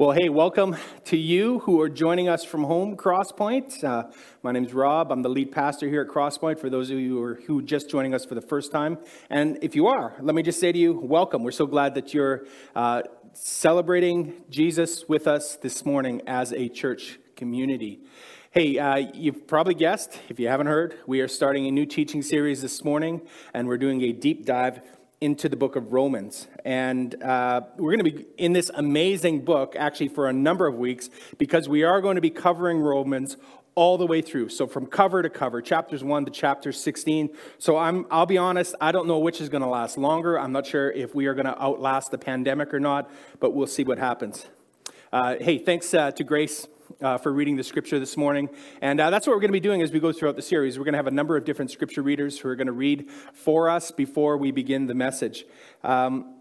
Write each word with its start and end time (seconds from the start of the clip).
Well, 0.00 0.12
hey, 0.12 0.30
welcome 0.30 0.78
to 1.04 1.16
you 1.18 1.58
who 1.58 1.78
are 1.82 1.90
joining 1.90 2.26
us 2.26 2.42
from 2.42 2.64
home, 2.64 2.96
Crosspoint. 2.96 3.84
Uh, 3.84 4.04
my 4.42 4.50
name 4.50 4.64
is 4.64 4.72
Rob. 4.72 5.12
I'm 5.12 5.20
the 5.20 5.28
lead 5.28 5.52
pastor 5.52 5.90
here 5.90 6.00
at 6.00 6.08
Crosspoint 6.08 6.58
for 6.58 6.70
those 6.70 6.88
of 6.88 6.98
you 6.98 7.10
who 7.10 7.22
are 7.22 7.34
who 7.46 7.60
just 7.60 7.90
joining 7.90 8.14
us 8.14 8.24
for 8.24 8.34
the 8.34 8.40
first 8.40 8.72
time. 8.72 8.96
And 9.28 9.58
if 9.60 9.76
you 9.76 9.88
are, 9.88 10.14
let 10.22 10.34
me 10.34 10.42
just 10.42 10.58
say 10.58 10.72
to 10.72 10.78
you, 10.78 10.94
welcome. 10.94 11.42
We're 11.42 11.50
so 11.50 11.66
glad 11.66 11.96
that 11.96 12.14
you're 12.14 12.46
uh, 12.74 13.02
celebrating 13.34 14.42
Jesus 14.48 15.06
with 15.06 15.26
us 15.26 15.56
this 15.56 15.84
morning 15.84 16.22
as 16.26 16.54
a 16.54 16.70
church 16.70 17.18
community. 17.36 18.00
Hey, 18.52 18.78
uh, 18.78 18.96
you've 19.12 19.46
probably 19.46 19.74
guessed, 19.74 20.18
if 20.30 20.40
you 20.40 20.48
haven't 20.48 20.68
heard, 20.68 20.94
we 21.06 21.20
are 21.20 21.28
starting 21.28 21.66
a 21.66 21.70
new 21.70 21.84
teaching 21.84 22.22
series 22.22 22.62
this 22.62 22.82
morning, 22.84 23.20
and 23.52 23.68
we're 23.68 23.76
doing 23.76 24.00
a 24.00 24.12
deep 24.12 24.46
dive 24.46 24.80
into 25.20 25.48
the 25.50 25.56
book 25.56 25.76
of 25.76 25.92
Romans. 25.92 26.48
And 26.64 27.22
uh, 27.22 27.62
we're 27.76 27.94
going 27.94 28.04
to 28.04 28.10
be 28.10 28.26
in 28.38 28.54
this 28.54 28.70
amazing 28.74 29.44
book 29.44 29.76
actually 29.78 30.08
for 30.08 30.28
a 30.28 30.32
number 30.32 30.66
of 30.66 30.76
weeks 30.76 31.10
because 31.36 31.68
we 31.68 31.82
are 31.82 32.00
going 32.00 32.14
to 32.14 32.22
be 32.22 32.30
covering 32.30 32.80
Romans 32.80 33.36
all 33.74 33.98
the 33.98 34.06
way 34.06 34.22
through. 34.22 34.48
So 34.48 34.66
from 34.66 34.86
cover 34.86 35.22
to 35.22 35.30
cover, 35.30 35.60
chapters 35.60 36.02
1 36.02 36.24
to 36.24 36.30
chapter 36.30 36.72
16. 36.72 37.30
So 37.58 37.76
I'm 37.76 38.06
I'll 38.10 38.26
be 38.26 38.38
honest, 38.38 38.74
I 38.80 38.92
don't 38.92 39.06
know 39.06 39.18
which 39.18 39.40
is 39.40 39.48
going 39.48 39.62
to 39.62 39.68
last 39.68 39.98
longer. 39.98 40.38
I'm 40.38 40.52
not 40.52 40.66
sure 40.66 40.90
if 40.90 41.14
we 41.14 41.26
are 41.26 41.34
going 41.34 41.46
to 41.46 41.62
outlast 41.62 42.10
the 42.10 42.18
pandemic 42.18 42.72
or 42.72 42.80
not, 42.80 43.10
but 43.40 43.54
we'll 43.54 43.66
see 43.66 43.84
what 43.84 43.98
happens. 43.98 44.46
Uh, 45.12 45.36
hey, 45.40 45.58
thanks 45.58 45.92
uh, 45.92 46.10
to 46.12 46.24
Grace 46.24 46.66
uh, 47.00 47.18
for 47.18 47.32
reading 47.32 47.56
the 47.56 47.64
scripture 47.64 47.98
this 47.98 48.16
morning. 48.16 48.48
And 48.80 49.00
uh, 49.00 49.10
that's 49.10 49.26
what 49.26 49.34
we're 49.34 49.40
going 49.40 49.48
to 49.48 49.52
be 49.52 49.60
doing 49.60 49.82
as 49.82 49.92
we 49.92 50.00
go 50.00 50.12
throughout 50.12 50.36
the 50.36 50.42
series. 50.42 50.78
We're 50.78 50.84
going 50.84 50.94
to 50.94 50.98
have 50.98 51.06
a 51.06 51.12
number 51.12 51.36
of 51.36 51.44
different 51.44 51.70
scripture 51.70 52.02
readers 52.02 52.38
who 52.38 52.48
are 52.48 52.56
going 52.56 52.66
to 52.66 52.72
read 52.72 53.08
for 53.32 53.68
us 53.68 53.90
before 53.90 54.36
we 54.36 54.50
begin 54.50 54.86
the 54.86 54.94
message. 54.94 55.44
Um, 55.84 56.39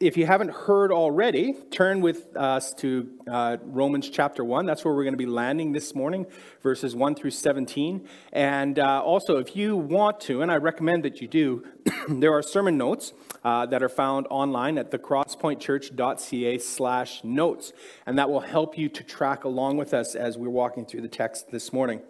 if 0.00 0.16
you 0.16 0.24
haven't 0.24 0.50
heard 0.50 0.90
already, 0.90 1.52
turn 1.70 2.00
with 2.00 2.34
us 2.34 2.72
to 2.72 3.06
uh, 3.30 3.58
Romans 3.62 4.08
chapter 4.08 4.42
1. 4.42 4.64
That's 4.64 4.82
where 4.82 4.94
we're 4.94 5.04
going 5.04 5.12
to 5.12 5.18
be 5.18 5.26
landing 5.26 5.72
this 5.72 5.94
morning, 5.94 6.26
verses 6.62 6.96
1 6.96 7.14
through 7.16 7.32
17. 7.32 8.08
And 8.32 8.78
uh, 8.78 9.02
also, 9.02 9.36
if 9.36 9.54
you 9.54 9.76
want 9.76 10.18
to, 10.22 10.40
and 10.40 10.50
I 10.50 10.56
recommend 10.56 11.04
that 11.04 11.20
you 11.20 11.28
do, 11.28 11.66
there 12.08 12.32
are 12.32 12.42
sermon 12.42 12.78
notes 12.78 13.12
uh, 13.44 13.66
that 13.66 13.82
are 13.82 13.90
found 13.90 14.26
online 14.30 14.78
at 14.78 14.90
thecrosspointchurch.ca 14.90 16.58
slash 16.58 17.22
notes. 17.22 17.74
And 18.06 18.18
that 18.18 18.30
will 18.30 18.40
help 18.40 18.78
you 18.78 18.88
to 18.88 19.04
track 19.04 19.44
along 19.44 19.76
with 19.76 19.92
us 19.92 20.14
as 20.14 20.38
we're 20.38 20.48
walking 20.48 20.86
through 20.86 21.02
the 21.02 21.08
text 21.08 21.50
this 21.50 21.74
morning. 21.74 22.00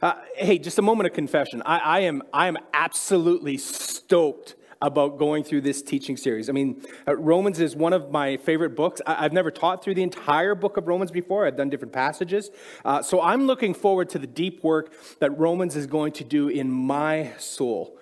Uh, 0.00 0.14
hey, 0.36 0.58
just 0.58 0.78
a 0.78 0.82
moment 0.82 1.08
of 1.08 1.12
confession. 1.12 1.60
I, 1.66 1.78
I, 1.78 2.00
am, 2.00 2.22
I 2.32 2.46
am 2.46 2.56
absolutely 2.72 3.58
stoked 3.58 4.54
about 4.82 5.16
going 5.16 5.44
through 5.44 5.62
this 5.62 5.80
teaching 5.80 6.16
series. 6.16 6.50
I 6.50 6.52
mean, 6.52 6.82
uh, 7.06 7.16
Romans 7.16 7.60
is 7.60 7.74
one 7.76 7.92
of 7.92 8.10
my 8.10 8.36
favorite 8.36 8.76
books. 8.76 9.00
I, 9.06 9.22
have 9.22 9.32
never 9.32 9.50
taught 9.50 9.82
through 9.82 9.94
the 9.94 10.02
entire 10.02 10.54
book 10.54 10.76
of 10.76 10.88
Romans 10.88 11.10
before, 11.10 11.46
I've 11.46 11.56
done 11.56 11.70
different 11.70 11.92
passages. 11.92 12.50
Uh, 12.84 13.00
so 13.00 13.22
I'm 13.22 13.46
looking 13.46 13.74
forward 13.74 14.10
to 14.10 14.18
the 14.18 14.26
deep 14.26 14.62
work 14.62 14.92
that 15.20 15.30
Romans 15.38 15.76
is 15.76 15.86
going 15.86 16.12
to 16.14 16.24
do 16.24 16.48
in 16.48 16.70
my 16.70 17.32
soul. 17.38 17.98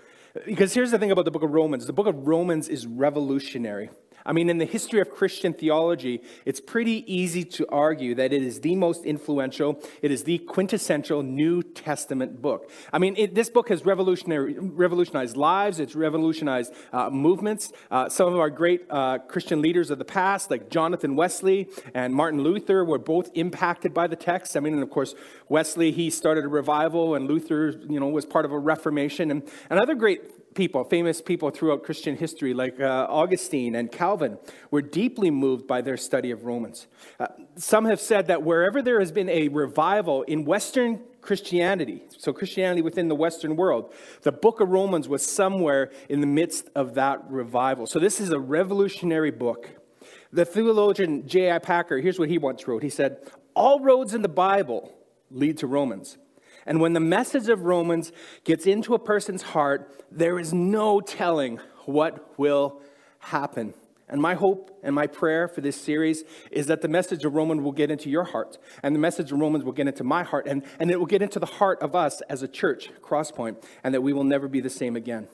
Because 0.47 0.73
here's 0.73 0.91
the 0.91 0.99
thing 0.99 1.11
about 1.11 1.25
the 1.25 1.31
book 1.31 1.43
of 1.43 1.51
Romans 1.51 1.87
the 1.87 1.93
book 1.93 2.07
of 2.07 2.27
Romans 2.27 2.69
is 2.69 2.87
revolutionary. 2.87 3.91
I 4.31 4.33
mean, 4.33 4.49
in 4.49 4.59
the 4.59 4.65
history 4.65 5.01
of 5.01 5.11
Christian 5.11 5.53
theology, 5.53 6.23
it's 6.45 6.61
pretty 6.61 7.03
easy 7.13 7.45
to 7.47 7.67
argue 7.69 8.15
that 8.15 8.33
it 8.33 8.45
is 8.45 8.61
the 8.61 8.77
most 8.77 9.05
influential, 9.05 9.83
it 10.03 10.13
is 10.13 10.23
the 10.23 10.39
quintessential 10.39 11.25
New 11.25 11.65
Testament 11.65 12.41
book. 12.41 12.71
I 12.93 12.99
mean, 13.01 13.17
it, 13.17 13.35
this 13.35 13.51
book 13.51 13.71
has 13.71 13.85
revolutionized 13.85 15.37
lives, 15.37 15.81
it's 15.81 15.97
revolutionized 15.97 16.73
uh, 16.93 17.11
movements. 17.11 17.73
Uh, 17.91 18.09
some 18.09 18.33
of 18.33 18.39
our 18.39 18.51
great 18.51 18.83
uh, 18.89 19.19
Christian 19.19 19.61
leaders 19.61 19.91
of 19.91 19.99
the 19.99 20.05
past, 20.05 20.49
like 20.49 20.71
Jonathan 20.71 21.17
Wesley 21.17 21.69
and 21.93 22.15
Martin 22.15 22.41
Luther, 22.41 22.85
were 22.85 23.01
both 23.01 23.31
impacted 23.35 23.93
by 23.93 24.07
the 24.07 24.15
text. 24.15 24.57
I 24.57 24.61
mean, 24.61 24.75
and 24.75 24.83
of 24.85 24.91
course, 24.91 25.17
Wesley, 25.49 25.91
he 25.91 26.09
started 26.09 26.45
a 26.45 26.49
revival, 26.49 27.17
and 27.17 27.27
Luther, 27.27 27.71
you 27.89 27.99
know, 27.99 28.07
was 28.07 28.27
part 28.27 28.45
of 28.45 28.53
a 28.53 28.59
reformation. 28.61 29.33
And, 29.33 29.43
and 29.69 29.81
other 29.81 29.97
great 29.97 30.21
people, 30.55 30.85
famous 30.85 31.21
people 31.21 31.51
throughout 31.51 31.83
Christian 31.83 32.17
history, 32.17 32.55
like 32.55 32.81
uh, 32.81 33.07
Augustine 33.09 33.75
and 33.75 33.91
Calvin, 33.91 34.39
were 34.71 34.83
deeply 34.83 35.31
moved 35.31 35.67
by 35.67 35.81
their 35.81 35.97
study 35.97 36.31
of 36.31 36.45
Romans. 36.45 36.87
Uh, 37.19 37.29
some 37.57 37.85
have 37.85 38.01
said 38.01 38.27
that 38.27 38.43
wherever 38.43 38.83
there 38.83 39.01
has 39.01 39.13
been 39.13 39.29
a 39.29 39.49
revival 39.49 40.23
in 40.23 40.45
Western 40.45 41.01
Christianity, 41.21 42.03
so 42.17 42.33
Christianity 42.33 42.83
within 42.83 43.09
the 43.09 43.15
Western 43.15 43.57
world, 43.57 43.93
the 44.23 44.33
book 44.33 44.61
of 44.61 44.71
Romans 44.71 45.09
was 45.09 45.25
somewhere 45.25 45.91
in 46.09 46.21
the 46.21 46.27
midst 46.27 46.69
of 46.75 46.95
that 46.95 47.31
revival. 47.31 47.87
So 47.87 47.99
this 47.99 48.21
is 48.21 48.31
a 48.31 48.39
revolutionary 48.39 49.31
book. 49.31 49.71
The 50.33 50.45
theologian 50.45 51.27
J.I. 51.27 51.59
Packer, 51.59 51.99
here's 51.99 52.19
what 52.19 52.29
he 52.29 52.39
once 52.39 52.67
wrote. 52.67 52.83
He 52.83 52.91
said, 52.91 53.19
All 53.55 53.81
roads 53.81 54.15
in 54.15 54.23
the 54.23 54.29
Bible 54.29 54.93
lead 55.31 55.59
to 55.59 55.67
Romans. 55.67 56.19
And 56.67 56.81
when 56.81 56.93
the 56.93 57.01
message 57.01 57.49
of 57.49 57.63
Romans 57.63 58.13
gets 58.45 58.67
into 58.67 58.95
a 58.95 58.99
person's 58.99 59.43
heart, 59.43 60.05
there 60.11 60.39
is 60.39 60.53
no 60.53 61.01
telling 61.01 61.59
what 61.87 62.39
will 62.39 62.81
happen. 63.19 63.75
And 64.09 64.21
my 64.21 64.35
hope 64.35 64.77
and 64.83 64.95
my 64.95 65.07
prayer 65.07 65.47
for 65.47 65.61
this 65.61 65.81
series 65.81 66.25
is 66.51 66.67
that 66.67 66.83
the 66.83 66.89
message 66.89 67.25
of 67.25 67.33
Romans 67.33 67.63
will 67.63 67.73
get 67.73 67.93
into 67.93 68.11
your 68.11 68.25
heart, 68.25 68.59
and 68.83 68.95
the 68.95 68.99
message 68.99 69.31
of 69.31 69.39
Romans 69.39 69.65
will 69.65 69.73
get 69.73 69.87
into 69.87 70.03
my 70.03 70.25
heart, 70.25 70.47
and, 70.49 70.65
and 70.81 70.91
it 70.91 70.99
will 70.99 71.07
get 71.07 71.23
into 71.23 71.39
the 71.39 71.47
heart 71.47 71.81
of 71.81 71.95
us 71.95 72.21
as 72.23 72.43
a 72.43 72.49
church, 72.49 72.91
Crosspoint, 73.03 73.63
and 73.85 73.95
that 73.95 74.01
we 74.01 74.13
will 74.13 74.25
never 74.25 74.49
be 74.49 74.61
the 74.61 74.71
same 74.71 74.97
again. 74.97 75.29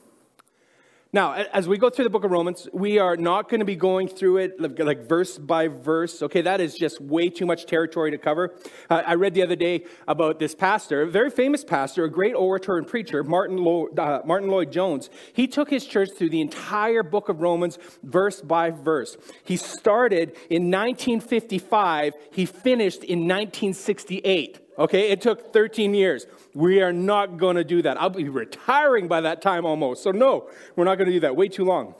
Now, 1.13 1.33
as 1.33 1.69
we 1.69 1.77
go 1.77 1.89
through 1.89 2.03
the 2.03 2.09
book 2.09 2.25
of 2.25 2.31
Romans, 2.31 2.67
we 2.73 2.99
are 2.99 3.15
not 3.15 3.47
going 3.47 3.61
to 3.61 3.65
be 3.65 3.77
going 3.77 4.09
through 4.09 4.37
it 4.37 4.79
like 4.79 5.07
verse 5.07 5.37
by 5.37 5.69
verse. 5.69 6.21
Okay, 6.21 6.41
that 6.41 6.59
is 6.59 6.75
just 6.75 6.99
way 6.99 7.29
too 7.29 7.45
much 7.45 7.65
territory 7.65 8.11
to 8.11 8.17
cover. 8.17 8.55
Uh, 8.89 9.03
I 9.05 9.13
read 9.15 9.33
the 9.33 9.41
other 9.41 9.55
day 9.55 9.85
about 10.07 10.37
this 10.37 10.53
pastor, 10.53 11.03
a 11.03 11.07
very 11.07 11.29
famous 11.29 11.63
pastor, 11.63 12.03
a 12.03 12.11
great 12.11 12.33
orator 12.33 12.77
and 12.77 12.85
preacher, 12.85 13.23
Martin, 13.23 13.57
Lloyd, 13.57 13.97
uh, 13.97 14.21
Martyn 14.25 14.49
Lloyd-Jones. 14.49 15.09
He 15.31 15.47
took 15.47 15.69
his 15.69 15.85
church 15.85 16.09
through 16.11 16.29
the 16.29 16.41
entire 16.41 17.03
book 17.03 17.29
of 17.29 17.39
Romans, 17.39 17.79
verse 18.03 18.41
by 18.41 18.71
verse. 18.71 19.15
He 19.45 19.55
started 19.55 20.35
in 20.49 20.69
1955, 20.69 22.15
he 22.31 22.45
finished 22.45 23.03
in 23.03 23.19
1968. 23.19 24.66
Okay, 24.79 25.09
it 25.09 25.21
took 25.21 25.53
13 25.53 25.93
years. 25.93 26.27
We 26.53 26.81
are 26.81 26.93
not 26.93 27.37
going 27.37 27.55
to 27.55 27.63
do 27.63 27.81
that. 27.81 27.99
I'll 27.99 28.09
be 28.09 28.29
retiring 28.29 29.07
by 29.07 29.21
that 29.21 29.41
time 29.41 29.65
almost. 29.65 30.03
So, 30.03 30.11
no, 30.11 30.49
we're 30.75 30.85
not 30.85 30.97
going 30.97 31.07
to 31.07 31.13
do 31.13 31.19
that. 31.21 31.35
Way 31.35 31.47
too 31.47 31.65
long. 31.65 31.95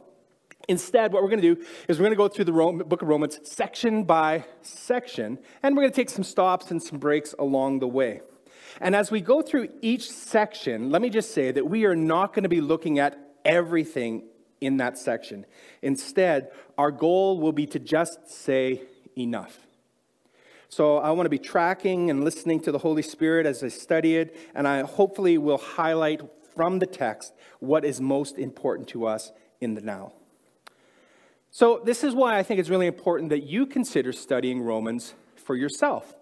Instead, 0.68 1.14
what 1.14 1.24
we're 1.24 1.30
going 1.30 1.42
to 1.42 1.56
do 1.56 1.66
is 1.88 1.98
we're 1.98 2.04
going 2.04 2.12
to 2.12 2.18
go 2.18 2.28
through 2.28 2.46
the 2.46 2.84
book 2.86 3.02
of 3.02 3.08
Romans 3.08 3.40
section 3.44 4.04
by 4.04 4.44
section, 4.62 5.40
and 5.64 5.76
we're 5.76 5.84
going 5.84 5.92
to 5.92 5.96
take 5.96 6.10
some 6.10 6.24
stops 6.24 6.72
and 6.72 6.84
some 6.84 7.00
breaks 7.00 7.34
along 7.40 7.80
the 7.80 7.88
way. 7.88 8.22
And 8.82 8.96
as 8.96 9.10
we 9.10 9.22
go 9.22 9.42
through 9.42 9.70
each 9.82 10.12
section, 10.12 10.92
let 10.92 11.02
me 11.02 11.10
just 11.10 11.34
say 11.34 11.52
that 11.52 11.68
we 11.68 11.86
are 11.86 11.96
not 11.96 12.34
going 12.34 12.44
to 12.44 12.50
be 12.50 12.62
looking 12.62 13.00
at 13.00 13.18
everything 13.46 14.24
in 14.60 14.78
that 14.78 14.98
section. 14.98 15.46
Instead, 15.82 16.52
our 16.78 16.92
goal 16.92 17.40
will 17.40 17.54
be 17.54 17.66
to 17.68 17.80
just 17.80 18.30
say 18.30 18.84
enough. 19.18 19.67
So 20.70 20.98
I 20.98 21.12
want 21.12 21.26
to 21.26 21.30
be 21.30 21.40
tracking 21.40 22.10
and 22.10 22.24
listening 22.24 22.60
to 22.62 22.72
the 22.72 22.80
Holy 22.80 23.02
Spirit 23.02 23.46
as 23.46 23.64
I 23.64 23.70
study 23.70 24.18
it, 24.18 24.36
and 24.54 24.68
I 24.68 24.82
hopefully 24.84 25.38
will 25.38 25.58
highlight 25.58 26.22
from 26.56 26.80
the 26.80 26.86
text 26.86 27.34
what 27.60 27.86
is 27.86 28.02
most 28.02 28.38
important 28.38 28.90
to 28.90 29.06
us 29.06 29.32
in 29.62 29.76
the 29.76 29.82
now. 29.82 30.14
So, 31.50 31.82
this 31.84 32.04
is 32.04 32.14
why 32.14 32.38
I 32.38 32.44
think 32.44 32.60
it's 32.60 32.70
really 32.70 32.88
important 32.88 33.30
that 33.30 33.44
you 33.44 33.66
consider 33.66 34.12
studying 34.12 34.62
Romans 34.62 35.14
for 35.36 35.56
yourself. 35.56 36.18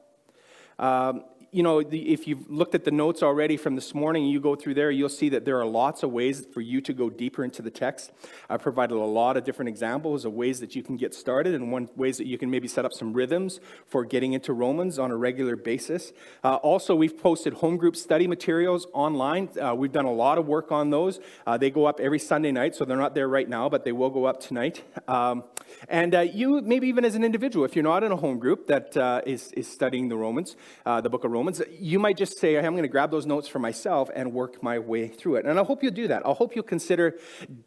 Um, 0.78 1.24
you 1.56 1.64
know, 1.64 1.82
the, 1.82 2.12
if 2.12 2.28
you've 2.28 2.52
looked 2.52 2.76
at 2.76 2.84
the 2.84 2.92
notes 2.92 3.24
already 3.24 3.56
from 3.56 3.76
this 3.76 3.96
morning, 3.96 4.26
you 4.26 4.42
go 4.42 4.56
through 4.56 4.74
there, 4.74 4.92
you'll 4.92 5.08
see 5.08 5.30
that 5.30 5.46
there 5.46 5.58
are 5.58 5.66
lots 5.66 6.04
of 6.04 6.12
ways 6.12 6.46
for 6.54 6.60
you 6.60 6.82
to 6.82 6.92
go 6.92 7.10
deeper 7.10 7.46
into 7.46 7.62
the 7.62 7.72
text. 7.72 8.12
I 8.50 8.58
provided 8.58 8.96
a 8.96 9.00
lot 9.00 9.38
of 9.38 9.46
different 9.46 9.70
examples 9.70 10.26
of 10.26 10.34
ways 10.34 10.60
that 10.60 10.76
you 10.76 10.84
can 10.84 10.98
get 10.98 11.14
started 11.14 11.56
and 11.56 11.72
one 11.72 11.88
ways 11.96 12.18
that 12.18 12.28
you 12.28 12.38
can 12.38 12.52
maybe 12.52 12.68
set 12.68 12.84
up 12.84 12.92
some 12.92 13.14
rhythms 13.14 13.62
for 13.88 14.04
getting 14.04 14.34
into 14.34 14.52
Romans 14.52 15.00
on 15.00 15.12
a 15.12 15.16
regular 15.16 15.56
basis. 15.56 16.12
Uh, 16.44 16.56
also, 16.56 16.94
we've 16.94 17.18
posted 17.18 17.54
home 17.54 17.78
group 17.78 17.96
study 17.96 18.28
materials 18.28 18.86
online. 18.92 19.48
Uh, 19.58 19.74
we've 19.74 19.94
done 19.94 20.06
a 20.06 20.14
lot 20.14 20.38
of 20.38 20.48
work 20.48 20.74
on 20.74 20.90
those. 20.90 21.22
Uh, 21.48 21.58
they 21.58 21.70
go 21.70 21.86
up 21.86 22.02
every 22.02 22.20
Sunday 22.20 22.52
night, 22.52 22.76
so 22.76 22.84
they're 22.84 22.98
not 22.98 23.16
there 23.16 23.30
right 23.30 23.48
now, 23.48 23.70
but 23.70 23.86
they 23.86 23.94
will 23.94 24.10
go 24.10 24.26
up 24.26 24.42
tonight. 24.42 24.84
Um, 25.08 25.46
and 25.88 26.16
uh, 26.16 26.20
you, 26.20 26.62
maybe 26.62 26.88
even 26.88 27.06
as 27.06 27.16
an 27.16 27.24
individual, 27.24 27.64
if 27.66 27.76
you're 27.76 27.84
not 27.84 28.04
in 28.04 28.12
a 28.12 28.16
home 28.18 28.40
group 28.40 28.68
that 28.68 28.98
uh, 28.98 29.22
is 29.26 29.52
is 29.54 29.68
studying 29.68 30.10
the 30.10 30.18
Romans, 30.18 30.56
uh, 30.86 31.02
the 31.02 31.10
book 31.10 31.24
of 31.24 31.32
Romans, 31.32 31.45
You 31.80 32.00
might 32.00 32.18
just 32.18 32.38
say, 32.38 32.58
I'm 32.58 32.74
going 32.74 32.84
to 32.84 32.90
grab 32.90 33.12
those 33.12 33.26
notes 33.26 33.48
for 33.48 33.60
myself 33.60 34.10
and 34.16 34.34
work 34.34 34.62
my 34.64 34.80
way 34.80 35.08
through 35.08 35.36
it. 35.36 35.46
And 35.46 35.60
I 35.60 35.64
hope 35.64 35.84
you'll 35.84 35.94
do 35.94 36.08
that. 36.08 36.26
I 36.26 36.32
hope 36.32 36.56
you'll 36.56 36.64
consider 36.64 37.18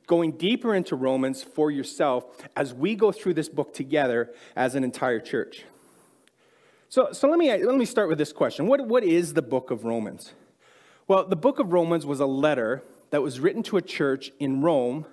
going 0.07 0.33
deeper 0.33 0.75
into 0.75 0.97
Romans 0.97 1.43
for 1.43 1.71
yourself 1.71 2.25
as 2.57 2.73
we 2.73 2.95
go 2.95 3.13
through 3.13 3.35
this 3.35 3.49
book 3.49 3.75
together 3.75 4.33
as 4.57 4.75
an 4.75 4.85
entire 4.85 5.21
church. 5.21 5.65
So, 6.89 7.13
so 7.13 7.29
let, 7.29 7.39
me, 7.39 7.51
let 7.65 7.77
me 7.77 7.85
start 7.85 8.09
with 8.09 8.19
this 8.19 8.33
question 8.33 8.67
what, 8.67 8.87
what 8.87 9.05
is 9.05 9.35
the 9.35 9.43
book 9.43 9.71
of 9.71 9.85
Romans? 9.85 10.33
Well, 11.07 11.27
the 11.27 11.37
book 11.37 11.59
of 11.59 11.73
Romans 11.73 12.07
was 12.07 12.21
a 12.21 12.27
letter 12.27 12.83
that 13.11 13.23
was 13.23 13.41
written 13.41 13.63
to 13.65 13.77
a 13.77 13.83
church 13.83 14.31
in 14.39 14.63
Rome 14.63 15.07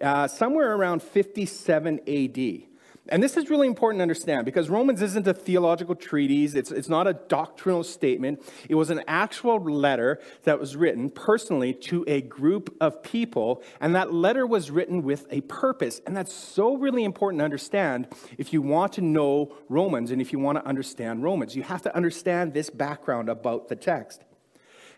uh, 0.00 0.28
somewhere 0.28 0.74
around 0.74 1.02
57 1.02 2.00
AD. 2.06 2.62
And 3.08 3.22
this 3.22 3.36
is 3.36 3.48
really 3.50 3.68
important 3.68 4.00
to 4.00 4.02
understand 4.02 4.44
because 4.44 4.68
Romans 4.68 5.00
isn't 5.00 5.26
a 5.26 5.34
theological 5.34 5.94
treatise, 5.94 6.54
it's, 6.54 6.72
it's 6.72 6.88
not 6.88 7.06
a 7.06 7.14
doctrinal 7.14 7.84
statement. 7.84 8.42
It 8.68 8.74
was 8.74 8.90
an 8.90 9.02
actual 9.06 9.58
letter 9.60 10.20
that 10.42 10.58
was 10.58 10.74
written 10.74 11.10
personally 11.10 11.72
to 11.74 12.04
a 12.08 12.20
group 12.20 12.76
of 12.80 13.02
people, 13.02 13.62
and 13.80 13.94
that 13.94 14.12
letter 14.12 14.46
was 14.46 14.70
written 14.70 15.02
with 15.02 15.26
a 15.30 15.40
purpose. 15.42 16.00
And 16.06 16.16
that's 16.16 16.32
so 16.32 16.76
really 16.76 17.04
important 17.04 17.40
to 17.40 17.44
understand 17.44 18.08
if 18.38 18.52
you 18.52 18.60
want 18.60 18.92
to 18.94 19.00
know 19.00 19.54
Romans 19.68 20.10
and 20.10 20.20
if 20.20 20.32
you 20.32 20.38
want 20.38 20.58
to 20.58 20.66
understand 20.66 21.22
Romans. 21.22 21.54
You 21.54 21.62
have 21.62 21.82
to 21.82 21.94
understand 21.94 22.54
this 22.54 22.70
background 22.70 23.28
about 23.28 23.68
the 23.68 23.76
text. 23.76 24.22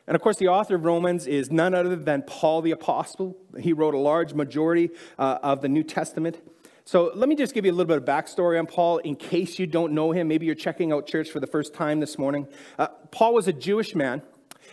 And 0.07 0.15
of 0.15 0.23
course, 0.23 0.39
the 0.39 0.49
author 0.49 0.77
of 0.77 0.85
Romans 0.85 1.27
is 1.27 1.51
none 1.51 1.75
other 1.75 1.95
than 1.95 2.23
Paul 2.23 2.63
the 2.63 2.71
Apostle. 2.71 3.37
He 3.61 3.75
wrote 3.75 3.93
a 3.93 3.99
large 3.99 4.33
majority 4.33 4.89
uh, 5.19 5.39
of 5.43 5.61
the 5.61 5.69
New 5.69 5.83
Testament. 5.83 6.41
So 6.89 7.13
let 7.15 7.29
me 7.29 7.35
just 7.35 7.53
give 7.53 7.67
you 7.67 7.71
a 7.71 7.77
little 7.77 7.85
bit 7.85 7.99
of 7.99 8.05
backstory 8.07 8.59
on 8.59 8.65
Paul 8.65 8.97
in 8.97 9.15
case 9.15 9.59
you 9.59 9.67
don't 9.67 9.93
know 9.93 10.11
him. 10.13 10.27
Maybe 10.27 10.47
you're 10.47 10.55
checking 10.55 10.91
out 10.91 11.07
church 11.07 11.29
for 11.29 11.39
the 11.39 11.47
first 11.47 11.75
time 11.75 12.01
this 12.01 12.17
morning. 12.17 12.49
Uh, 12.79 12.87
Paul 13.11 13.35
was 13.35 13.47
a 13.47 13.53
Jewish 13.53 13.95
man, 13.95 14.23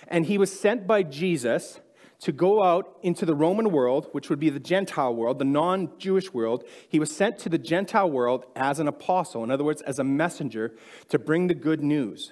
and 0.07 0.25
he 0.25 0.38
was 0.38 0.57
sent 0.57 0.88
by 0.88 1.03
Jesus 1.03 1.81
to 2.21 2.31
go 2.31 2.63
out 2.63 3.00
into 3.03 3.25
the 3.25 3.35
Roman 3.35 3.69
world, 3.69 4.07
which 4.13 4.29
would 4.29 4.39
be 4.39 4.50
the 4.50 4.62
Gentile 4.62 5.13
world, 5.13 5.39
the 5.39 5.44
non 5.44 5.89
Jewish 5.97 6.33
world. 6.33 6.63
He 6.88 7.00
was 7.00 7.13
sent 7.13 7.38
to 7.39 7.50
the 7.50 7.57
Gentile 7.57 8.09
world 8.09 8.45
as 8.56 8.79
an 8.79 8.88
apostle, 8.88 9.44
in 9.44 9.51
other 9.51 9.65
words, 9.65 9.81
as 9.81 10.00
a 10.00 10.06
messenger 10.06 10.73
to 11.09 11.19
bring 11.19 11.47
the 11.47 11.53
good 11.53 11.83
news. 11.83 12.31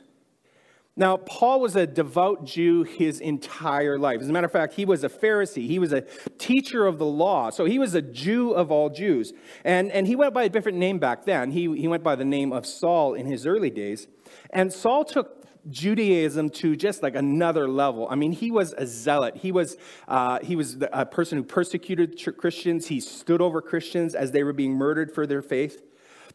Now, 0.95 1.17
Paul 1.17 1.59
was 1.59 1.75
a 1.75 1.87
devout 1.87 2.45
Jew 2.45 2.83
his 2.83 3.19
entire 3.19 3.97
life. 3.97 4.21
As 4.21 4.29
a 4.29 4.31
matter 4.31 4.45
of 4.45 4.51
fact, 4.51 4.75
he 4.75 4.85
was 4.85 5.03
a 5.03 5.09
Pharisee. 5.09 5.65
He 5.65 5.79
was 5.79 5.91
a 5.91 6.01
teacher 6.37 6.85
of 6.85 6.99
the 6.99 7.05
law. 7.05 7.49
So 7.49 7.65
he 7.65 7.79
was 7.79 7.95
a 7.95 8.01
Jew 8.01 8.51
of 8.51 8.71
all 8.71 8.91
Jews. 8.91 9.33
And, 9.63 9.91
and 9.91 10.05
he 10.05 10.15
went 10.15 10.35
by 10.35 10.43
a 10.43 10.49
different 10.49 10.77
name 10.77 10.99
back 10.99 11.25
then. 11.25 11.49
He, 11.49 11.61
he 11.75 11.87
went 11.87 12.03
by 12.03 12.15
the 12.15 12.25
name 12.25 12.53
of 12.53 12.67
Saul 12.67 13.15
in 13.15 13.25
his 13.25 13.47
early 13.47 13.71
days. 13.71 14.07
And 14.51 14.71
Saul 14.71 15.03
took 15.03 15.43
Judaism 15.67 16.51
to 16.51 16.75
just 16.75 17.01
like 17.01 17.15
another 17.15 17.67
level. 17.67 18.07
I 18.11 18.15
mean, 18.15 18.31
he 18.31 18.51
was 18.51 18.73
a 18.73 18.85
zealot. 18.85 19.37
He 19.37 19.51
was, 19.51 19.77
uh, 20.07 20.39
he 20.43 20.55
was 20.55 20.77
a 20.91 21.07
person 21.07 21.39
who 21.39 21.43
persecuted 21.43 22.21
Christians. 22.37 22.87
He 22.87 22.99
stood 22.99 23.41
over 23.41 23.61
Christians 23.61 24.13
as 24.13 24.31
they 24.31 24.43
were 24.43 24.53
being 24.53 24.73
murdered 24.73 25.11
for 25.11 25.25
their 25.25 25.41
faith. 25.41 25.81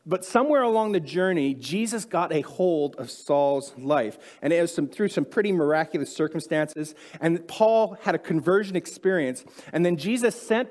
But 0.08 0.25
somewhere 0.25 0.62
along 0.62 0.93
the 0.93 1.00
journey, 1.00 1.52
Jesus 1.52 2.06
got 2.06 2.32
a 2.32 2.40
hold 2.40 2.96
of 2.96 3.10
Saul's 3.10 3.75
life. 3.76 4.19
And 4.40 4.55
it 4.55 4.62
was 4.62 4.75
some, 4.75 4.88
through 4.88 5.08
some 5.08 5.26
pretty 5.26 5.52
miraculous 5.52 6.10
circumstances. 6.10 6.94
And 7.20 7.46
Paul 7.46 7.99
had 8.00 8.14
a 8.14 8.19
conversion 8.19 8.75
experience. 8.75 9.44
And 9.70 9.84
then 9.84 9.99
Jesus 9.99 10.34
sent 10.40 10.70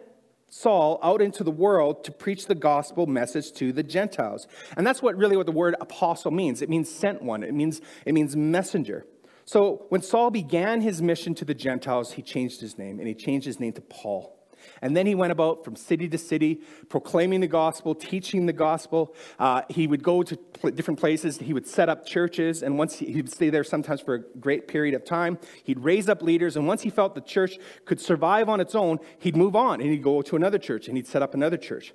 Saul 0.50 1.00
out 1.04 1.22
into 1.22 1.44
the 1.44 1.52
world 1.52 2.04
to 2.06 2.12
preach 2.12 2.48
the 2.48 2.56
gospel 2.56 3.06
message 3.06 3.52
to 3.54 3.72
the 3.72 3.84
Gentiles. 3.84 4.48
And 4.76 4.88
that's 4.88 5.04
what 5.04 5.16
really 5.16 5.38
what 5.38 5.46
the 5.46 5.52
word 5.52 5.76
apostle 5.80 6.32
means. 6.32 6.64
It 6.64 6.70
means 6.70 6.90
sent 6.90 7.22
one. 7.22 7.44
It 7.44 7.54
means, 7.54 7.80
it 8.08 8.14
means 8.14 8.36
messenger. 8.36 9.06
So 9.46 9.86
when 9.90 10.02
Saul 10.02 10.32
began 10.32 10.82
his 10.82 11.00
mission 11.00 11.36
to 11.36 11.46
the 11.46 11.54
Gentiles, 11.54 12.14
he 12.14 12.24
changed 12.24 12.60
his 12.60 12.80
name 12.80 12.98
and 12.98 13.08
he 13.08 13.14
changed 13.14 13.46
his 13.46 13.60
name 13.60 13.74
to 13.74 13.82
Paul. 13.82 14.37
And 14.82 14.96
then 14.96 15.06
he 15.06 15.16
went 15.16 15.32
about 15.32 15.64
from 15.64 15.76
city 15.76 16.08
to 16.10 16.18
city, 16.18 16.62
proclaiming 16.90 17.42
the 17.42 17.48
gospel, 17.48 17.96
teaching 17.96 18.46
the 18.46 18.54
gospel. 18.54 19.16
Uh, 19.40 19.62
he 19.70 19.88
would 19.88 20.04
go 20.04 20.24
to 20.24 20.38
pl- 20.38 20.72
different 20.72 21.00
places. 21.00 21.38
He 21.38 21.54
would 21.54 21.68
set 21.68 21.90
up 21.90 22.06
churches. 22.06 22.64
And 22.64 22.78
once 22.78 22.98
he, 22.98 23.16
would 23.16 23.32
stay 23.32 23.50
there 23.50 23.64
sometimes 23.64 24.02
for 24.02 24.16
a 24.16 24.20
great 24.40 24.68
period 24.68 24.96
of 24.96 25.04
time, 25.04 25.40
he'd 25.64 25.80
raise 25.80 26.10
up 26.10 26.22
leaders. 26.22 26.56
And 26.56 26.68
once 26.68 26.82
he 26.82 26.90
felt 26.90 27.16
the 27.16 27.22
church 27.22 27.58
could 27.86 28.00
survive 28.00 28.50
on 28.50 28.60
its 28.60 28.76
own, 28.76 29.00
he'd 29.20 29.36
move 29.36 29.56
on 29.56 29.82
and 29.82 29.90
he'd 29.90 30.04
go 30.04 30.22
to 30.22 30.36
another 30.36 30.58
church 30.58 30.88
and 30.88 30.98
he'd 30.98 31.08
set 31.08 31.22
up 31.22 31.34
another 31.34 31.58
church. 31.58 31.94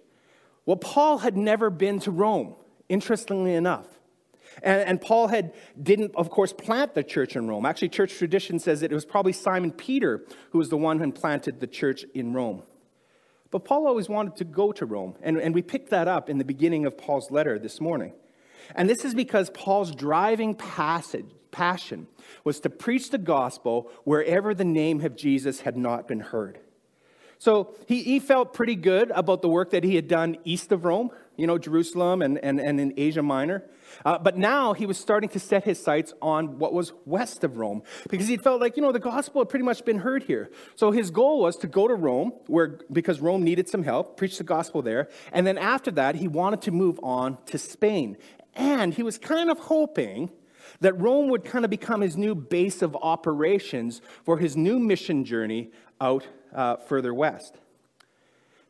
Well, 0.67 0.77
Paul 0.77 1.19
had 1.19 1.37
never 1.37 1.71
been 1.71 1.99
to 2.01 2.11
Rome, 2.11 2.55
interestingly 2.89 3.55
enough. 3.55 3.87
And, 4.63 4.83
and, 4.83 5.01
Paul 5.01 5.29
had 5.29 5.55
didn't, 5.81 6.15
of 6.15 6.29
course, 6.29 6.53
plant 6.53 6.95
the 6.95 7.03
church 7.03 7.37
in 7.37 7.49
Rome. 7.49 7.65
Actually, 7.65 7.89
church 7.89 8.19
tradition 8.19 8.59
says 8.59 8.81
that 8.81 8.93
it 8.93 8.95
was 8.95 9.07
probably 9.07 9.33
Simon 9.33 9.73
Peter 9.73 10.27
who 10.51 10.59
was 10.59 10.69
the 10.69 10.77
one 10.77 10.99
who 10.99 11.11
planted 11.11 11.61
the 11.61 11.67
church 11.67 12.05
in 12.15 12.35
Rome. 12.35 12.63
But 13.53 13.67
Paul 13.67 13.87
always 13.87 14.09
wanted 14.09 14.35
to 14.37 14.45
go 14.45 14.73
to 14.73 14.87
Rome, 14.87 15.15
and, 15.23 15.37
and 15.37 15.55
we 15.55 15.63
picked 15.63 15.91
that 15.91 16.09
up 16.09 16.29
in 16.29 16.39
the 16.39 16.45
beginning 16.45 16.87
of 16.87 16.99
Paul's 16.99 17.31
letter 17.31 17.59
this 17.59 17.81
morning. 17.81 18.15
And 18.75 18.89
this 18.89 19.05
is 19.05 19.15
because 19.15 19.51
Paul's 19.51 19.95
driving 19.95 20.55
passage, 20.55 21.27
passion 21.51 22.07
was 22.45 22.61
to 22.61 22.71
preach 22.71 23.11
the 23.11 23.19
gospel 23.19 23.91
wherever 24.05 24.55
the 24.55 24.65
name 24.65 25.05
of 25.05 25.17
Jesus 25.17 25.61
had 25.61 25.77
not 25.77 26.09
been 26.09 26.21
heard. 26.21 26.59
So 27.39 27.75
he, 27.87 28.03
he 28.03 28.21
felt 28.21 28.55
pretty 28.55 28.75
good 28.75 29.11
about 29.11 29.43
the 29.43 29.49
work 29.49 29.71
that 29.71 29.85
he 29.85 29.97
had 29.97 30.09
done 30.09 30.39
east 30.45 30.73
of 30.73 30.87
Rome, 30.87 31.11
you 31.37 31.47
know, 31.47 31.59
Jerusalem 31.59 32.23
and, 32.23 32.39
and, 32.39 32.61
and 32.61 32.81
in 32.81 32.95
Asia 32.97 33.23
Minor. 33.23 33.65
Uh, 34.05 34.19
but 34.19 34.37
now 34.37 34.73
he 34.73 34.87
was 34.87 34.99
starting 34.99 35.29
to 35.31 35.39
set 35.39 35.65
his 35.65 35.83
sights 35.83 36.13
on 36.23 36.59
what 36.59 36.73
was 36.73 36.93
west 37.05 37.45
of 37.45 37.57
Rome 37.57 37.83
because 38.09 38.29
he 38.29 38.37
felt 38.37 38.61
like, 38.61 38.77
you 38.77 38.83
know, 38.83 38.93
the 38.93 38.99
gospel 38.99 39.43
had 39.43 39.49
pretty 39.49 39.65
much 39.65 39.85
been 39.85 39.99
heard 39.99 40.25
here. 40.25 40.51
So 40.77 40.91
his 40.91 41.11
goal 41.11 41.41
was 41.41 41.57
to 41.59 41.67
go 41.67 41.89
to 41.89 41.95
Rome, 41.95 42.33
where, 42.47 42.79
because 42.91 43.21
Rome 43.21 43.43
needed 43.43 43.69
some 43.69 43.83
help, 43.83 44.17
preach 44.17 44.39
the 44.39 44.45
gospel 44.45 44.83
there. 44.83 45.09
And 45.33 45.47
then 45.47 45.59
after 45.59 45.91
that, 45.93 46.17
he 46.17 46.29
wanted 46.29 46.63
to 46.63 46.71
move 46.71 46.99
on 47.03 47.39
to 47.47 47.59
Spain. 47.59 48.17
And 48.55 48.95
he 48.95 49.03
was 49.03 49.19
kind 49.19 49.51
of 49.51 49.59
hoping 49.59 50.31
that 50.81 50.99
Rome 51.01 51.29
would 51.29 51.45
kind 51.45 51.65
of 51.65 51.71
become 51.71 52.01
his 52.01 52.17
new 52.17 52.35
base 52.35 52.83
of 52.83 52.97
operations 52.97 54.01
for 54.25 54.39
his 54.39 54.57
new 54.57 54.79
mission 54.79 55.25
journey 55.25 55.71
out 56.01 56.27
uh, 56.55 56.77
further 56.77 57.15
west. 57.15 57.57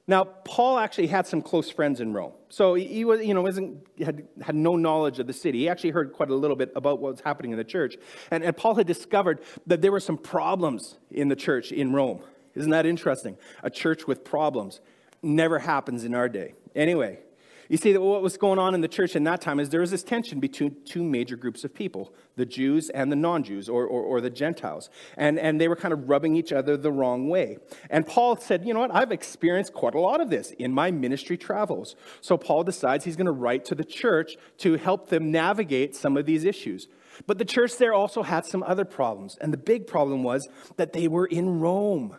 Now, 0.09 0.25
Paul 0.25 0.79
actually 0.79 1.07
had 1.07 1.27
some 1.27 1.43
close 1.43 1.71
friends 1.71 2.01
in 2.01 2.13
Rome. 2.13 2.33
So 2.49 2.75
he 2.75 3.05
was, 3.05 3.25
you 3.25 3.35
know, 3.35 3.43
wasn't, 3.43 3.87
had, 4.05 4.27
had 4.41 4.57
no 4.57 4.75
knowledge 4.75 5.21
of 5.21 5.29
the 5.29 5.33
city. 5.33 5.61
He 5.61 5.69
actually 5.69 5.91
heard 5.91 6.13
quite 6.13 6.29
a 6.29 6.35
little 6.35 6.57
bit 6.57 6.73
about 6.75 6.99
what 6.99 7.13
was 7.13 7.21
happening 7.21 7.53
in 7.53 7.59
the 7.59 7.65
church. 7.65 7.97
And, 8.31 8.43
and 8.43 8.57
Paul 8.57 8.75
had 8.75 8.87
discovered 8.87 9.41
that 9.67 9.81
there 9.81 9.93
were 9.93 10.01
some 10.01 10.19
problems 10.19 10.99
in 11.11 11.29
the 11.29 11.37
church 11.37 11.71
in 11.71 11.93
Rome. 11.93 12.21
Isn't 12.55 12.73
that 12.73 12.85
interesting? 12.85 13.39
A 13.63 13.71
church 13.71 14.07
with 14.07 14.25
problems 14.25 14.81
never 15.23 15.61
happens 15.61 16.05
in 16.05 16.15
our 16.15 16.29
day. 16.29 16.55
Anyway, 16.75 17.21
you 17.73 17.79
see, 17.79 17.95
that 17.95 18.03
what 18.03 18.21
was 18.21 18.37
going 18.37 18.59
on 18.59 18.75
in 18.75 18.83
the 18.83 18.87
church 18.87 19.17
in 19.17 19.25
that 19.25 19.41
time 19.41 19.59
is 19.59 19.71
there 19.71 19.81
was 19.81 19.91
this 19.91 20.03
tension 20.03 20.41
between 20.41 20.77
two 20.85 21.03
major 21.03 21.37
groups 21.37 21.65
of 21.65 21.73
people 21.75 22.13
the 22.37 22.45
Jews 22.45 22.91
and 22.91 23.11
the 23.11 23.17
non 23.17 23.43
Jews, 23.45 23.67
or, 23.67 23.87
or, 23.87 24.03
or, 24.03 24.21
the 24.21 24.29
Gentiles. 24.29 24.91
And, 25.17 25.39
and 25.39 25.59
they 25.59 25.69
were 25.69 25.77
kind 25.77 25.95
of 25.95 26.07
rubbing 26.07 26.37
each 26.37 26.53
other 26.53 26.77
the 26.77 26.93
wrong 26.93 27.31
way. 27.31 27.57
And 27.89 28.07
Paul 28.07 28.37
said, 28.37 28.67
You 28.67 28.75
know 28.75 28.81
what? 28.81 28.95
I've 28.95 29.11
experienced 29.11 29.73
quite 29.73 29.95
a 29.95 30.01
lot 30.01 30.21
of 30.21 30.29
this 30.29 30.51
in 30.51 30.71
my 30.71 30.91
ministry 30.91 31.39
travels. 31.39 31.97
So 32.21 32.37
Paul 32.37 32.63
decides 32.63 33.07
he's 33.07 33.17
going 33.17 33.25
to 33.25 33.33
write 33.33 33.65
to 33.67 33.75
the 33.75 33.85
church 33.85 34.37
to 34.59 34.77
help 34.77 35.09
them 35.09 35.31
navigate 35.31 35.97
some 35.97 36.19
of 36.19 36.27
these 36.27 36.45
issues. 36.45 36.89
But 37.27 37.39
the 37.39 37.47
church 37.47 37.79
there 37.79 37.95
also 37.95 38.23
had 38.23 38.45
some 38.45 38.63
other 38.65 38.85
problems. 38.85 39.39
And 39.41 39.51
the 39.51 39.57
big 39.57 39.87
problem 39.87 40.23
was 40.23 40.47
that 40.77 40.93
they 40.93 41.09
were 41.09 41.27
in 41.27 41.59
Rome. 41.59 42.17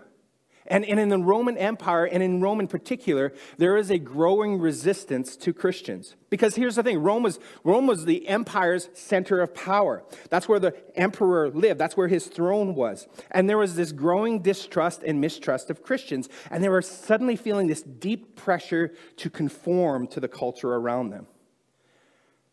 And, 0.67 0.85
and 0.85 0.99
in 0.99 1.09
the 1.09 1.17
Roman 1.17 1.57
Empire, 1.57 2.05
and 2.05 2.23
in 2.23 2.41
Rome 2.41 2.59
in 2.59 2.67
particular, 2.67 3.33
there 3.57 3.75
is 3.75 3.91
a 3.91 3.97
growing 3.97 4.59
resistance 4.59 5.35
to 5.37 5.53
Christians. 5.53 6.15
Because 6.29 6.55
here's 6.55 6.75
the 6.75 6.83
thing 6.83 6.99
Rome 7.03 7.23
was, 7.23 7.39
Rome 7.63 7.85
was 7.85 8.05
the 8.05 8.27
empire's 8.27 8.89
center 8.93 9.41
of 9.41 9.53
power. 9.53 10.03
That's 10.29 10.47
where 10.47 10.59
the 10.59 10.73
emperor 10.95 11.49
lived, 11.49 11.79
that's 11.79 11.97
where 11.97 12.07
his 12.07 12.27
throne 12.27 12.75
was. 12.75 13.07
And 13.31 13.49
there 13.49 13.57
was 13.57 13.75
this 13.75 13.91
growing 13.91 14.41
distrust 14.41 15.03
and 15.03 15.19
mistrust 15.19 15.69
of 15.69 15.83
Christians. 15.83 16.29
And 16.49 16.63
they 16.63 16.69
were 16.69 16.81
suddenly 16.81 17.35
feeling 17.35 17.67
this 17.67 17.81
deep 17.83 18.35
pressure 18.35 18.93
to 19.17 19.29
conform 19.29 20.07
to 20.07 20.19
the 20.19 20.29
culture 20.29 20.73
around 20.73 21.09
them. 21.09 21.27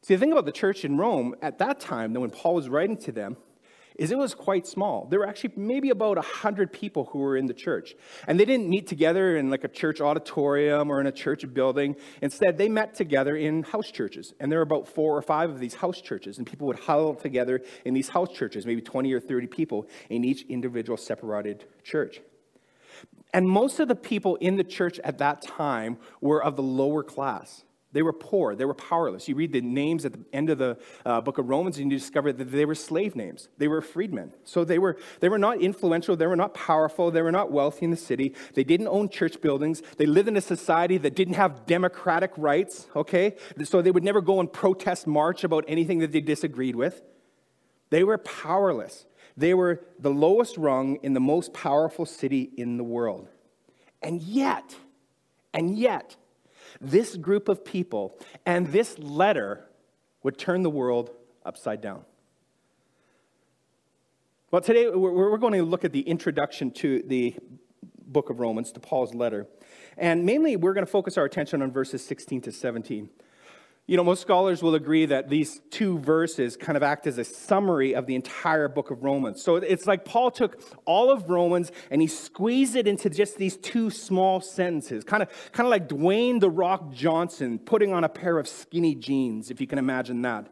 See, 0.02 0.14
the 0.14 0.20
thing 0.20 0.32
about 0.32 0.46
the 0.46 0.52
church 0.52 0.84
in 0.84 0.96
Rome 0.96 1.34
at 1.42 1.58
that 1.58 1.78
time, 1.78 2.12
though, 2.12 2.20
when 2.20 2.30
Paul 2.30 2.54
was 2.54 2.68
writing 2.68 2.96
to 2.98 3.12
them, 3.12 3.36
is 4.00 4.10
it 4.10 4.16
was 4.16 4.34
quite 4.34 4.66
small. 4.66 5.06
There 5.10 5.18
were 5.18 5.28
actually 5.28 5.52
maybe 5.56 5.90
about 5.90 6.16
100 6.16 6.72
people 6.72 7.04
who 7.12 7.18
were 7.18 7.36
in 7.36 7.44
the 7.44 7.52
church. 7.52 7.94
And 8.26 8.40
they 8.40 8.46
didn't 8.46 8.66
meet 8.66 8.86
together 8.86 9.36
in 9.36 9.50
like 9.50 9.62
a 9.62 9.68
church 9.68 10.00
auditorium 10.00 10.90
or 10.90 11.02
in 11.02 11.06
a 11.06 11.12
church 11.12 11.44
building. 11.52 11.96
Instead, 12.22 12.56
they 12.56 12.70
met 12.70 12.94
together 12.94 13.36
in 13.36 13.62
house 13.62 13.90
churches. 13.90 14.32
And 14.40 14.50
there 14.50 14.58
were 14.58 14.62
about 14.62 14.88
four 14.88 15.14
or 15.14 15.20
five 15.20 15.50
of 15.50 15.60
these 15.60 15.74
house 15.74 16.00
churches. 16.00 16.38
And 16.38 16.46
people 16.46 16.66
would 16.68 16.78
huddle 16.78 17.14
together 17.14 17.60
in 17.84 17.92
these 17.92 18.08
house 18.08 18.32
churches, 18.32 18.64
maybe 18.64 18.80
20 18.80 19.12
or 19.12 19.20
30 19.20 19.48
people 19.48 19.86
in 20.08 20.24
each 20.24 20.46
individual 20.48 20.96
separated 20.96 21.66
church. 21.84 22.22
And 23.34 23.46
most 23.46 23.80
of 23.80 23.88
the 23.88 23.94
people 23.94 24.36
in 24.36 24.56
the 24.56 24.64
church 24.64 24.98
at 25.00 25.18
that 25.18 25.42
time 25.42 25.98
were 26.22 26.42
of 26.42 26.56
the 26.56 26.62
lower 26.62 27.02
class. 27.02 27.64
They 27.92 28.02
were 28.02 28.12
poor. 28.12 28.54
They 28.54 28.64
were 28.64 28.74
powerless. 28.74 29.26
You 29.26 29.34
read 29.34 29.52
the 29.52 29.60
names 29.60 30.04
at 30.04 30.12
the 30.12 30.20
end 30.32 30.48
of 30.48 30.58
the 30.58 30.78
uh, 31.04 31.20
book 31.20 31.38
of 31.38 31.48
Romans, 31.48 31.76
and 31.78 31.90
you 31.90 31.98
discover 31.98 32.32
that 32.32 32.44
they 32.44 32.64
were 32.64 32.76
slave 32.76 33.16
names. 33.16 33.48
They 33.58 33.66
were 33.66 33.80
freedmen. 33.80 34.32
So 34.44 34.64
they 34.64 34.78
were, 34.78 34.96
they 35.18 35.28
were 35.28 35.38
not 35.38 35.60
influential. 35.60 36.14
They 36.14 36.28
were 36.28 36.36
not 36.36 36.54
powerful. 36.54 37.10
They 37.10 37.22
were 37.22 37.32
not 37.32 37.50
wealthy 37.50 37.84
in 37.84 37.90
the 37.90 37.96
city. 37.96 38.34
They 38.54 38.62
didn't 38.62 38.86
own 38.86 39.08
church 39.08 39.40
buildings. 39.40 39.82
They 39.96 40.06
lived 40.06 40.28
in 40.28 40.36
a 40.36 40.40
society 40.40 40.98
that 40.98 41.16
didn't 41.16 41.34
have 41.34 41.66
democratic 41.66 42.30
rights, 42.36 42.86
okay? 42.94 43.34
So 43.64 43.82
they 43.82 43.90
would 43.90 44.04
never 44.04 44.20
go 44.20 44.38
and 44.38 44.52
protest 44.52 45.08
march 45.08 45.42
about 45.42 45.64
anything 45.66 45.98
that 45.98 46.12
they 46.12 46.20
disagreed 46.20 46.76
with. 46.76 47.02
They 47.90 48.04
were 48.04 48.18
powerless. 48.18 49.06
They 49.36 49.52
were 49.52 49.82
the 49.98 50.10
lowest 50.10 50.56
rung 50.56 50.96
in 51.02 51.14
the 51.14 51.20
most 51.20 51.52
powerful 51.52 52.06
city 52.06 52.50
in 52.56 52.76
the 52.76 52.84
world. 52.84 53.28
And 54.00 54.22
yet, 54.22 54.76
and 55.52 55.76
yet, 55.76 56.16
this 56.80 57.16
group 57.16 57.48
of 57.48 57.64
people 57.64 58.18
and 58.46 58.68
this 58.68 58.98
letter 58.98 59.66
would 60.22 60.38
turn 60.38 60.62
the 60.62 60.70
world 60.70 61.10
upside 61.44 61.80
down. 61.80 62.04
Well, 64.50 64.62
today 64.62 64.88
we're 64.88 65.38
going 65.38 65.52
to 65.52 65.62
look 65.62 65.84
at 65.84 65.92
the 65.92 66.00
introduction 66.00 66.72
to 66.72 67.02
the 67.06 67.36
book 68.06 68.30
of 68.30 68.40
Romans, 68.40 68.72
to 68.72 68.80
Paul's 68.80 69.14
letter. 69.14 69.46
And 69.96 70.24
mainly, 70.26 70.56
we're 70.56 70.72
going 70.72 70.84
to 70.84 70.90
focus 70.90 71.16
our 71.16 71.24
attention 71.24 71.62
on 71.62 71.70
verses 71.70 72.04
16 72.04 72.40
to 72.42 72.52
17. 72.52 73.08
You 73.90 73.96
know, 73.96 74.04
most 74.04 74.22
scholars 74.22 74.62
will 74.62 74.76
agree 74.76 75.04
that 75.06 75.28
these 75.28 75.60
two 75.70 75.98
verses 75.98 76.56
kind 76.56 76.76
of 76.76 76.82
act 76.84 77.08
as 77.08 77.18
a 77.18 77.24
summary 77.24 77.96
of 77.96 78.06
the 78.06 78.14
entire 78.14 78.68
book 78.68 78.92
of 78.92 79.02
Romans. 79.02 79.42
So 79.42 79.56
it's 79.56 79.84
like 79.88 80.04
Paul 80.04 80.30
took 80.30 80.62
all 80.84 81.10
of 81.10 81.28
Romans 81.28 81.72
and 81.90 82.00
he 82.00 82.06
squeezed 82.06 82.76
it 82.76 82.86
into 82.86 83.10
just 83.10 83.36
these 83.36 83.56
two 83.56 83.90
small 83.90 84.40
sentences, 84.40 85.02
kind 85.02 85.24
of, 85.24 85.28
kind 85.50 85.66
of 85.66 85.72
like 85.72 85.88
Dwayne 85.88 86.38
the 86.38 86.48
Rock 86.48 86.92
Johnson 86.92 87.58
putting 87.58 87.92
on 87.92 88.04
a 88.04 88.08
pair 88.08 88.38
of 88.38 88.46
skinny 88.46 88.94
jeans, 88.94 89.50
if 89.50 89.60
you 89.60 89.66
can 89.66 89.80
imagine 89.80 90.22
that. 90.22 90.46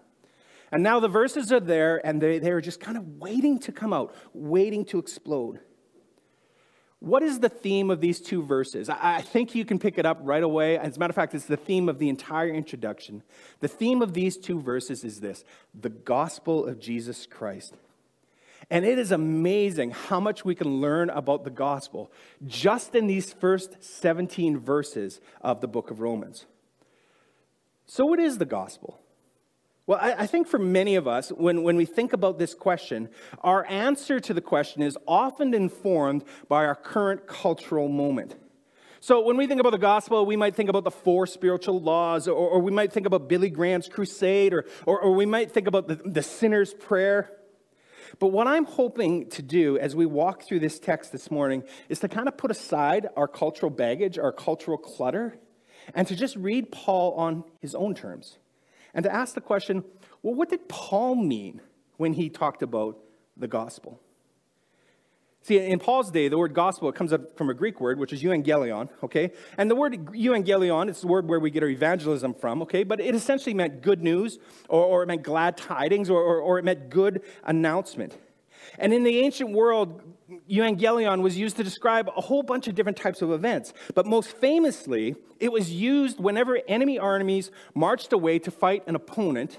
And 0.72 0.82
now 0.82 0.98
the 0.98 1.06
verses 1.06 1.52
are 1.52 1.60
there 1.60 2.04
and 2.04 2.20
they, 2.20 2.40
they're 2.40 2.60
just 2.60 2.80
kind 2.80 2.98
of 2.98 3.06
waiting 3.20 3.60
to 3.60 3.70
come 3.70 3.92
out, 3.92 4.16
waiting 4.34 4.84
to 4.86 4.98
explode. 4.98 5.60
What 7.00 7.22
is 7.22 7.38
the 7.38 7.48
theme 7.48 7.90
of 7.90 8.00
these 8.00 8.20
two 8.20 8.42
verses? 8.42 8.88
I 8.88 9.20
think 9.20 9.54
you 9.54 9.64
can 9.64 9.78
pick 9.78 9.98
it 9.98 10.06
up 10.06 10.18
right 10.22 10.42
away. 10.42 10.76
As 10.78 10.96
a 10.96 11.00
matter 11.00 11.12
of 11.12 11.14
fact, 11.14 11.32
it's 11.32 11.44
the 11.44 11.56
theme 11.56 11.88
of 11.88 11.98
the 12.00 12.08
entire 12.08 12.48
introduction. 12.48 13.22
The 13.60 13.68
theme 13.68 14.02
of 14.02 14.14
these 14.14 14.36
two 14.36 14.60
verses 14.60 15.04
is 15.04 15.20
this 15.20 15.44
the 15.72 15.90
gospel 15.90 16.66
of 16.66 16.80
Jesus 16.80 17.24
Christ. 17.26 17.74
And 18.70 18.84
it 18.84 18.98
is 18.98 19.12
amazing 19.12 19.92
how 19.92 20.20
much 20.20 20.44
we 20.44 20.54
can 20.54 20.80
learn 20.80 21.08
about 21.10 21.44
the 21.44 21.50
gospel 21.50 22.10
just 22.46 22.94
in 22.94 23.06
these 23.06 23.32
first 23.32 23.82
17 23.82 24.58
verses 24.58 25.20
of 25.40 25.60
the 25.60 25.68
book 25.68 25.90
of 25.90 26.00
Romans. 26.00 26.46
So, 27.86 28.04
what 28.04 28.18
is 28.18 28.38
the 28.38 28.44
gospel? 28.44 29.00
Well, 29.88 29.98
I, 30.02 30.12
I, 30.12 30.26
think 30.26 30.48
for 30.48 30.58
many 30.58 30.96
of 30.96 31.08
us, 31.08 31.30
when, 31.30 31.62
when 31.62 31.74
we 31.74 31.86
think 31.86 32.12
about 32.12 32.38
this 32.38 32.52
question, 32.52 33.08
our 33.40 33.64
answer 33.70 34.20
to 34.20 34.34
the 34.34 34.42
question 34.42 34.82
is 34.82 34.98
often 35.08 35.54
informed 35.54 36.24
by 36.46 36.66
our 36.66 36.74
current 36.74 37.26
cultural 37.26 37.88
moment. 37.88 38.36
So, 39.00 39.24
when 39.24 39.38
we 39.38 39.46
think 39.46 39.60
about 39.60 39.70
the 39.70 39.78
gospel, 39.78 40.26
we 40.26 40.36
might 40.36 40.54
think 40.54 40.68
about 40.68 40.84
the 40.84 40.90
four 40.90 41.26
spiritual 41.26 41.80
laws, 41.80 42.28
or, 42.28 42.34
or 42.34 42.58
we 42.60 42.70
might 42.70 42.92
think 42.92 43.06
about 43.06 43.30
Billy 43.30 43.48
Graham's 43.48 43.88
crusade, 43.88 44.52
or, 44.52 44.66
or, 44.84 45.00
or 45.00 45.14
we 45.14 45.24
might 45.24 45.52
think 45.52 45.66
about 45.66 45.88
the, 45.88 45.94
the 45.94 46.22
sinner's 46.22 46.74
prayer. 46.74 47.32
But 48.18 48.26
what 48.26 48.46
I'm 48.46 48.66
hoping 48.66 49.30
to 49.30 49.42
do 49.42 49.78
as 49.78 49.96
we 49.96 50.04
walk 50.04 50.42
through 50.42 50.60
this 50.60 50.78
text 50.78 51.12
this 51.12 51.30
morning 51.30 51.62
is 51.88 51.98
to 52.00 52.08
kind 52.08 52.28
of 52.28 52.36
put 52.36 52.50
aside 52.50 53.06
our 53.16 53.26
cultural 53.26 53.70
baggage, 53.70 54.18
our 54.18 54.32
cultural 54.32 54.76
clutter, 54.76 55.38
and 55.94 56.06
to 56.08 56.14
just 56.14 56.36
read 56.36 56.70
Paul 56.70 57.14
on 57.14 57.44
his 57.62 57.74
own 57.74 57.94
terms 57.94 58.36
and 58.94 59.04
to 59.04 59.12
ask 59.12 59.34
the 59.34 59.40
question 59.40 59.84
well, 60.22 60.34
what 60.34 60.48
did 60.48 60.68
Paul 60.68 61.14
mean 61.14 61.60
when 61.96 62.12
he 62.12 62.28
talked 62.28 62.62
about 62.62 62.98
the 63.36 63.48
gospel? 63.48 64.00
See, 65.42 65.58
in 65.58 65.78
Paul's 65.78 66.10
day, 66.10 66.28
the 66.28 66.36
word 66.36 66.52
gospel 66.52 66.90
comes 66.92 67.12
up 67.12 67.38
from 67.38 67.48
a 67.48 67.54
Greek 67.54 67.80
word, 67.80 67.98
which 67.98 68.12
is 68.12 68.22
euangelion, 68.22 68.90
okay? 69.02 69.30
And 69.56 69.70
the 69.70 69.76
word 69.76 69.94
euangelion 70.08 70.90
is 70.90 71.00
the 71.00 71.06
word 71.06 71.28
where 71.28 71.40
we 71.40 71.50
get 71.50 71.62
our 71.62 71.68
evangelism 71.68 72.34
from, 72.34 72.60
okay? 72.62 72.82
But 72.82 73.00
it 73.00 73.14
essentially 73.14 73.54
meant 73.54 73.80
good 73.80 74.02
news, 74.02 74.38
or, 74.68 74.84
or 74.84 75.02
it 75.04 75.06
meant 75.06 75.22
glad 75.22 75.56
tidings, 75.56 76.10
or, 76.10 76.20
or, 76.20 76.40
or 76.40 76.58
it 76.58 76.64
meant 76.64 76.90
good 76.90 77.22
announcement. 77.44 78.18
And 78.78 78.92
in 78.92 79.04
the 79.04 79.20
ancient 79.20 79.52
world, 79.52 80.02
euangelion 80.48 81.22
was 81.22 81.36
used 81.36 81.56
to 81.56 81.64
describe 81.64 82.08
a 82.08 82.20
whole 82.20 82.42
bunch 82.42 82.68
of 82.68 82.74
different 82.74 82.96
types 82.96 83.22
of 83.22 83.30
events. 83.30 83.72
But 83.94 84.06
most 84.06 84.30
famously, 84.30 85.16
it 85.40 85.52
was 85.52 85.70
used 85.70 86.18
whenever 86.18 86.60
enemy 86.68 86.98
armies 86.98 87.50
marched 87.74 88.12
away 88.12 88.38
to 88.40 88.50
fight 88.50 88.82
an 88.86 88.94
opponent 88.94 89.58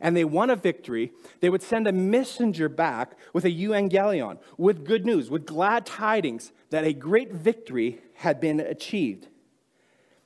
and 0.00 0.16
they 0.16 0.24
won 0.24 0.50
a 0.50 0.56
victory, 0.56 1.12
they 1.40 1.48
would 1.48 1.62
send 1.62 1.86
a 1.86 1.92
messenger 1.92 2.68
back 2.68 3.16
with 3.32 3.44
a 3.44 3.50
euangelion, 3.50 4.38
with 4.58 4.84
good 4.84 5.06
news, 5.06 5.30
with 5.30 5.46
glad 5.46 5.86
tidings 5.86 6.52
that 6.70 6.84
a 6.84 6.92
great 6.92 7.32
victory 7.32 8.00
had 8.16 8.40
been 8.40 8.60
achieved. 8.60 9.28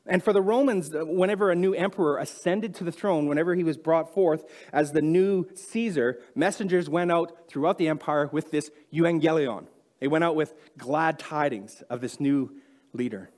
And 0.06 0.24
for 0.24 0.32
the 0.32 0.42
Romans, 0.42 0.92
uh, 0.92 1.04
whenever 1.04 1.50
a 1.50 1.54
new 1.54 1.72
emperor 1.72 2.18
ascended 2.18 2.74
to 2.76 2.84
the 2.84 2.90
throne, 2.90 3.28
whenever 3.28 3.54
he 3.54 3.62
was 3.62 3.76
brought 3.76 4.12
forth 4.12 4.44
as 4.72 4.92
the 4.92 5.02
new 5.02 5.46
Caesar, 5.54 6.20
messengers 6.34 6.88
went 6.88 7.12
out 7.12 7.48
throughout 7.48 7.78
the 7.78 7.86
empire 7.86 8.28
with 8.32 8.50
this 8.50 8.70
euangelion. 8.92 9.66
They 10.00 10.08
went 10.08 10.24
out 10.24 10.34
with 10.34 10.54
glad 10.76 11.18
tidings 11.18 11.82
of 11.88 12.00
this 12.00 12.18
new 12.18 12.50
leader. 12.92 13.30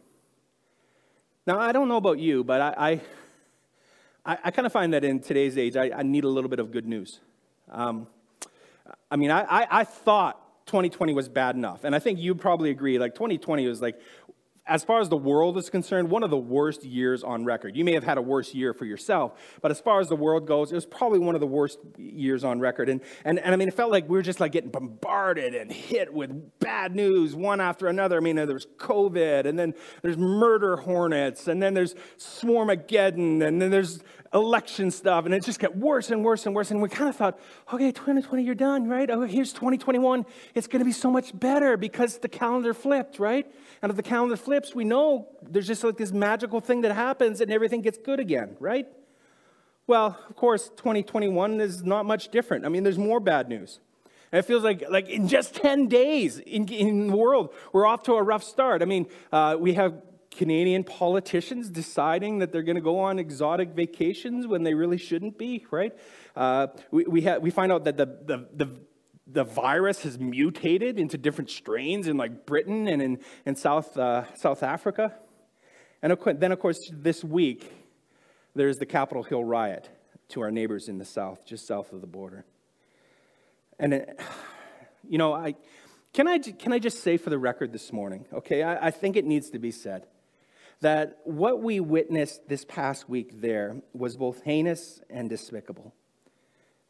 Now, 1.47 1.59
I 1.59 1.73
don't 1.73 1.88
know 1.88 1.97
about 1.97 2.19
you, 2.19 2.45
but 2.45 2.61
I, 2.61 3.00
I, 4.25 4.38
I 4.45 4.50
kind 4.52 4.64
of 4.64 4.73
find 4.73 4.92
that 4.95 5.04
in 5.04 5.21
today's 5.21 5.59
age, 5.59 5.76
I, 5.76 5.90
I, 5.90 6.02
need 6.02 6.23
a 6.23 6.28
little 6.28 6.49
bit 6.49 6.61
of 6.61 6.71
good 6.71 6.87
news. 6.87 7.19
Um, 7.69 8.07
I 9.11 9.16
mean, 9.16 9.33
I, 9.33 9.66
I 9.69 9.83
thought 9.83 10.66
2020 10.66 11.12
was 11.14 11.28
bad 11.28 11.57
enough. 11.57 11.85
And 11.85 11.95
I 11.95 11.99
think 11.99 12.19
you 12.19 12.35
probably 12.35 12.71
agree. 12.71 12.99
Like 12.99 13.14
2020 13.14 13.66
was 13.66 13.83
like 13.83 14.00
as 14.66 14.85
far 14.85 15.00
as 15.00 15.09
the 15.09 15.16
world 15.16 15.59
is 15.59 15.69
concerned, 15.71 16.09
one 16.09 16.23
of 16.23 16.31
the 16.31 16.37
worst 16.37 16.85
years 16.85 17.25
on 17.25 17.45
record. 17.45 17.76
You 17.76 17.85
may 17.85 17.95
have 17.95 18.04
had 18.04 18.16
a 18.16 18.23
worse 18.23 18.54
year 18.54 18.73
for 18.73 18.85
yourself, 18.85 19.33
but 19.61 19.73
as 19.73 19.81
far 19.81 20.00
as 20.00 20.09
the 20.09 20.16
world 20.16 20.47
goes, 20.47 20.71
it 20.71 20.76
was 20.76 20.87
probably 20.87 21.19
one 21.19 21.35
of 21.35 21.40
the 21.40 21.49
worst 21.49 21.81
years 21.99 22.45
on 22.45 22.61
record. 22.61 22.88
And, 22.88 23.00
and, 23.25 23.40
and 23.40 23.52
I 23.52 23.57
mean, 23.57 23.66
it 23.66 23.75
felt 23.75 23.90
like 23.90 24.09
we 24.09 24.16
were 24.16 24.23
just 24.23 24.38
like 24.38 24.52
getting 24.52 24.71
bombarded 24.71 25.54
and 25.54 25.73
hit 25.73 26.14
with 26.14 26.59
bad 26.61 26.95
news 26.95 27.35
one 27.35 27.61
after 27.61 27.88
another. 27.88 28.16
I 28.19 28.21
mean, 28.21 28.37
there's 28.37 28.66
COVID, 28.76 29.47
and 29.47 29.59
then 29.59 29.75
there's 30.02 30.16
murder 30.16 30.76
hornets, 30.76 31.49
and 31.49 31.61
then 31.61 31.75
there's 31.75 31.97
Swarmageddon, 32.19 33.45
and 33.45 33.61
then 33.61 33.71
there's 33.71 34.04
election 34.35 34.90
stuff, 34.90 35.26
and 35.26 35.35
it 35.35 35.45
just 35.45 35.61
got 35.61 35.76
worse 35.76 36.11
and 36.11 36.25
worse 36.25 36.47
and 36.47 36.54
worse. 36.54 36.71
And 36.71 36.81
we 36.81 36.88
kind 36.88 37.11
of 37.11 37.16
thought, 37.16 37.38
okay, 37.73 37.92
2020, 37.92 38.42
you're 38.42 38.54
done, 38.54 38.88
right? 38.88 39.11
Oh, 39.11 39.23
here's 39.23 39.52
2021. 39.52 40.25
It's 40.54 40.66
going 40.66 40.78
to 40.78 40.85
be 40.85 40.92
so 40.92 41.11
much 41.11 41.38
better 41.38 41.76
because 41.76 42.19
the 42.19 42.28
calendar 42.28 42.73
flipped, 42.73 43.19
right? 43.19 43.47
And 43.83 43.90
if 43.90 43.97
the 43.97 44.02
calendar 44.02 44.37
flips, 44.52 44.75
we 44.75 44.85
know 44.85 45.28
there's 45.40 45.66
just 45.66 45.82
like 45.82 45.97
this 45.97 46.12
magical 46.12 46.61
thing 46.61 46.82
that 46.82 46.92
happens 46.92 47.40
and 47.40 47.50
everything 47.50 47.80
gets 47.80 47.97
good 47.97 48.21
again, 48.21 48.54
right? 48.61 48.87
Well, 49.87 50.18
of 50.28 50.37
course, 50.37 50.68
2021 50.76 51.59
is 51.62 51.82
not 51.82 52.04
much 52.04 52.28
different. 52.28 52.66
I 52.66 52.68
mean, 52.68 52.82
there's 52.82 52.99
more 52.99 53.18
bad 53.18 53.49
news. 53.49 53.80
And 54.30 54.38
it 54.38 54.42
feels 54.42 54.62
like, 54.62 54.85
like 54.90 55.09
in 55.09 55.26
just 55.26 55.54
10 55.54 55.88
days 55.88 56.38
in, 56.38 56.68
in 56.68 57.06
the 57.06 57.16
world, 57.16 57.54
we're 57.73 57.87
off 57.87 58.02
to 58.02 58.12
a 58.12 58.23
rough 58.23 58.44
start. 58.44 58.82
I 58.82 58.85
mean, 58.85 59.06
uh, 59.32 59.56
we 59.59 59.73
have 59.73 59.94
Canadian 60.30 60.85
politicians 60.85 61.71
deciding 61.71 62.40
that 62.40 62.52
they're 62.52 62.62
going 62.62 62.76
to 62.76 62.82
go 62.82 62.99
on 62.99 63.18
exotic 63.18 63.71
vacations 63.71 64.47
when 64.47 64.64
they 64.64 64.75
really 64.75 64.99
shouldn't 64.99 65.38
be, 65.38 65.64
right? 65.71 65.97
Uh, 66.37 66.66
we, 66.90 67.04
we, 67.04 67.23
ha- 67.23 67.38
we 67.38 67.50
find 67.50 67.73
out 67.73 67.85
that 67.85 67.97
the, 67.97 68.04
the, 68.04 68.49
the, 68.54 68.80
the, 69.33 69.45
virus 69.45 70.03
has 70.03 70.19
mutated 70.19 70.99
into 70.99 71.19
different 71.19 71.51
strains 71.51 72.07
in 72.07 72.17
like 72.17 72.47
Britain 72.47 72.89
and 72.89 73.01
in, 73.03 73.19
in 73.47 73.57
South, 73.57 73.97
uh, 73.97 74.25
South 74.35 74.62
Africa. 74.62 75.15
And 76.03 76.17
then, 76.39 76.53
of 76.53 76.59
course, 76.59 76.91
this 76.93 77.23
week, 77.23 77.73
there's 78.55 78.79
the 78.79 78.87
Capitol 78.87 79.23
Hill 79.23 79.45
riot 79.45 79.89
to 80.31 80.41
our 80.41 80.51
neighbors 80.51 80.89
in 80.89 80.99
the 80.99 81.05
south, 81.05 81.47
just 81.47 81.67
south 81.67 81.93
of 81.93 82.01
the 82.01 82.07
border. 82.07 82.45
And, 83.79 83.95
it, 83.95 84.21
you 85.09 85.19
know, 85.19 85.33
I, 85.33 85.55
can, 86.12 86.27
I, 86.27 86.39
can 86.39 86.73
I 86.73 86.79
just 86.79 87.03
say 87.03 87.17
for 87.17 87.31
the 87.31 87.39
record 87.39 87.73
this 87.73 87.93
morning, 87.93 88.27
okay, 88.33 88.62
I, 88.62 88.89
I 88.89 88.91
think 88.91 89.17
it 89.17 89.25
needs 89.25 89.51
to 89.51 89.59
be 89.59 89.71
said 89.71 90.07
that 90.81 91.19
what 91.25 91.62
we 91.62 91.79
witnessed 91.79 92.49
this 92.49 92.65
past 92.65 93.09
week 93.09 93.41
there 93.41 93.77
was 93.95 94.17
both 94.17 94.43
heinous 94.43 95.01
and 95.09 95.31
despicable. 95.31 95.95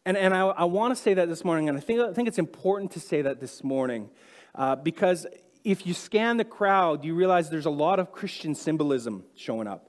And, 0.04 0.16
and 0.16 0.34
I, 0.34 0.40
I 0.40 0.64
want 0.64 0.96
to 0.96 1.00
say 1.00 1.14
that 1.14 1.28
this 1.28 1.44
morning, 1.44 1.68
and 1.68 1.78
I 1.78 1.80
think, 1.80 2.00
I 2.00 2.12
think 2.12 2.26
it's 2.28 2.38
important 2.38 2.90
to 2.92 3.00
say 3.00 3.22
that 3.22 3.40
this 3.40 3.62
morning, 3.62 4.10
uh, 4.54 4.76
because 4.76 5.26
if 5.64 5.86
you 5.86 5.94
scan 5.94 6.38
the 6.38 6.44
crowd, 6.44 7.04
you 7.04 7.14
realize 7.14 7.50
there's 7.50 7.66
a 7.66 7.70
lot 7.70 8.00
of 8.00 8.10
Christian 8.10 8.54
symbolism 8.54 9.24
showing 9.36 9.68
up. 9.68 9.88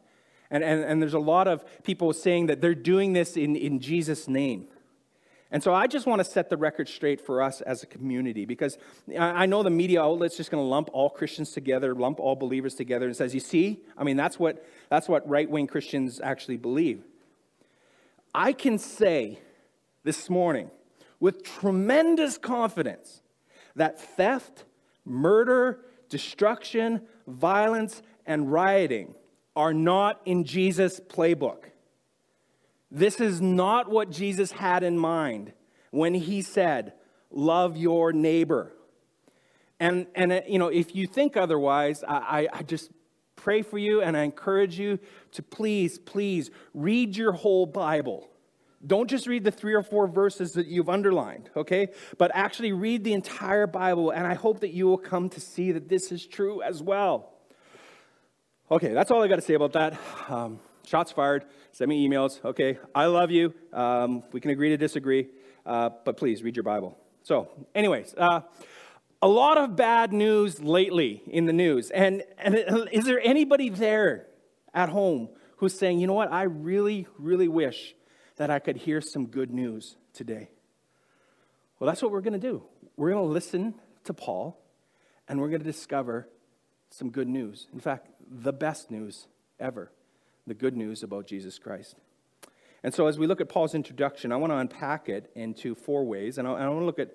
And, 0.52 0.64
and, 0.64 0.84
and 0.84 1.02
there's 1.02 1.16
a 1.16 1.20
lot 1.20 1.48
of 1.48 1.66
people 1.84 2.14
saying 2.14 2.46
that 2.46 2.62
they're 2.62 2.76
doing 2.76 3.14
this 3.14 3.36
in, 3.36 3.56
in 3.56 3.80
Jesus' 3.80 4.28
name. 4.28 4.68
And 5.50 5.64
so 5.64 5.74
I 5.74 5.88
just 5.88 6.06
want 6.08 6.20
to 6.20 6.24
set 6.24 6.50
the 6.50 6.58
record 6.58 6.88
straight 6.88 7.22
for 7.22 7.42
us 7.42 7.62
as 7.62 7.84
a 7.84 7.86
community 7.86 8.46
because 8.46 8.78
I 9.18 9.46
know 9.46 9.62
the 9.62 9.70
media 9.70 10.02
outlet's 10.02 10.36
just 10.36 10.50
going 10.50 10.64
to 10.64 10.68
lump 10.68 10.90
all 10.94 11.12
Christians 11.12 11.52
together, 11.52 11.94
lump 11.94 12.20
all 12.20 12.36
believers 12.36 12.74
together, 12.74 13.06
and 13.06 13.16
says, 13.16 13.36
you 13.36 13.40
see, 13.40 13.80
I 13.96 14.04
mean, 14.04 14.18
that's 14.18 14.40
what, 14.40 14.66
that's 14.90 15.08
what 15.08 15.28
right 15.30 15.48
wing 15.50 15.68
Christians 15.68 16.20
actually 16.24 16.58
believe. 16.58 17.04
I 18.34 18.52
can 18.52 18.80
say 18.80 19.40
this 20.04 20.30
morning 20.30 20.70
with 21.20 21.44
tremendous 21.44 22.38
confidence 22.38 23.22
that 23.76 24.00
theft, 24.00 24.66
murder, 25.06 25.80
destruction, 26.10 27.02
violence, 27.28 28.02
and 28.26 28.52
rioting 28.52 29.16
are 29.56 29.74
not 29.74 30.22
in 30.26 30.44
Jesus' 30.44 31.00
playbook. 31.00 31.66
This 32.92 33.20
is 33.20 33.42
not 33.42 33.90
what 33.90 34.12
Jesus 34.12 34.52
had 34.52 34.84
in 34.84 34.98
mind 34.98 35.54
when 35.92 36.14
he 36.14 36.42
said, 36.42 36.94
Love 37.32 37.76
your 37.76 38.14
neighbor. 38.14 38.72
And, 39.80 40.06
and 40.14 40.32
uh, 40.32 40.42
you 40.48 40.60
know, 40.60 40.68
if 40.68 40.96
you 40.96 41.08
think 41.08 41.36
otherwise, 41.36 42.04
I, 42.08 42.48
I 42.54 42.62
just 42.62 42.92
pray 43.36 43.64
for 43.64 43.80
you 43.80 44.02
and 44.02 44.16
I 44.16 44.22
encourage 44.22 44.78
you 44.78 45.00
to 45.32 45.42
please, 45.42 45.98
please 45.98 46.52
read 46.74 47.18
your 47.18 47.32
whole 47.32 47.66
Bible. 47.66 48.30
Don't 48.86 49.10
just 49.10 49.28
read 49.28 49.44
the 49.44 49.52
three 49.52 49.74
or 49.74 49.84
four 49.84 50.08
verses 50.08 50.54
that 50.54 50.68
you've 50.68 50.90
underlined, 50.90 51.50
okay? 51.56 51.90
But 52.18 52.32
actually 52.34 52.74
read 52.74 53.04
the 53.04 53.14
entire 53.14 53.66
Bible, 53.66 54.12
and 54.12 54.28
I 54.28 54.34
hope 54.34 54.60
that 54.60 54.72
you 54.72 54.88
will 54.88 54.98
come 54.98 55.30
to 55.30 55.40
see 55.40 55.72
that 55.72 55.88
this 55.88 56.12
is 56.12 56.26
true 56.26 56.62
as 56.62 56.84
well. 56.84 57.32
Okay, 58.70 58.94
that's 58.94 59.10
all 59.10 59.24
I 59.24 59.28
got 59.28 59.38
to 59.38 59.42
say 59.42 59.54
about 59.54 59.74
that. 59.74 59.98
Um, 60.28 60.60
shots 60.86 61.12
fired. 61.12 61.46
Send 61.72 61.90
me 61.90 62.08
emails. 62.08 62.44
Okay, 62.44 62.78
I 62.94 63.06
love 63.06 63.32
you. 63.32 63.54
Um, 63.72 64.24
we 64.34 64.42
can 64.42 64.52
agree 64.52 64.70
to 64.70 64.78
disagree, 64.78 65.28
uh, 65.66 65.90
but 66.04 66.18
please 66.18 66.44
read 66.44 66.56
your 66.56 66.64
Bible. 66.64 66.98
So, 67.24 67.48
anyways, 67.74 68.14
uh, 68.18 68.42
a 69.22 69.28
lot 69.28 69.58
of 69.58 69.78
bad 69.78 70.12
news 70.12 70.62
lately 70.62 71.24
in 71.28 71.46
the 71.46 71.54
news. 71.54 71.90
And, 71.90 72.24
and 72.38 72.56
is 72.92 73.06
there 73.06 73.22
anybody 73.24 73.70
there 73.70 74.28
at 74.74 74.90
home 74.90 75.30
who's 75.58 75.78
saying, 75.78 76.02
you 76.02 76.08
know 76.08 76.14
what, 76.14 76.34
I 76.34 76.44
really, 76.44 77.08
really 77.18 77.48
wish 77.48 77.96
that 78.38 78.50
I 78.50 78.60
could 78.60 78.78
hear 78.78 79.02
some 79.02 79.28
good 79.28 79.52
news 79.52 79.96
today? 80.14 80.50
Well, 81.80 81.88
that's 81.88 82.02
what 82.02 82.12
we're 82.12 82.22
going 82.22 82.40
to 82.40 82.40
do. 82.40 82.64
We're 82.96 83.12
going 83.12 83.26
to 83.26 83.32
listen 83.32 83.76
to 84.06 84.14
Paul 84.14 84.60
and 85.28 85.40
we're 85.40 85.50
going 85.50 85.62
to 85.62 85.66
discover 85.66 86.28
some 86.90 87.10
good 87.10 87.28
news. 87.28 87.68
In 87.74 87.80
fact, 87.80 88.08
the 88.30 88.54
best 88.54 88.92
news 88.92 89.28
ever 89.60 89.92
the 90.46 90.54
good 90.54 90.76
news 90.76 91.04
about 91.04 91.26
Jesus 91.28 91.58
Christ. 91.58 91.96
And 92.84 92.94
so, 92.94 93.08
as 93.08 93.18
we 93.18 93.28
look 93.28 93.40
at 93.40 93.48
Paul's 93.48 93.76
introduction, 93.76 94.32
I 94.32 94.36
want 94.36 94.52
to 94.52 94.58
unpack 94.58 95.08
it 95.08 95.32
into 95.36 95.74
four 95.74 96.04
ways, 96.04 96.38
and 96.38 96.48
I, 96.48 96.68
want 96.68 96.82
to 96.82 96.86
look 96.86 97.00
at 97.00 97.12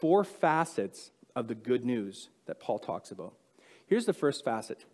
four 0.00 0.24
facets 0.24 1.12
of 1.36 1.46
the 1.46 1.54
good 1.54 1.84
news 1.84 2.28
that 2.46 2.58
Paul 2.58 2.80
talks 2.80 3.12
about. 3.12 3.34
Here's 3.86 4.04
the 4.04 4.12
first 4.12 4.44
facet. 4.44 4.84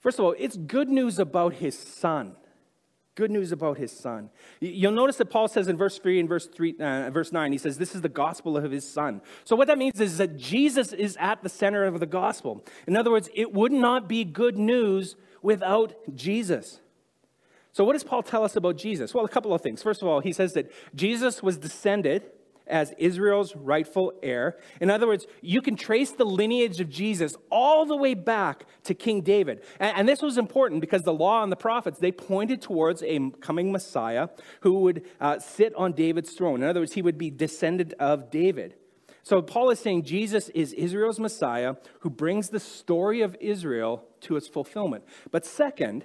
First 0.00 0.18
of 0.18 0.24
all, 0.24 0.34
it's 0.38 0.56
good 0.56 0.88
news 0.88 1.18
about 1.18 1.54
his 1.54 1.78
son. 1.78 2.36
Good 3.16 3.30
news 3.30 3.52
about 3.52 3.78
his 3.78 3.92
son. 3.92 4.30
You'll 4.58 4.90
notice 4.90 5.16
that 5.16 5.26
Paul 5.26 5.46
says 5.46 5.68
in 5.68 5.76
verse 5.76 5.98
3 5.98 6.18
and 6.18 6.28
verse, 6.28 6.46
3, 6.48 6.74
uh, 6.80 7.10
verse 7.10 7.30
9, 7.30 7.52
he 7.52 7.58
says, 7.58 7.78
This 7.78 7.94
is 7.94 8.00
the 8.00 8.08
gospel 8.08 8.56
of 8.56 8.72
his 8.72 8.88
son. 8.88 9.20
So, 9.44 9.54
what 9.54 9.68
that 9.68 9.78
means 9.78 10.00
is 10.00 10.18
that 10.18 10.36
Jesus 10.36 10.92
is 10.92 11.16
at 11.20 11.42
the 11.42 11.48
center 11.48 11.84
of 11.84 12.00
the 12.00 12.06
gospel. 12.06 12.64
In 12.88 12.96
other 12.96 13.12
words, 13.12 13.28
it 13.32 13.52
would 13.52 13.70
not 13.70 14.08
be 14.08 14.24
good 14.24 14.58
news 14.58 15.14
without 15.42 15.94
Jesus. 16.12 16.80
So, 17.70 17.84
what 17.84 17.92
does 17.92 18.02
Paul 18.02 18.24
tell 18.24 18.42
us 18.42 18.56
about 18.56 18.76
Jesus? 18.76 19.14
Well, 19.14 19.24
a 19.24 19.28
couple 19.28 19.54
of 19.54 19.60
things. 19.60 19.80
First 19.80 20.02
of 20.02 20.08
all, 20.08 20.18
he 20.18 20.32
says 20.32 20.52
that 20.54 20.72
Jesus 20.96 21.40
was 21.40 21.56
descended 21.56 22.24
as 22.66 22.92
Israel's 22.98 23.54
rightful 23.54 24.12
heir. 24.22 24.56
In 24.80 24.90
other 24.90 25.06
words, 25.06 25.26
you 25.40 25.60
can 25.60 25.76
trace 25.76 26.12
the 26.12 26.24
lineage 26.24 26.80
of 26.80 26.88
Jesus 26.88 27.36
all 27.50 27.84
the 27.86 27.96
way 27.96 28.14
back 28.14 28.66
to 28.84 28.94
King 28.94 29.20
David. 29.20 29.62
And, 29.78 29.98
and, 29.98 30.08
this 30.08 30.22
was 30.22 30.38
important 30.38 30.80
because 30.80 31.02
the 31.02 31.12
law 31.12 31.42
and 31.42 31.52
the 31.52 31.56
prophets, 31.56 31.98
they 31.98 32.12
pointed 32.12 32.62
towards 32.62 33.02
a 33.02 33.30
coming 33.40 33.72
Messiah 33.72 34.28
who 34.60 34.80
would 34.80 35.04
uh, 35.20 35.38
sit 35.38 35.74
on 35.74 35.92
David's 35.92 36.32
throne. 36.32 36.62
In 36.62 36.68
other 36.68 36.80
words, 36.80 36.92
he 36.92 37.02
would 37.02 37.18
be 37.18 37.30
descendant 37.30 37.92
of 37.98 38.30
David. 38.30 38.74
So 39.22 39.40
Paul 39.40 39.70
is 39.70 39.80
saying 39.80 40.02
Jesus 40.02 40.50
is 40.50 40.74
Israel's 40.74 41.18
Messiah 41.18 41.76
who 42.00 42.10
brings 42.10 42.50
the 42.50 42.60
story 42.60 43.22
of 43.22 43.36
Israel 43.40 44.04
to 44.20 44.36
its 44.36 44.46
fulfillment. 44.46 45.04
But 45.30 45.46
second, 45.46 46.04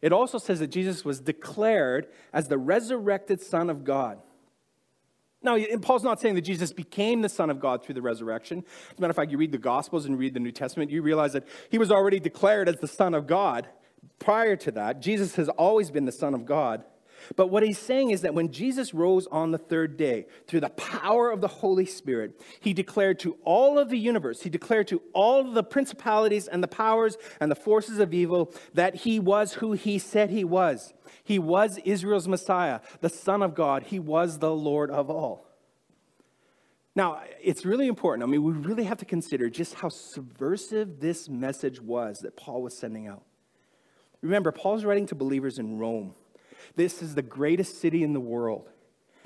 it 0.00 0.12
also 0.12 0.38
says 0.38 0.60
that 0.60 0.68
Jesus 0.68 1.04
was 1.04 1.20
declared 1.20 2.06
as 2.32 2.48
the 2.48 2.58
resurrected 2.58 3.40
Son 3.40 3.68
of 3.68 3.84
God. 3.84 4.18
Now, 5.42 5.58
Paul's 5.80 6.04
not 6.04 6.20
saying 6.20 6.36
that 6.36 6.42
Jesus 6.42 6.72
became 6.72 7.20
the 7.20 7.28
Son 7.28 7.50
of 7.50 7.58
God 7.58 7.84
through 7.84 7.96
the 7.96 8.02
resurrection. 8.02 8.64
As 8.90 8.98
a 8.98 9.00
matter 9.00 9.10
of 9.10 9.16
fact, 9.16 9.30
you 9.30 9.38
read 9.38 9.52
the 9.52 9.58
Gospels 9.58 10.06
and 10.06 10.18
read 10.18 10.34
the 10.34 10.40
New 10.40 10.52
Testament, 10.52 10.90
you 10.90 11.02
realize 11.02 11.32
that 11.32 11.46
he 11.70 11.78
was 11.78 11.90
already 11.90 12.20
declared 12.20 12.68
as 12.68 12.76
the 12.76 12.86
Son 12.86 13.14
of 13.14 13.26
God. 13.26 13.68
Prior 14.18 14.56
to 14.56 14.70
that, 14.72 15.00
Jesus 15.00 15.34
has 15.36 15.48
always 15.48 15.90
been 15.90 16.04
the 16.04 16.12
Son 16.12 16.34
of 16.34 16.44
God. 16.44 16.84
But 17.36 17.48
what 17.48 17.62
he's 17.62 17.78
saying 17.78 18.10
is 18.10 18.22
that 18.22 18.34
when 18.34 18.52
Jesus 18.52 18.94
rose 18.94 19.26
on 19.28 19.50
the 19.50 19.58
third 19.58 19.96
day, 19.96 20.26
through 20.46 20.60
the 20.60 20.70
power 20.70 21.30
of 21.30 21.40
the 21.40 21.48
Holy 21.48 21.86
Spirit, 21.86 22.40
he 22.60 22.72
declared 22.72 23.18
to 23.20 23.36
all 23.44 23.78
of 23.78 23.88
the 23.88 23.98
universe, 23.98 24.42
he 24.42 24.50
declared 24.50 24.88
to 24.88 25.02
all 25.12 25.44
the 25.44 25.62
principalities 25.62 26.48
and 26.48 26.62
the 26.62 26.68
powers 26.68 27.16
and 27.40 27.50
the 27.50 27.56
forces 27.56 27.98
of 27.98 28.12
evil 28.14 28.52
that 28.74 28.94
he 28.96 29.18
was 29.18 29.54
who 29.54 29.72
he 29.72 29.98
said 29.98 30.30
he 30.30 30.44
was. 30.44 30.94
He 31.24 31.38
was 31.38 31.78
Israel's 31.78 32.28
Messiah, 32.28 32.80
the 33.00 33.08
Son 33.08 33.42
of 33.42 33.54
God. 33.54 33.84
He 33.84 33.98
was 33.98 34.38
the 34.38 34.54
Lord 34.54 34.90
of 34.90 35.10
all. 35.10 35.46
Now, 36.94 37.22
it's 37.40 37.64
really 37.64 37.86
important. 37.86 38.22
I 38.22 38.26
mean, 38.30 38.42
we 38.42 38.52
really 38.52 38.84
have 38.84 38.98
to 38.98 39.04
consider 39.04 39.48
just 39.48 39.74
how 39.74 39.88
subversive 39.88 41.00
this 41.00 41.28
message 41.28 41.80
was 41.80 42.18
that 42.20 42.36
Paul 42.36 42.62
was 42.62 42.76
sending 42.76 43.06
out. 43.06 43.22
Remember, 44.20 44.52
Paul's 44.52 44.84
writing 44.84 45.06
to 45.06 45.14
believers 45.14 45.58
in 45.58 45.78
Rome. 45.78 46.14
This 46.76 47.02
is 47.02 47.14
the 47.14 47.22
greatest 47.22 47.80
city 47.80 48.02
in 48.02 48.12
the 48.12 48.20
world. 48.20 48.68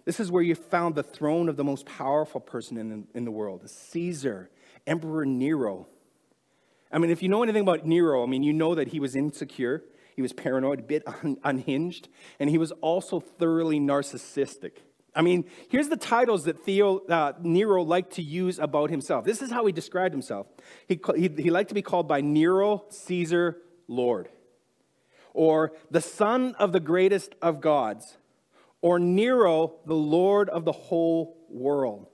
This 0.05 0.21
is 0.21 0.31
where 0.31 0.43
you 0.43 0.55
found 0.55 0.95
the 0.95 1.03
throne 1.03 1.49
of 1.49 1.57
the 1.57 1.65
most 1.65 1.85
powerful 1.85 2.41
person 2.41 2.79
in 2.79 2.89
the, 2.89 3.03
in 3.15 3.25
the 3.25 3.31
world 3.31 3.69
Caesar, 3.69 4.51
Emperor 4.87 5.27
Nero. 5.27 5.89
I 6.93 6.99
mean, 6.99 7.11
if 7.11 7.23
you 7.23 7.29
know 7.29 7.43
anything 7.43 7.63
about 7.63 7.85
Nero, 7.85 8.23
I 8.23 8.27
mean, 8.27 8.45
you 8.45 8.53
know 8.53 8.77
that 8.77 8.89
he 8.89 9.01
was 9.01 9.17
insecure, 9.17 9.83
he 10.15 10.23
was 10.23 10.33
paranoid, 10.33 10.79
a 10.79 10.83
bit 10.83 11.03
un- 11.07 11.39
unhinged, 11.43 12.09
and 12.39 12.49
he 12.49 12.57
was 12.57 12.71
also 12.81 13.19
thoroughly 13.19 13.81
narcissistic. 13.81 14.79
I 15.13 15.23
mean, 15.23 15.47
here's 15.69 15.89
the 15.89 15.97
titles 15.97 16.45
that 16.45 16.63
Theo, 16.65 16.99
uh, 17.07 17.33
Nero 17.43 17.83
liked 17.83 18.13
to 18.13 18.23
use 18.23 18.59
about 18.59 18.91
himself. 18.91 19.25
This 19.25 19.43
is 19.43 19.51
how 19.51 19.67
he 19.67 19.73
described 19.73 20.13
himself. 20.15 20.47
He, 20.87 21.01
he, 21.17 21.29
he 21.29 21.51
liked 21.51 21.71
to 21.71 21.75
be 21.75 21.83
called 21.83 22.07
by 22.07 22.21
Nero, 22.21 22.85
Caesar, 22.91 23.57
Lord 23.89 24.29
or 25.37 25.73
the 25.91 26.01
son 26.01 26.55
of 26.59 26.73
the 26.73 26.81
greatest 26.81 27.35
of 27.43 27.61
gods, 27.61 28.17
or 28.81 28.99
Nero, 28.99 29.75
the 29.85 29.95
Lord 29.95 30.49
of 30.49 30.65
the 30.65 30.73
whole 30.73 31.37
world. 31.51 32.07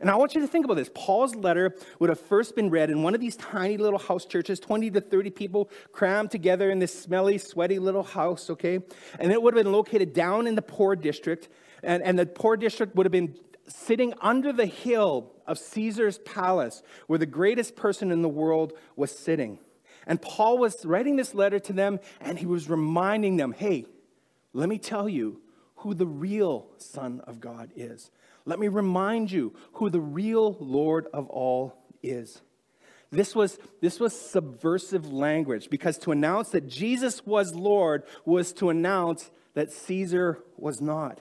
And 0.00 0.10
I 0.10 0.16
want 0.16 0.34
you 0.34 0.40
to 0.40 0.46
think 0.46 0.64
about 0.64 0.74
this. 0.74 0.90
Paul's 0.94 1.34
letter 1.34 1.76
would 1.98 2.08
have 2.08 2.18
first 2.18 2.56
been 2.56 2.70
read 2.70 2.90
in 2.90 3.02
one 3.02 3.14
of 3.14 3.20
these 3.20 3.36
tiny 3.36 3.76
little 3.76 3.98
house 3.98 4.24
churches, 4.24 4.58
20 4.58 4.90
to 4.92 5.00
30 5.00 5.30
people 5.30 5.70
crammed 5.92 6.30
together 6.30 6.70
in 6.70 6.78
this 6.78 6.98
smelly, 6.98 7.38
sweaty 7.38 7.78
little 7.78 8.02
house, 8.02 8.50
okay? 8.50 8.80
And 9.18 9.30
it 9.30 9.40
would 9.40 9.54
have 9.54 9.62
been 9.62 9.72
located 9.72 10.14
down 10.14 10.46
in 10.46 10.54
the 10.54 10.62
poor 10.62 10.96
district. 10.96 11.48
And, 11.82 12.02
and 12.02 12.18
the 12.18 12.26
poor 12.26 12.56
district 12.56 12.96
would 12.96 13.06
have 13.06 13.12
been 13.12 13.36
sitting 13.68 14.14
under 14.20 14.52
the 14.52 14.66
hill 14.66 15.32
of 15.46 15.58
Caesar's 15.58 16.18
palace, 16.18 16.82
where 17.06 17.18
the 17.18 17.26
greatest 17.26 17.76
person 17.76 18.10
in 18.10 18.22
the 18.22 18.28
world 18.28 18.72
was 18.96 19.10
sitting. 19.10 19.58
And 20.06 20.20
Paul 20.20 20.58
was 20.58 20.84
writing 20.84 21.16
this 21.16 21.34
letter 21.34 21.58
to 21.60 21.72
them, 21.72 22.00
and 22.20 22.38
he 22.38 22.46
was 22.46 22.68
reminding 22.68 23.36
them 23.36 23.52
hey, 23.52 23.86
let 24.52 24.68
me 24.68 24.78
tell 24.78 25.08
you 25.08 25.40
who 25.76 25.94
the 25.94 26.06
real 26.06 26.68
Son 26.78 27.20
of 27.26 27.40
God 27.40 27.70
is. 27.76 28.10
Let 28.46 28.58
me 28.58 28.68
remind 28.68 29.30
you 29.30 29.54
who 29.74 29.90
the 29.90 30.00
real 30.00 30.56
Lord 30.60 31.06
of 31.12 31.28
all 31.28 31.74
is. 32.02 32.40
This 33.10 33.34
was, 33.34 33.58
this 33.80 34.00
was 34.00 34.18
subversive 34.18 35.12
language 35.12 35.70
because 35.70 35.98
to 35.98 36.12
announce 36.12 36.50
that 36.50 36.68
Jesus 36.68 37.24
was 37.24 37.54
Lord 37.54 38.02
was 38.24 38.52
to 38.54 38.70
announce 38.70 39.30
that 39.54 39.72
Caesar 39.72 40.42
was 40.56 40.80
not. 40.80 41.20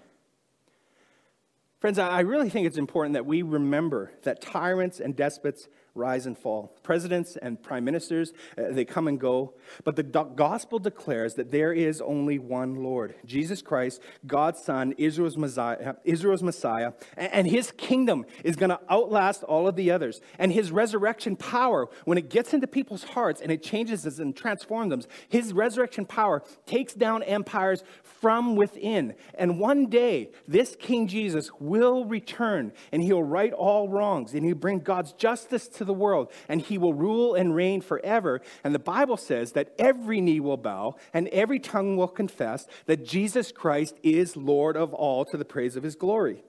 Friends, 1.80 2.00
I 2.00 2.22
really 2.22 2.50
think 2.50 2.65
it's 2.65 2.78
important 2.78 3.13
that 3.13 3.26
we 3.26 3.41
remember 3.41 4.12
that 4.24 4.41
tyrants 4.41 5.00
and 5.00 5.15
despots 5.15 5.67
rise 5.95 6.25
and 6.25 6.38
fall. 6.38 6.75
Presidents 6.82 7.38
and 7.38 7.62
prime 7.62 7.86
ministers, 7.86 8.34
uh, 8.58 8.63
they 8.71 8.86
come 8.86 9.08
and 9.08 9.19
go. 9.19 9.53
But 9.84 9.95
the 9.95 10.03
gospel 10.03 10.79
declares 10.79 11.36
that 11.36 11.51
there 11.51 11.71
is 11.71 12.01
only 12.01 12.39
one 12.39 12.75
Lord, 12.75 13.15
Jesus 13.25 13.62
Christ, 13.62 14.01
God's 14.25 14.62
Son, 14.62 14.93
Israel's 14.97 15.38
Messiah, 15.38 15.95
Israel's 16.03 16.43
Messiah 16.43 16.93
and, 17.15 17.47
his 17.53 17.71
kingdom 17.71 18.25
is 18.43 18.56
going 18.56 18.69
to 18.69 18.79
outlast 18.89 19.43
all 19.43 19.67
of 19.67 19.75
the 19.75 19.91
others. 19.91 20.21
And 20.39 20.51
his 20.51 20.71
resurrection 20.71 21.36
power, 21.36 21.88
when 22.06 22.17
it 22.17 22.29
gets 22.29 22.53
into 22.53 22.67
people's 22.67 23.03
hearts 23.03 23.41
and 23.41 23.51
it 23.51 23.62
changes 23.62 24.08
us 24.08 24.17
and 24.19 24.36
transforms 24.36 24.89
them, 24.89 25.01
his 25.27 25.53
resurrection 25.53 26.06
power 26.06 26.41
takes 26.65 26.93
down 26.93 27.21
empires 27.23 27.84
from 28.03 28.56
within. 28.56 29.13
And 29.36 29.60
one 29.60 29.88
day, 29.88 30.32
this 30.47 30.75
King 30.79 31.08
Jesus 31.08 31.51
will 31.60 32.06
return 32.06 32.71
and 32.91 33.03
he'll 33.03 33.23
right 33.23 33.53
all 33.53 33.89
wrongs 33.89 34.34
and 34.34 34.45
he'll 34.45 34.56
bring 34.56 34.79
God's 34.79 35.13
justice 35.13 35.67
to 35.84 35.88
the 35.88 35.93
world 35.93 36.32
and 36.48 36.62
he 36.62 36.78
will 36.78 36.93
rule 36.93 37.36
and 37.36 37.56
reign 37.56 37.82
forever. 37.82 38.41
And 38.63 38.74
the 38.74 38.80
Bible 38.80 39.17
says 39.17 39.52
that 39.52 39.74
every 39.78 40.22
knee 40.22 40.39
will 40.39 40.58
bow 40.58 40.96
and 41.13 41.28
every 41.30 41.60
tongue 41.60 41.98
will 41.98 42.08
confess 42.08 42.67
that 42.86 43.06
Jesus 43.06 43.52
Christ 43.52 43.98
is 44.02 44.36
Lord 44.38 44.78
of 44.78 44.93
all 44.93 45.26
to 45.26 45.38
the 45.38 45.46
praise 45.46 45.76
of 45.76 45.84
his 45.84 45.96
glory. 45.96 46.43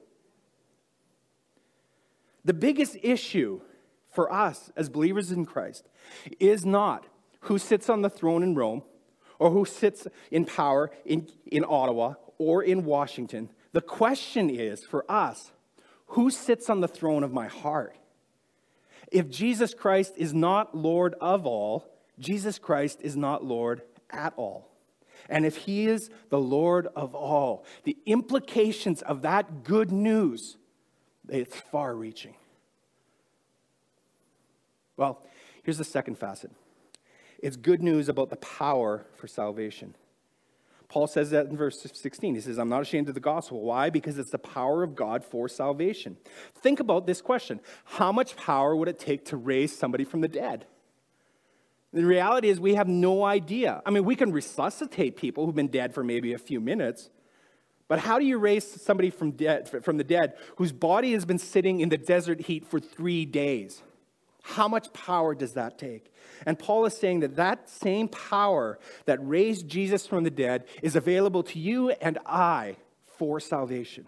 The 2.45 2.55
biggest 2.55 2.97
issue 3.03 3.61
for 4.11 4.33
us 4.33 4.71
as 4.77 4.89
believers 4.89 5.33
in 5.33 5.45
Christ 5.45 5.89
is 6.39 6.65
not 6.65 7.07
who 7.41 7.59
sits 7.59 7.89
on 7.89 8.03
the 8.03 8.11
throne 8.11 8.43
in 8.43 8.55
Rome 8.55 8.83
or 9.39 9.51
who 9.51 9.65
sits 9.65 10.07
in 10.31 10.45
power 10.45 10.91
in, 11.05 11.29
in 11.47 11.65
Ottawa 11.67 12.15
or 12.39 12.63
in 12.63 12.85
Washington. 12.85 13.51
The 13.73 13.81
question 13.81 14.51
is 14.51 14.85
for 14.85 15.11
us 15.11 15.53
who 16.09 16.31
sits 16.31 16.71
on 16.71 16.81
the 16.81 16.89
throne 16.89 17.25
of 17.25 17.33
my 17.33 17.49
heart? 17.49 17.97
If 19.15 19.31
Jesus 19.31 19.75
Christ 19.75 20.15
is 20.17 20.35
not 20.35 20.77
Lord 20.77 21.15
of 21.21 21.47
all, 21.47 21.89
Jesus 22.19 22.59
Christ 22.59 22.99
is 23.01 23.17
not 23.17 23.45
Lord 23.45 23.83
at 24.11 24.35
all. 24.37 24.69
And 25.29 25.47
if 25.47 25.57
he 25.57 25.87
is 25.87 26.11
the 26.31 26.41
Lord 26.41 26.89
of 26.97 27.15
all, 27.15 27.65
the 27.85 27.97
implications 28.07 29.03
of 29.03 29.23
that 29.23 29.63
good 29.63 29.93
news, 29.93 30.57
it's 31.29 31.55
far 31.55 31.95
reaching. 31.95 32.35
Well, 34.97 35.23
here's 35.63 35.79
the 35.79 35.85
second 35.85 36.19
facet 36.19 36.51
it's 37.39 37.57
good 37.57 37.85
news 37.85 38.09
about 38.09 38.31
the 38.31 38.37
power 38.37 39.07
for 39.15 39.29
salvation. 39.29 39.95
Paul 40.89 41.07
says 41.07 41.31
that 41.31 41.47
in 41.47 41.57
verse 41.57 41.81
16. 41.93 42.35
He 42.35 42.41
says, 42.41 42.59
I'm 42.59 42.69
not 42.69 42.83
ashamed 42.83 43.09
of 43.09 43.15
the 43.15 43.21
gospel. 43.21 43.63
Why? 43.63 43.91
Because 43.91 44.19
it's 44.19 44.31
the 44.31 44.39
power 44.39 44.83
of 44.83 44.95
God 44.95 45.25
for 45.25 45.49
salvation. 45.49 46.17
Think 46.55 46.81
about 46.81 47.07
this 47.07 47.21
question 47.21 47.61
How 47.85 48.13
much 48.13 48.37
power 48.37 48.77
would 48.77 48.89
it 48.89 48.99
take 48.99 49.25
to 49.27 49.37
raise 49.37 49.77
somebody 49.77 50.05
from 50.05 50.21
the 50.21 50.29
dead? 50.29 50.67
The 51.93 52.05
reality 52.05 52.49
is, 52.49 52.59
we 52.59 52.75
have 52.75 52.89
no 52.89 53.25
idea. 53.25 53.81
I 53.87 53.91
mean, 53.91 54.05
we 54.05 54.17
can 54.17 54.33
resuscitate 54.33 55.17
people 55.17 55.47
who've 55.47 55.55
been 55.55 55.69
dead 55.69 55.95
for 55.95 56.03
maybe 56.03 56.33
a 56.33 56.39
few 56.39 56.61
minutes, 56.61 57.09
but 57.87 58.01
how 58.01 58.19
do 58.19 58.25
you 58.25 58.39
raise 58.39 58.65
somebody 58.83 59.11
from, 59.11 59.31
dead, 59.33 59.69
from 59.85 59.97
the 59.99 60.05
dead 60.05 60.35
whose 60.57 60.73
body 60.73 61.13
has 61.13 61.25
been 61.25 61.39
sitting 61.39 61.81
in 61.81 61.91
the 61.91 61.99
desert 61.99 62.41
heat 62.43 62.67
for 62.67 62.81
three 62.81 63.25
days? 63.25 63.83
How 64.47 64.69
much 64.69 64.93
power 64.93 65.35
does 65.35 65.55
that 65.55 65.79
take? 65.79 66.13
And 66.45 66.59
Paul 66.59 66.85
is 66.85 66.95
saying 66.95 67.21
that 67.21 67.37
that 67.37 67.71
same 67.71 68.09
power 68.09 68.79
that 69.07 69.19
raised 69.27 69.67
Jesus 69.67 70.07
from 70.07 70.23
the 70.23 70.31
dead 70.31 70.67
is 70.83 70.97
available 70.97 71.43
to 71.45 71.59
you 71.59 71.91
and 71.91 72.19
I 72.27 72.77
for 73.17 73.41
salvation. 73.41 74.07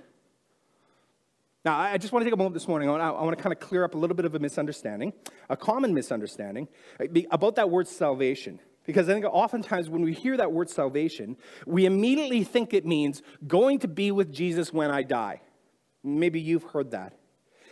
Now, 1.65 1.79
I 1.79 1.97
just 1.97 2.13
want 2.13 2.23
to 2.23 2.27
take 2.27 2.35
a 2.35 2.37
moment 2.37 2.53
this 2.53 2.69
morning. 2.69 2.91
I 2.91 3.11
want 3.13 3.35
to 3.35 3.43
kind 3.43 3.53
of 3.55 3.61
clear 3.61 3.83
up 3.83 3.95
a 3.95 3.99
little 3.99 4.15
bit 4.15 4.27
of 4.27 4.35
a 4.35 4.39
misunderstanding, 4.39 5.15
a 5.49 5.57
common 5.57 5.95
misunderstanding 5.95 6.69
eh, 7.01 7.23
about 7.31 7.57
that 7.57 7.71
word 7.71 7.89
salvation. 7.89 8.61
Because 8.85 9.09
I 9.09 9.15
think 9.15 9.25
oftentimes 9.25 9.89
when 9.89 10.03
we 10.03 10.13
hear 10.13 10.37
that 10.37 10.53
word 10.53 10.69
salvation, 10.69 11.39
we 11.67 11.87
immediately 11.87 12.45
think 12.45 12.75
it 12.75 12.85
means 12.85 13.23
going 13.47 13.79
to 13.81 13.89
be 13.89 14.13
with 14.13 14.33
Jesus 14.33 14.71
when 14.71 14.91
I 14.91 15.03
die. 15.03 15.41
Maybe 16.05 16.41
you've 16.41 16.63
heard 16.63 16.91
that. 16.91 17.15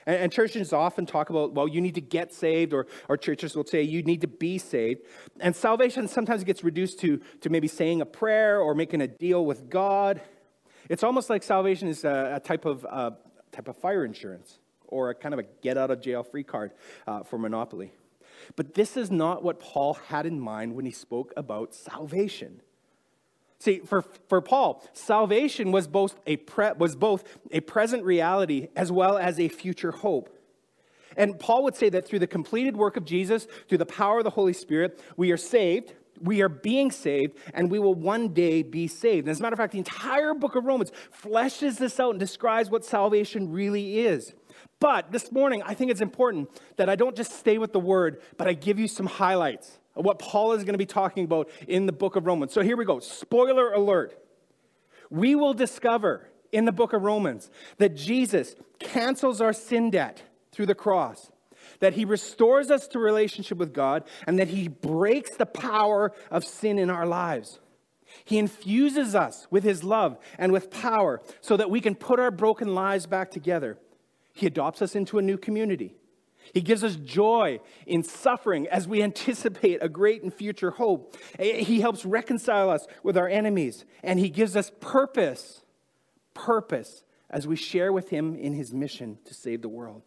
And, 0.07 0.17
and, 0.17 0.33
churches 0.33 0.73
often 0.73 1.07
talk 1.07 1.31
about, 1.31 1.53
well, 1.53 1.69
you 1.69 1.81
need 1.81 1.95
to 1.95 2.01
get 2.01 2.33
saved, 2.33 2.73
or, 2.73 2.87
or 3.09 3.17
churches 3.17 3.57
will 3.57 3.65
say 3.65 3.83
you 3.83 4.03
need 4.03 4.21
to 4.21 4.29
be 4.29 4.59
saved. 4.59 5.03
And 5.41 5.55
salvation 5.55 6.09
sometimes 6.09 6.45
gets 6.45 6.63
reduced 6.65 7.01
to, 7.01 7.21
to 7.41 7.51
maybe 7.51 7.69
saying 7.69 8.01
a 8.01 8.07
prayer 8.07 8.61
or 8.61 8.75
making 8.75 9.01
a 9.01 9.09
deal 9.09 9.45
with 9.45 9.71
God. 9.71 10.21
It's 10.89 11.03
almost 11.03 11.31
like 11.31 11.43
salvation 11.43 11.89
is 11.89 12.05
a, 12.05 12.35
a 12.37 12.41
type, 12.41 12.65
of, 12.65 12.87
uh, 12.89 13.13
type 13.53 13.69
of 13.69 13.77
fire 13.77 14.05
insurance 14.05 14.59
or 14.89 15.11
a 15.11 15.15
kind 15.15 15.33
of 15.33 15.41
a 15.41 15.45
get 15.63 15.79
out 15.79 15.91
of 15.91 16.01
jail 16.01 16.23
free 16.23 16.45
card 16.45 16.73
uh, 17.07 17.23
for 17.23 17.39
Monopoly. 17.39 17.93
But 18.57 18.75
this 18.75 18.97
is 18.97 19.11
not 19.11 19.43
what 19.43 19.61
Paul 19.61 19.95
had 19.95 20.27
in 20.27 20.39
mind 20.39 20.75
when 20.75 20.85
he 20.85 20.93
spoke 20.93 21.33
about 21.37 21.75
salvation. 21.75 22.61
See, 23.65 23.79
for, 23.79 24.05
for 24.29 24.43
Paul, 24.43 24.87
salvation 24.93 25.73
was 25.73 25.89
both, 25.89 26.21
a 26.27 26.37
pre, 26.37 26.73
was 26.77 26.97
both 26.97 27.25
a 27.51 27.61
present 27.61 28.05
reality 28.05 28.69
as 28.77 28.93
well 28.93 29.17
as 29.17 29.41
a 29.41 29.49
future 29.49 29.91
hope. 29.91 30.29
And 31.17 31.39
Paul 31.39 31.65
would 31.65 31.75
say 31.75 31.89
that 31.89 32.07
through 32.07 32.19
the 32.19 32.27
completed 32.27 32.77
work 32.77 32.99
of 32.99 33.07
Jesus, 33.07 33.49
through 33.67 33.79
the 33.79 33.87
power 33.87 34.19
of 34.19 34.25
the 34.25 34.31
Holy 34.31 34.53
Spirit, 34.53 35.01
we 35.17 35.33
are 35.33 35.39
saved, 35.39 35.95
we 36.21 36.43
are 36.43 36.51
being 36.51 36.91
saved, 36.91 37.39
and 37.55 37.71
we 37.71 37.79
will 37.79 37.95
one 37.95 38.35
day 38.35 38.63
be 38.63 38.87
saved. 38.87 39.27
And 39.27 39.31
as 39.31 39.41
a 39.41 39.43
matter 39.43 39.55
of 39.55 39.59
fact, 39.59 39.73
the 39.73 39.79
entire 39.79 40.35
book 40.35 40.57
of 40.57 40.67
Romans 40.67 40.93
fleshes 41.23 41.79
this 41.79 41.99
out 41.99 42.11
and 42.11 42.21
describes 42.21 42.69
what 42.69 42.85
salvation 42.85 43.51
really 43.51 44.01
is. 44.01 44.35
But 44.79 45.11
this 45.11 45.33
morning, 45.33 45.63
I 45.65 45.73
think 45.73 45.91
it's 45.91 46.03
important 46.03 46.51
that 46.77 46.91
I 46.91 46.97
don't 46.97 47.17
just 47.17 47.33
stay 47.33 47.57
with 47.57 47.73
the 47.73 47.81
word, 47.81 48.21
but 48.37 48.47
I 48.47 48.53
give 48.53 48.79
you 48.79 48.89
some 48.89 49.07
highlights 49.07 49.79
what 49.95 50.19
Paul 50.19 50.53
is 50.53 50.65
going 50.65 50.75
to 50.75 50.79
be 50.79 50.87
talking 50.87 51.25
about 51.25 51.49
in 51.69 51.87
the 51.87 51.93
book 51.93 52.17
of 52.17 52.27
Romans. 52.27 52.53
So 52.53 52.63
here 52.63 52.77
we 52.77 52.85
go. 52.85 52.99
Spoiler 52.99 53.73
alert. 53.73 54.19
We 55.11 55.35
will 55.35 55.55
discover 55.55 56.29
in 56.53 56.65
the 56.65 56.73
book 56.73 56.93
of 56.93 57.03
Romans 57.03 57.51
that 57.79 57.95
Jesus 57.95 58.57
cancels 58.79 59.41
our 59.41 59.53
sin 59.53 59.91
debt 59.91 60.23
through 60.53 60.67
the 60.67 60.75
cross, 60.75 61.31
that 61.81 61.95
he 61.95 62.05
restores 62.05 62.71
us 62.71 62.87
to 62.89 62.99
relationship 62.99 63.59
with 63.59 63.73
God, 63.73 64.05
and 64.27 64.39
that 64.39 64.49
he 64.49 64.69
breaks 64.69 65.37
the 65.37 65.47
power 65.47 66.13
of 66.31 66.45
sin 66.45 66.79
in 66.79 66.91
our 66.91 67.07
lives. 67.07 67.61
He 68.25 68.39
infuses 68.39 69.15
us 69.15 69.47
with 69.51 69.65
his 69.65 69.83
love 69.83 70.19
and 70.39 70.53
with 70.53 70.71
power 70.71 71.21
so 71.41 71.57
that 71.57 71.71
we 71.71 71.81
can 71.81 71.95
put 71.95 72.21
our 72.21 72.31
broken 72.31 72.75
lives 72.75 73.07
back 73.07 73.31
together. 73.31 73.79
He 74.33 74.47
adopts 74.47 74.83
us 74.83 74.95
into 74.95 75.19
a 75.19 75.23
new 75.23 75.37
community. 75.37 75.97
He 76.53 76.61
gives 76.61 76.85
us 76.85 76.97
joy 76.97 77.61
in 77.87 78.03
suffering 78.03 78.67
as 78.69 78.87
we 78.87 79.03
anticipate 79.09 79.79
a 79.83 79.89
great 79.89 80.23
and 80.23 80.33
future 80.33 80.73
hope. 80.73 81.17
Eh, 81.39 81.63
he 81.63 81.81
helps 81.81 82.05
reconcile 82.05 82.71
us 82.71 82.87
with 83.03 83.17
our 83.17 83.29
enemies, 83.29 83.85
and 84.03 84.19
He 84.19 84.31
gives 84.31 84.57
us 84.57 84.71
purpose, 84.81 85.63
purpose 86.35 87.05
as 87.31 87.47
we 87.47 87.57
share 87.57 87.93
with 87.93 88.11
Him 88.11 88.37
in 88.37 88.55
His 88.55 88.73
mission 88.73 89.19
to 89.25 89.35
save 89.35 89.63
the 89.63 89.69
world. 89.69 90.03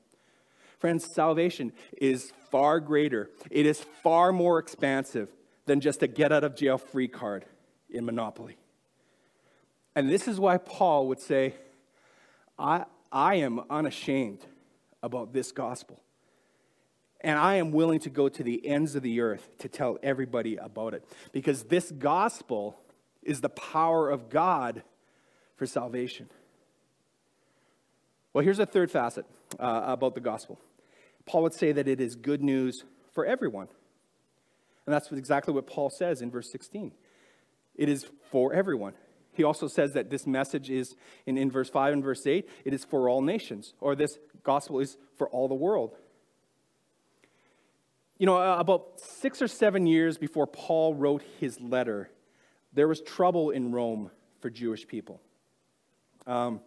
Friends, 0.79 1.11
salvation 1.11 1.73
is 1.99 2.31
far 2.51 2.79
greater, 2.79 3.29
it 3.49 3.65
is 3.65 3.81
far 4.03 4.31
more 4.31 4.59
expansive 4.59 5.29
than 5.65 5.81
just 5.81 6.03
a 6.03 6.07
get 6.07 6.31
out 6.31 6.43
of 6.43 6.55
jail 6.55 6.77
free 6.77 7.07
card 7.07 7.45
in 7.89 8.05
Monopoly. 8.05 8.57
And 9.95 10.09
this 10.09 10.27
is 10.27 10.39
why 10.39 10.57
Paul 10.57 11.07
would 11.07 11.19
say, 11.19 11.55
I, 12.59 12.85
I 13.11 13.35
am 13.35 13.61
unashamed 13.69 14.45
about 15.01 15.33
this 15.33 15.51
gospel. 15.51 16.01
And 17.27 17.37
I 17.37 17.55
am 17.55 17.71
willing 17.71 17.99
to 17.99 18.09
go 18.09 18.29
to 18.29 18.41
the 18.41 18.65
ends 18.65 18.95
of 18.95 19.03
the 19.03 19.19
earth 19.19 19.49
to 19.57 19.67
tell 19.67 19.97
everybody 20.01 20.55
about 20.55 20.93
it. 20.93 21.03
Because 21.33 21.63
this 21.63 21.91
gospel 21.91 22.79
is 23.21 23.41
the 23.41 23.49
power 23.49 24.09
of 24.09 24.29
God 24.29 24.81
for 25.57 25.65
salvation. 25.65 26.29
Well, 28.31 28.45
here's 28.45 28.59
a 28.59 28.65
third 28.65 28.89
facet 28.89 29.25
uh, 29.59 29.81
about 29.87 30.15
the 30.15 30.21
gospel 30.21 30.57
Paul 31.25 31.43
would 31.43 31.53
say 31.53 31.73
that 31.73 31.85
it 31.85 31.99
is 31.99 32.15
good 32.15 32.41
news 32.41 32.85
for 33.13 33.25
everyone. 33.25 33.67
And 34.85 34.93
that's 34.93 35.11
exactly 35.11 35.53
what 35.53 35.67
Paul 35.67 35.89
says 35.89 36.21
in 36.21 36.31
verse 36.31 36.49
16. 36.49 36.93
It 37.75 37.89
is 37.89 38.05
for 38.31 38.53
everyone. 38.53 38.93
He 39.33 39.43
also 39.43 39.67
says 39.67 39.91
that 39.95 40.09
this 40.09 40.25
message 40.25 40.69
is, 40.69 40.95
in, 41.25 41.37
in 41.37 41.51
verse 41.51 41.69
5 41.69 41.91
and 41.91 42.01
verse 42.01 42.25
8, 42.25 42.47
it 42.63 42.73
is 42.73 42.85
for 42.85 43.09
all 43.09 43.21
nations, 43.21 43.73
or 43.81 43.97
this 43.97 44.17
gospel 44.45 44.79
is 44.79 44.95
for 45.17 45.27
all 45.27 45.49
the 45.49 45.55
world. 45.55 45.97
You 48.17 48.25
know, 48.25 48.37
uh, 48.37 48.57
about 48.57 48.99
six 48.99 49.41
or 49.41 49.47
seven 49.47 49.85
years 49.85 50.17
before 50.17 50.47
Paul 50.47 50.95
wrote 50.95 51.23
his 51.39 51.61
letter, 51.61 52.09
there 52.73 52.87
was 52.87 53.01
trouble 53.01 53.51
in 53.51 53.71
Rome 53.71 54.09
for 54.39 54.49
Jewish 54.49 54.87
people. 54.87 55.21
Um, 56.25 56.59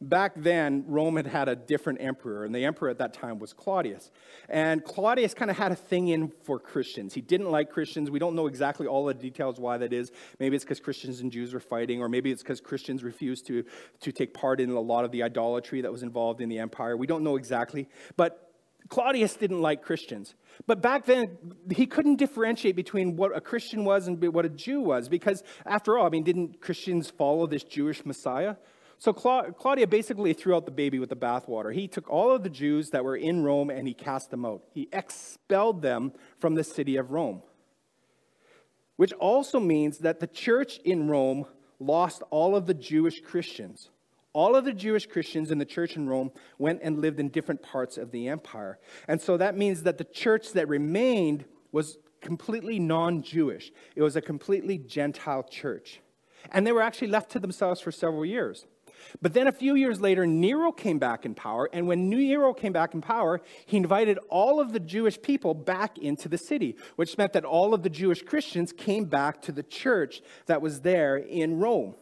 back 0.00 0.32
then, 0.36 0.84
Rome 0.86 1.16
had 1.16 1.26
had 1.26 1.48
a 1.48 1.56
different 1.56 2.00
emperor, 2.00 2.44
and 2.44 2.54
the 2.54 2.64
emperor 2.64 2.88
at 2.88 2.98
that 2.98 3.14
time 3.14 3.38
was 3.38 3.52
Claudius. 3.52 4.10
And 4.48 4.84
Claudius 4.84 5.34
kind 5.34 5.50
of 5.50 5.56
had 5.56 5.72
a 5.72 5.76
thing 5.76 6.08
in 6.08 6.28
for 6.42 6.58
Christians. 6.58 7.14
He 7.14 7.20
didn't 7.22 7.50
like 7.50 7.70
Christians. 7.70 8.10
We 8.10 8.18
don't 8.18 8.36
know 8.36 8.46
exactly 8.46 8.86
all 8.86 9.06
the 9.06 9.14
details 9.14 9.58
why 9.58 9.78
that 9.78 9.92
is. 9.92 10.12
Maybe 10.38 10.56
it's 10.56 10.64
because 10.64 10.78
Christians 10.78 11.20
and 11.20 11.32
Jews 11.32 11.52
were 11.54 11.60
fighting, 11.60 12.00
or 12.00 12.08
maybe 12.08 12.30
it's 12.30 12.42
because 12.42 12.60
Christians 12.60 13.02
refused 13.02 13.46
to, 13.46 13.64
to 14.00 14.12
take 14.12 14.34
part 14.34 14.60
in 14.60 14.70
a 14.70 14.80
lot 14.80 15.04
of 15.04 15.10
the 15.10 15.22
idolatry 15.22 15.80
that 15.80 15.90
was 15.90 16.02
involved 16.02 16.40
in 16.40 16.48
the 16.48 16.58
empire. 16.58 16.96
We 16.96 17.06
don't 17.06 17.24
know 17.24 17.36
exactly. 17.36 17.88
But 18.16 18.47
Claudius 18.88 19.34
didn't 19.34 19.60
like 19.60 19.82
Christians. 19.82 20.34
But 20.66 20.80
back 20.80 21.04
then, 21.04 21.36
he 21.70 21.86
couldn't 21.86 22.16
differentiate 22.16 22.74
between 22.74 23.16
what 23.16 23.36
a 23.36 23.40
Christian 23.40 23.84
was 23.84 24.08
and 24.08 24.22
what 24.32 24.44
a 24.44 24.48
Jew 24.48 24.80
was, 24.80 25.08
because 25.08 25.42
after 25.66 25.98
all, 25.98 26.06
I 26.06 26.08
mean, 26.08 26.24
didn't 26.24 26.60
Christians 26.60 27.10
follow 27.10 27.46
this 27.46 27.64
Jewish 27.64 28.06
Messiah? 28.06 28.56
So 29.00 29.12
Claudia 29.12 29.86
basically 29.86 30.32
threw 30.32 30.56
out 30.56 30.64
the 30.64 30.72
baby 30.72 30.98
with 30.98 31.10
the 31.10 31.16
bathwater. 31.16 31.72
He 31.72 31.86
took 31.86 32.10
all 32.10 32.32
of 32.32 32.42
the 32.42 32.50
Jews 32.50 32.90
that 32.90 33.04
were 33.04 33.14
in 33.16 33.44
Rome 33.44 33.70
and 33.70 33.86
he 33.86 33.94
cast 33.94 34.30
them 34.30 34.44
out. 34.44 34.62
He 34.72 34.88
expelled 34.92 35.82
them 35.82 36.12
from 36.40 36.56
the 36.56 36.64
city 36.64 36.96
of 36.96 37.12
Rome. 37.12 37.42
Which 38.96 39.12
also 39.12 39.60
means 39.60 39.98
that 39.98 40.18
the 40.18 40.26
church 40.26 40.78
in 40.78 41.08
Rome 41.08 41.46
lost 41.78 42.22
all 42.30 42.56
of 42.56 42.66
the 42.66 42.74
Jewish 42.74 43.20
Christians. 43.20 43.90
All 44.32 44.54
of 44.54 44.64
the 44.64 44.72
Jewish 44.72 45.06
Christians 45.06 45.50
in 45.50 45.58
the 45.58 45.64
church 45.64 45.96
in 45.96 46.08
Rome 46.08 46.30
went 46.58 46.80
and 46.82 47.00
lived 47.00 47.18
in 47.18 47.28
different 47.28 47.62
parts 47.62 47.96
of 47.96 48.10
the 48.10 48.28
empire. 48.28 48.78
And 49.06 49.20
so 49.20 49.36
that 49.36 49.56
means 49.56 49.82
that 49.84 49.98
the 49.98 50.04
church 50.04 50.52
that 50.52 50.68
remained 50.68 51.44
was 51.72 51.98
completely 52.20 52.78
non 52.78 53.22
Jewish, 53.22 53.72
it 53.96 54.02
was 54.02 54.16
a 54.16 54.20
completely 54.20 54.78
Gentile 54.78 55.44
church. 55.44 56.00
And 56.50 56.66
they 56.66 56.72
were 56.72 56.82
actually 56.82 57.08
left 57.08 57.30
to 57.32 57.40
themselves 57.40 57.80
for 57.80 57.90
several 57.90 58.24
years. 58.24 58.66
But 59.22 59.32
then 59.32 59.46
a 59.46 59.52
few 59.52 59.74
years 59.74 60.00
later, 60.00 60.26
Nero 60.26 60.72
came 60.72 60.98
back 60.98 61.24
in 61.24 61.34
power. 61.34 61.68
And 61.72 61.86
when 61.86 62.08
Nero 62.08 62.52
came 62.52 62.72
back 62.72 62.94
in 62.94 63.00
power, 63.00 63.40
he 63.66 63.76
invited 63.76 64.18
all 64.28 64.60
of 64.60 64.72
the 64.72 64.80
Jewish 64.80 65.20
people 65.20 65.54
back 65.54 65.98
into 65.98 66.28
the 66.28 66.38
city, 66.38 66.76
which 66.96 67.16
meant 67.18 67.32
that 67.32 67.44
all 67.44 67.74
of 67.74 67.82
the 67.82 67.90
Jewish 67.90 68.22
Christians 68.22 68.72
came 68.72 69.04
back 69.04 69.42
to 69.42 69.52
the 69.52 69.62
church 69.62 70.20
that 70.46 70.62
was 70.62 70.80
there 70.80 71.16
in 71.16 71.58
Rome. 71.58 71.94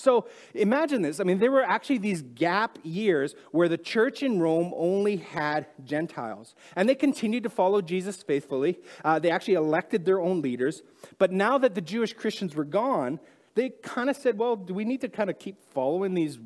So 0.00 0.26
imagine 0.54 1.02
this. 1.02 1.20
I 1.20 1.24
mean, 1.24 1.38
there 1.38 1.50
were 1.50 1.62
actually 1.62 1.98
these 1.98 2.22
gap 2.22 2.78
years 2.82 3.34
where 3.52 3.68
the 3.68 3.78
church 3.78 4.22
in 4.22 4.40
Rome 4.40 4.72
only 4.74 5.16
had 5.16 5.66
Gentiles. 5.84 6.54
And 6.74 6.88
they 6.88 6.94
continued 6.94 7.42
to 7.42 7.50
follow 7.50 7.82
Jesus 7.82 8.22
faithfully. 8.22 8.78
Uh, 9.04 9.18
they 9.18 9.30
actually 9.30 9.54
elected 9.54 10.04
their 10.04 10.20
own 10.20 10.40
leaders. 10.40 10.82
But 11.18 11.32
now 11.32 11.58
that 11.58 11.74
the 11.74 11.80
Jewish 11.80 12.12
Christians 12.12 12.54
were 12.54 12.64
gone, 12.64 13.20
they 13.54 13.70
kind 13.70 14.08
of 14.08 14.16
said, 14.16 14.38
well, 14.38 14.56
do 14.56 14.72
we 14.72 14.84
need 14.84 15.00
to 15.02 15.08
kind 15.08 15.28
of 15.28 15.38
keep 15.38 15.60
following 15.72 16.14
these 16.14 16.38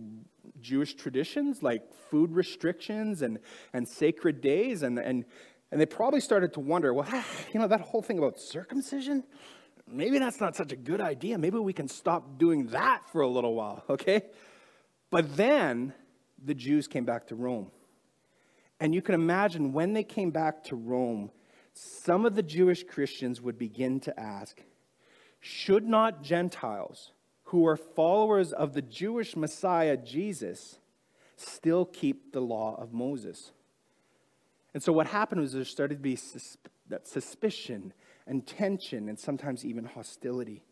Jewish 0.60 0.94
traditions 0.94 1.62
like 1.62 1.82
food 2.10 2.32
restrictions 2.32 3.22
and, 3.22 3.38
and 3.72 3.86
sacred 3.86 4.40
days? 4.40 4.82
And, 4.82 4.98
and, 4.98 5.24
and 5.70 5.80
they 5.80 5.86
probably 5.86 6.20
started 6.20 6.52
to 6.54 6.60
wonder, 6.60 6.92
well, 6.92 7.08
you 7.52 7.60
know, 7.60 7.68
that 7.68 7.80
whole 7.82 8.02
thing 8.02 8.18
about 8.18 8.38
circumcision, 8.40 9.24
maybe 9.90 10.18
that's 10.18 10.40
not 10.40 10.56
such 10.56 10.72
a 10.72 10.76
good 10.76 11.00
idea. 11.00 11.38
Maybe 11.38 11.58
we 11.58 11.72
can 11.72 11.88
stop 11.88 12.38
doing 12.38 12.68
that 12.68 13.02
for 13.10 13.20
a 13.20 13.28
little 13.28 13.54
while, 13.54 13.84
okay? 13.90 14.22
But 15.10 15.36
then 15.36 15.92
the 16.42 16.54
Jews 16.54 16.88
came 16.88 17.04
back 17.04 17.28
to 17.28 17.34
Rome. 17.34 17.70
And 18.80 18.94
you 18.94 19.02
can 19.02 19.14
imagine 19.14 19.72
when 19.72 19.92
they 19.92 20.02
came 20.02 20.30
back 20.30 20.64
to 20.64 20.76
Rome, 20.76 21.30
some 21.72 22.24
of 22.24 22.34
the 22.34 22.42
Jewish 22.42 22.84
Christians 22.84 23.40
would 23.40 23.58
begin 23.58 24.00
to 24.00 24.20
ask, 24.20 24.62
should 25.40 25.86
not 25.86 26.22
Gentiles 26.22 27.12
who 27.44 27.66
are 27.66 27.76
followers 27.76 28.52
of 28.52 28.74
the 28.74 28.82
Jewish 28.82 29.36
Messiah 29.36 29.96
Jesus 29.96 30.78
still 31.36 31.84
keep 31.84 32.32
the 32.32 32.40
law 32.40 32.76
of 32.80 32.92
Moses? 32.92 33.52
And 34.72 34.82
so 34.82 34.92
what 34.92 35.06
happened 35.06 35.40
was 35.40 35.52
there 35.52 35.64
started 35.64 35.96
to 35.96 36.00
be 36.00 36.18
that 36.88 37.06
suspicion 37.06 37.92
and 38.26 38.46
tension 38.46 39.08
and 39.08 39.18
sometimes 39.18 39.64
even 39.64 39.84
hostility. 39.84 40.62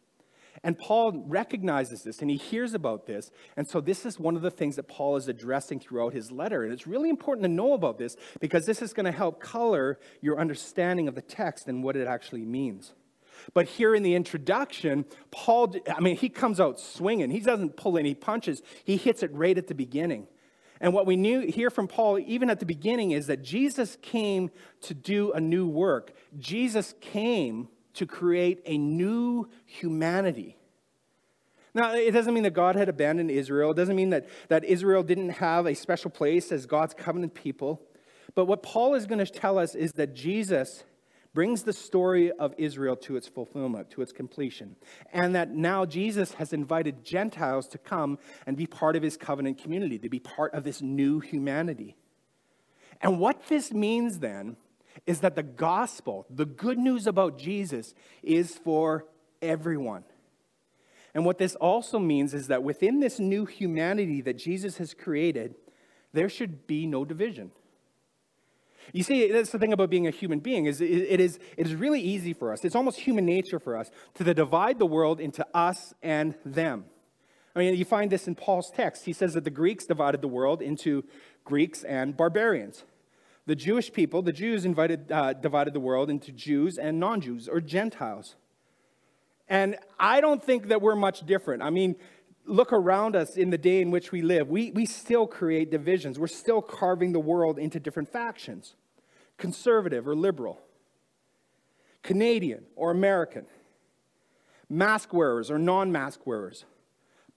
And 0.62 0.78
Paul 0.78 1.24
recognizes 1.26 2.02
this 2.02 2.20
and 2.20 2.30
he 2.30 2.36
hears 2.36 2.74
about 2.74 3.06
this. 3.06 3.30
And 3.56 3.66
so, 3.66 3.80
this 3.80 4.04
is 4.04 4.20
one 4.20 4.36
of 4.36 4.42
the 4.42 4.50
things 4.50 4.76
that 4.76 4.86
Paul 4.86 5.16
is 5.16 5.28
addressing 5.28 5.80
throughout 5.80 6.12
his 6.12 6.30
letter. 6.30 6.62
And 6.62 6.72
it's 6.72 6.86
really 6.86 7.08
important 7.08 7.44
to 7.44 7.48
know 7.48 7.72
about 7.72 7.98
this 7.98 8.16
because 8.40 8.66
this 8.66 8.82
is 8.82 8.92
going 8.92 9.06
to 9.06 9.12
help 9.12 9.40
color 9.40 9.98
your 10.20 10.38
understanding 10.38 11.08
of 11.08 11.14
the 11.14 11.22
text 11.22 11.68
and 11.68 11.82
what 11.82 11.96
it 11.96 12.06
actually 12.06 12.44
means. 12.44 12.92
But 13.54 13.66
here 13.66 13.94
in 13.94 14.02
the 14.02 14.14
introduction, 14.14 15.04
Paul, 15.30 15.74
I 15.92 16.00
mean, 16.00 16.16
he 16.16 16.28
comes 16.28 16.60
out 16.60 16.78
swinging. 16.78 17.30
He 17.30 17.40
doesn't 17.40 17.76
pull 17.76 17.98
any 17.98 18.14
punches, 18.14 18.62
he 18.84 18.96
hits 18.96 19.22
it 19.22 19.32
right 19.32 19.56
at 19.56 19.66
the 19.66 19.74
beginning. 19.74 20.26
And 20.82 20.92
what 20.92 21.06
we 21.06 21.16
knew 21.16 21.40
hear 21.40 21.70
from 21.70 21.86
Paul, 21.86 22.18
even 22.18 22.50
at 22.50 22.58
the 22.58 22.66
beginning, 22.66 23.12
is 23.12 23.28
that 23.28 23.42
Jesus 23.42 23.96
came 24.02 24.50
to 24.82 24.92
do 24.92 25.30
a 25.32 25.40
new 25.40 25.66
work. 25.66 26.12
Jesus 26.38 26.94
came 27.00 27.68
to 27.94 28.04
create 28.04 28.60
a 28.66 28.76
new 28.76 29.48
humanity. 29.64 30.56
Now, 31.72 31.94
it 31.94 32.10
doesn't 32.10 32.34
mean 32.34 32.42
that 32.42 32.52
God 32.52 32.74
had 32.74 32.88
abandoned 32.88 33.30
Israel. 33.30 33.70
It 33.70 33.76
doesn't 33.76 33.94
mean 33.94 34.10
that, 34.10 34.28
that 34.48 34.64
Israel 34.64 35.04
didn't 35.04 35.30
have 35.30 35.66
a 35.66 35.74
special 35.74 36.10
place 36.10 36.50
as 36.50 36.66
God's 36.66 36.94
covenant 36.94 37.34
people. 37.34 37.80
But 38.34 38.46
what 38.46 38.62
Paul 38.62 38.94
is 38.94 39.06
going 39.06 39.24
to 39.24 39.32
tell 39.32 39.58
us 39.58 39.74
is 39.76 39.92
that 39.92 40.14
Jesus 40.14 40.82
brings 41.34 41.62
the 41.62 41.72
story 41.72 42.30
of 42.32 42.54
Israel 42.58 42.96
to 42.96 43.16
its 43.16 43.26
fulfillment, 43.26 43.90
to 43.90 44.02
its 44.02 44.12
completion. 44.12 44.76
And 45.12 45.34
that 45.34 45.50
now 45.50 45.86
Jesus 45.86 46.34
has 46.34 46.52
invited 46.52 47.04
Gentiles 47.04 47.66
to 47.68 47.78
come 47.78 48.18
and 48.46 48.56
be 48.56 48.66
part 48.66 48.96
of 48.96 49.02
his 49.02 49.16
covenant 49.16 49.62
community, 49.62 49.98
to 49.98 50.08
be 50.08 50.18
part 50.18 50.52
of 50.54 50.64
this 50.64 50.82
new 50.82 51.20
humanity. 51.20 51.96
And 53.00 53.18
what 53.18 53.48
this 53.48 53.72
means 53.72 54.18
then 54.18 54.56
is 55.06 55.20
that 55.20 55.36
the 55.36 55.42
gospel, 55.42 56.26
the 56.28 56.44
good 56.44 56.78
news 56.78 57.06
about 57.06 57.38
Jesus, 57.38 57.94
is 58.22 58.54
for 58.54 59.06
everyone. 59.40 60.04
And 61.14 61.24
what 61.24 61.38
this 61.38 61.54
also 61.56 61.98
means 61.98 62.34
is 62.34 62.48
that 62.48 62.62
within 62.62 63.00
this 63.00 63.18
new 63.18 63.44
humanity 63.44 64.20
that 64.22 64.38
Jesus 64.38 64.78
has 64.78 64.94
created, 64.94 65.54
there 66.12 66.28
should 66.28 66.66
be 66.66 66.86
no 66.86 67.04
division. 67.04 67.52
You 68.92 69.02
see, 69.02 69.30
that's 69.30 69.50
the 69.50 69.58
thing 69.58 69.72
about 69.72 69.90
being 69.90 70.06
a 70.06 70.10
human 70.10 70.40
being 70.40 70.66
is 70.66 70.80
it 70.80 71.20
is, 71.20 71.38
it 71.56 71.66
is 71.66 71.74
really 71.74 72.00
easy 72.00 72.32
for 72.32 72.52
us. 72.52 72.64
It's 72.64 72.74
almost 72.74 73.00
human 73.00 73.24
nature 73.24 73.58
for 73.58 73.76
us 73.76 73.90
to 74.14 74.34
divide 74.34 74.78
the 74.78 74.86
world 74.86 75.20
into 75.20 75.46
us 75.54 75.94
and 76.02 76.34
them. 76.44 76.84
I 77.54 77.58
mean, 77.58 77.74
you 77.74 77.84
find 77.84 78.10
this 78.10 78.26
in 78.26 78.34
Paul's 78.34 78.70
text. 78.70 79.04
He 79.04 79.12
says 79.12 79.34
that 79.34 79.44
the 79.44 79.50
Greeks 79.50 79.84
divided 79.84 80.22
the 80.22 80.28
world 80.28 80.62
into 80.62 81.04
Greeks 81.44 81.84
and 81.84 82.16
barbarians. 82.16 82.84
The 83.46 83.56
Jewish 83.56 83.92
people, 83.92 84.22
the 84.22 84.32
Jews 84.32 84.64
invited, 84.64 85.10
uh, 85.10 85.32
divided 85.34 85.74
the 85.74 85.80
world 85.80 86.08
into 86.08 86.32
Jews 86.32 86.78
and 86.78 86.98
non 87.00 87.20
Jews 87.20 87.48
or 87.48 87.60
Gentiles. 87.60 88.36
And 89.48 89.76
I 89.98 90.20
don't 90.20 90.42
think 90.42 90.68
that 90.68 90.80
we're 90.80 90.96
much 90.96 91.26
different. 91.26 91.62
I 91.62 91.70
mean, 91.70 91.96
look 92.44 92.72
around 92.72 93.16
us 93.16 93.36
in 93.36 93.50
the 93.50 93.58
day 93.58 93.80
in 93.80 93.90
which 93.90 94.12
we 94.12 94.22
live, 94.22 94.48
we, 94.48 94.70
we 94.72 94.86
still 94.86 95.26
create 95.26 95.70
divisions. 95.70 96.18
We're 96.18 96.26
still 96.26 96.62
carving 96.62 97.12
the 97.12 97.20
world 97.20 97.58
into 97.58 97.78
different 97.78 98.10
factions. 98.10 98.74
Conservative 99.38 100.06
or 100.06 100.14
liberal, 100.14 100.60
Canadian 102.02 102.64
or 102.76 102.90
American, 102.90 103.46
mask 104.68 105.12
wearers 105.12 105.50
or 105.50 105.58
non 105.58 105.90
mask 105.90 106.26
wearers, 106.26 106.64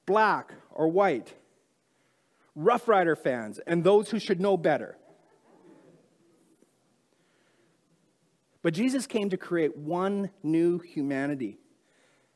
black 0.05 0.53
or 0.71 0.87
white, 0.87 1.33
Roughrider 2.57 3.17
fans, 3.17 3.59
and 3.67 3.83
those 3.83 4.09
who 4.09 4.19
should 4.19 4.39
know 4.39 4.55
better. 4.55 4.97
But 8.61 8.73
Jesus 8.73 9.05
came 9.05 9.29
to 9.29 9.37
create 9.37 9.77
one 9.77 10.31
new 10.41 10.79
humanity 10.79 11.59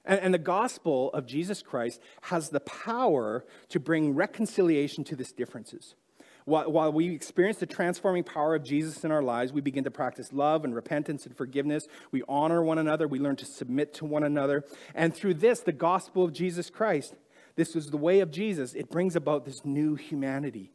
and, 0.10 0.20
and 0.20 0.34
the 0.34 0.40
gospel 0.40 1.12
of 1.14 1.28
Jesus 1.28 1.62
Christ 1.62 2.02
has 2.24 2.50
the 2.50 2.60
power 2.60 3.46
to 3.70 3.80
bring 3.80 4.16
reconciliation 4.16 5.04
to 5.06 5.16
these 5.16 5.32
differences. 5.32 5.94
While, 6.46 6.72
while 6.72 6.92
we 6.92 7.14
experience 7.14 7.60
the 7.60 7.68
transforming 7.68 8.24
power 8.24 8.56
of 8.56 8.64
Jesus 8.64 9.04
in 9.04 9.12
our 9.12 9.22
lives, 9.22 9.54
we 9.54 9.62
begin 9.62 9.84
to 9.84 9.92
practice 9.92 10.34
love 10.34 10.66
and 10.66 10.74
repentance 10.74 11.28
and 11.28 11.38
forgiveness. 11.38 11.86
We 12.12 12.24
honor 12.28 12.64
one 12.64 12.80
another. 12.80 13.08
We 13.08 13.20
learn 13.20 13.36
to 13.36 13.46
submit 13.46 13.94
to 13.96 14.06
one 14.06 14.24
another. 14.24 14.66
And 14.96 15.14
through 15.14 15.36
this, 15.36 15.60
the 15.60 15.72
gospel 15.72 16.26
of 16.26 16.34
Jesus 16.34 16.72
Christ, 16.72 17.14
this 17.56 17.76
is 17.76 17.92
the 17.92 17.98
way 17.98 18.22
of 18.22 18.32
Jesus, 18.32 18.74
it 18.74 18.90
brings 18.90 19.16
about 19.16 19.46
this 19.46 19.64
new 19.64 19.94
humanity. 19.94 20.72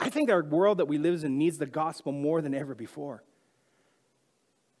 I 0.00 0.10
think 0.10 0.30
our 0.30 0.42
world 0.42 0.78
that 0.78 0.88
we 0.88 0.98
live 0.98 1.22
in 1.22 1.38
needs 1.38 1.58
the 1.58 1.66
gospel 1.66 2.10
more 2.10 2.42
than 2.42 2.54
ever 2.54 2.74
before. 2.74 3.22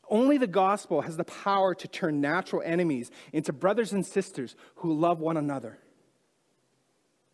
Only 0.08 0.38
the 0.38 0.46
gospel 0.46 1.02
has 1.02 1.16
the 1.16 1.24
power 1.24 1.74
to 1.74 1.88
turn 1.88 2.20
natural 2.20 2.62
enemies 2.64 3.10
into 3.32 3.52
brothers 3.52 3.92
and 3.92 4.04
sisters 4.04 4.54
who 4.76 4.92
love 4.92 5.20
one 5.20 5.36
another. 5.36 5.78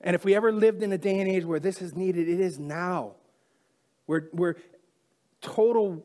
And 0.01 0.15
if 0.15 0.25
we 0.25 0.35
ever 0.35 0.53
lived 0.53 0.83
in 0.83 0.93
a 0.93 0.99
day 0.99 1.19
and 1.21 1.29
age 1.29 1.45
where 1.45 1.61
this 1.61 1.83
is 1.83 1.95
needed, 1.95 2.29
it 2.29 2.41
is 2.41 2.59
now. 2.59 3.17
Where, 4.07 4.29
where 4.33 4.57
total 5.41 6.05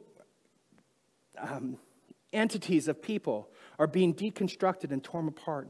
um, 1.38 1.78
entities 2.34 2.88
of 2.88 3.02
people 3.02 3.50
are 3.80 3.88
being 3.88 4.14
deconstructed 4.14 4.92
and 4.92 5.04
torn 5.04 5.28
apart, 5.28 5.70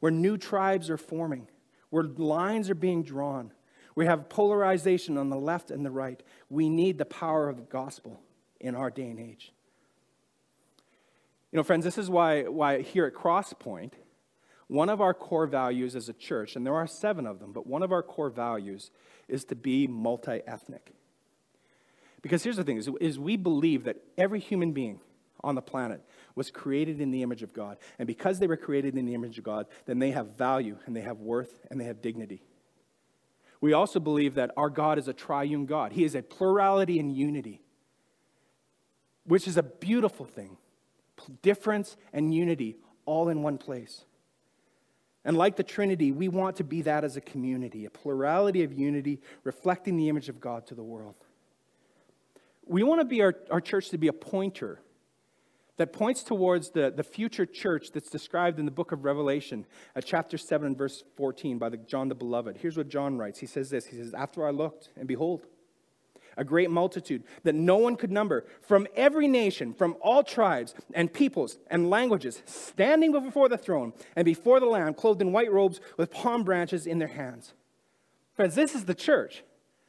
where 0.00 0.12
new 0.12 0.36
tribes 0.36 0.90
are 0.90 0.96
forming, 0.96 1.48
where 1.90 2.04
lines 2.04 2.70
are 2.70 2.74
being 2.74 3.02
drawn. 3.02 3.52
We 3.94 4.06
have 4.06 4.28
polarization 4.28 5.16
on 5.16 5.30
the 5.30 5.36
left 5.36 5.70
and 5.70 5.84
the 5.84 5.90
right. 5.90 6.22
We 6.50 6.68
need 6.68 6.98
the 6.98 7.06
power 7.06 7.48
of 7.48 7.56
the 7.56 7.62
gospel 7.62 8.20
in 8.60 8.74
our 8.74 8.90
day 8.90 9.08
and 9.08 9.18
age. 9.18 9.52
You 11.52 11.58
know, 11.58 11.62
friends, 11.62 11.84
this 11.84 11.98
is 11.98 12.10
why, 12.10 12.42
why 12.42 12.82
here 12.82 13.06
at 13.06 13.14
Crosspoint, 13.14 13.92
one 14.68 14.88
of 14.88 15.00
our 15.00 15.14
core 15.14 15.46
values 15.46 15.94
as 15.94 16.08
a 16.08 16.12
church, 16.12 16.56
and 16.56 16.66
there 16.66 16.74
are 16.74 16.86
seven 16.86 17.26
of 17.26 17.38
them, 17.38 17.52
but 17.52 17.66
one 17.66 17.82
of 17.82 17.92
our 17.92 18.02
core 18.02 18.30
values 18.30 18.90
is 19.28 19.44
to 19.44 19.54
be 19.54 19.86
multi 19.86 20.40
ethnic. 20.46 20.92
Because 22.20 22.42
here's 22.42 22.56
the 22.56 22.64
thing 22.64 22.76
is, 22.76 22.90
is 23.00 23.18
we 23.18 23.36
believe 23.36 23.84
that 23.84 23.98
every 24.18 24.40
human 24.40 24.72
being 24.72 25.00
on 25.44 25.54
the 25.54 25.62
planet 25.62 26.02
was 26.34 26.50
created 26.50 27.00
in 27.00 27.12
the 27.12 27.22
image 27.22 27.42
of 27.42 27.52
God. 27.52 27.78
And 27.98 28.06
because 28.06 28.40
they 28.40 28.48
were 28.48 28.56
created 28.56 28.96
in 28.96 29.06
the 29.06 29.14
image 29.14 29.38
of 29.38 29.44
God, 29.44 29.66
then 29.86 30.00
they 30.00 30.10
have 30.10 30.36
value 30.36 30.78
and 30.86 30.96
they 30.96 31.02
have 31.02 31.18
worth 31.18 31.60
and 31.70 31.80
they 31.80 31.84
have 31.84 32.02
dignity. 32.02 32.42
We 33.60 33.72
also 33.72 34.00
believe 34.00 34.34
that 34.34 34.50
our 34.56 34.68
God 34.68 34.98
is 34.98 35.08
a 35.08 35.12
triune 35.12 35.66
God. 35.66 35.92
He 35.92 36.04
is 36.04 36.14
a 36.14 36.22
plurality 36.22 36.98
and 36.98 37.16
unity, 37.16 37.62
which 39.24 39.46
is 39.46 39.56
a 39.56 39.62
beautiful 39.62 40.26
thing. 40.26 40.56
Difference 41.42 41.96
and 42.12 42.34
unity 42.34 42.76
all 43.04 43.28
in 43.28 43.42
one 43.42 43.58
place. 43.58 44.04
And 45.24 45.36
like 45.36 45.56
the 45.56 45.64
Trinity, 45.64 46.12
we 46.12 46.28
want 46.28 46.56
to 46.56 46.64
be 46.64 46.82
that 46.82 47.02
as 47.02 47.16
a 47.16 47.20
community, 47.20 47.84
a 47.84 47.90
plurality 47.90 48.62
of 48.62 48.72
unity 48.72 49.20
reflecting 49.42 49.96
the 49.96 50.08
image 50.08 50.28
of 50.28 50.40
God 50.40 50.66
to 50.68 50.74
the 50.74 50.84
world. 50.84 51.16
We 52.64 52.82
want 52.84 53.00
to 53.00 53.04
be 53.04 53.22
our, 53.22 53.34
our 53.50 53.60
church 53.60 53.90
to 53.90 53.98
be 53.98 54.08
a 54.08 54.12
pointer 54.12 54.80
that 55.76 55.92
points 55.92 56.22
towards 56.22 56.70
the, 56.70 56.92
the 56.94 57.02
future 57.02 57.44
church 57.44 57.90
that's 57.92 58.08
described 58.08 58.58
in 58.58 58.64
the 58.64 58.70
book 58.70 58.92
of 58.92 59.04
Revelation, 59.04 59.66
uh, 59.94 60.00
chapter 60.00 60.38
7 60.38 60.66
and 60.66 60.78
verse 60.78 61.02
14 61.16 61.58
by 61.58 61.68
the, 61.68 61.76
John 61.76 62.08
the 62.08 62.14
Beloved. 62.14 62.58
Here's 62.58 62.76
what 62.76 62.88
John 62.88 63.18
writes. 63.18 63.40
He 63.40 63.46
says 63.46 63.70
this 63.70 63.86
He 63.86 63.96
says, 63.96 64.14
After 64.14 64.46
I 64.46 64.50
looked, 64.50 64.90
and 64.96 65.06
behold, 65.06 65.42
a 66.36 66.44
great 66.44 66.70
multitude 66.70 67.24
that 67.44 67.54
no 67.54 67.76
one 67.76 67.96
could 67.96 68.10
number 68.10 68.44
from 68.60 68.86
every 68.94 69.28
nation, 69.28 69.72
from 69.72 69.96
all 70.00 70.22
tribes 70.22 70.74
and 70.94 71.12
peoples 71.12 71.58
and 71.70 71.90
languages, 71.90 72.42
standing 72.44 73.12
before 73.12 73.48
the 73.48 73.58
throne 73.58 73.92
and 74.14 74.24
before 74.24 74.60
the 74.60 74.66
Lamb, 74.66 74.94
clothed 74.94 75.22
in 75.22 75.32
white 75.32 75.52
robes 75.52 75.80
with 75.96 76.10
palm 76.10 76.44
branches 76.44 76.86
in 76.86 76.98
their 76.98 77.08
hands. 77.08 77.54
Friends, 78.34 78.54
this 78.54 78.74
is 78.74 78.84
the 78.84 78.94
church. 78.94 79.42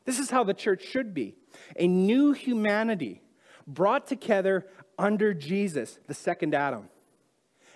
This 0.06 0.20
is 0.20 0.30
how 0.30 0.44
the 0.44 0.54
church 0.54 0.86
should 0.86 1.14
be 1.14 1.36
a 1.76 1.88
new 1.88 2.32
humanity 2.32 3.22
brought 3.68 4.08
together 4.08 4.66
under 4.98 5.34
Jesus, 5.34 6.00
the 6.08 6.14
second 6.14 6.56
Adam. 6.56 6.90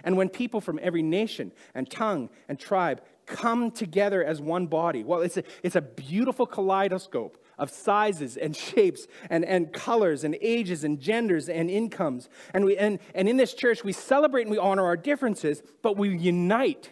And 0.04 0.18
when 0.18 0.30
people 0.30 0.62
from 0.62 0.80
every 0.82 1.04
nation 1.04 1.52
and 1.76 1.90
tongue 1.90 2.30
and 2.48 2.60
tribe 2.60 3.02
come 3.26 3.72
together 3.72 4.24
as 4.24 4.42
one 4.42 4.68
body, 4.68 5.04
well, 5.04 5.22
it's 5.22 5.38
a, 5.38 5.44
it's 5.64 5.76
a 5.76 5.82
beautiful 5.82 6.46
kaleidoscope 6.46 7.41
of 7.62 7.70
sizes 7.70 8.36
and 8.36 8.56
shapes 8.56 9.08
and, 9.30 9.46
and 9.46 9.72
colors 9.72 10.24
and 10.24 10.36
ages 10.42 10.84
and 10.84 11.00
genders 11.00 11.48
and 11.48 11.70
incomes. 11.70 12.28
And, 12.54 12.66
we, 12.66 12.76
and, 12.76 13.00
and 13.14 13.30
in 13.30 13.38
this 13.38 13.54
church, 13.54 13.84
we 13.84 13.94
celebrate 13.94 14.42
and 14.42 14.52
we 14.52 14.58
honor 14.58 14.84
our 14.84 14.98
differences, 14.98 15.62
but 15.84 15.96
we 15.96 16.18
unite 16.18 16.90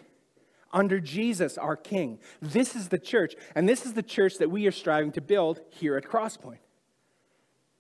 under 0.72 1.00
Jesus, 1.00 1.58
our 1.58 1.76
King. 1.76 2.20
This 2.40 2.76
is 2.76 2.90
the 2.90 3.00
church, 3.00 3.34
and 3.56 3.68
this 3.68 3.84
is 3.88 3.94
the 3.94 4.04
church 4.04 4.38
that 4.38 4.52
we 4.52 4.68
are 4.68 4.72
striving 4.72 5.12
to 5.14 5.22
build 5.22 5.60
here 5.72 5.98
at 5.98 6.06
Crosspoint. 6.06 6.60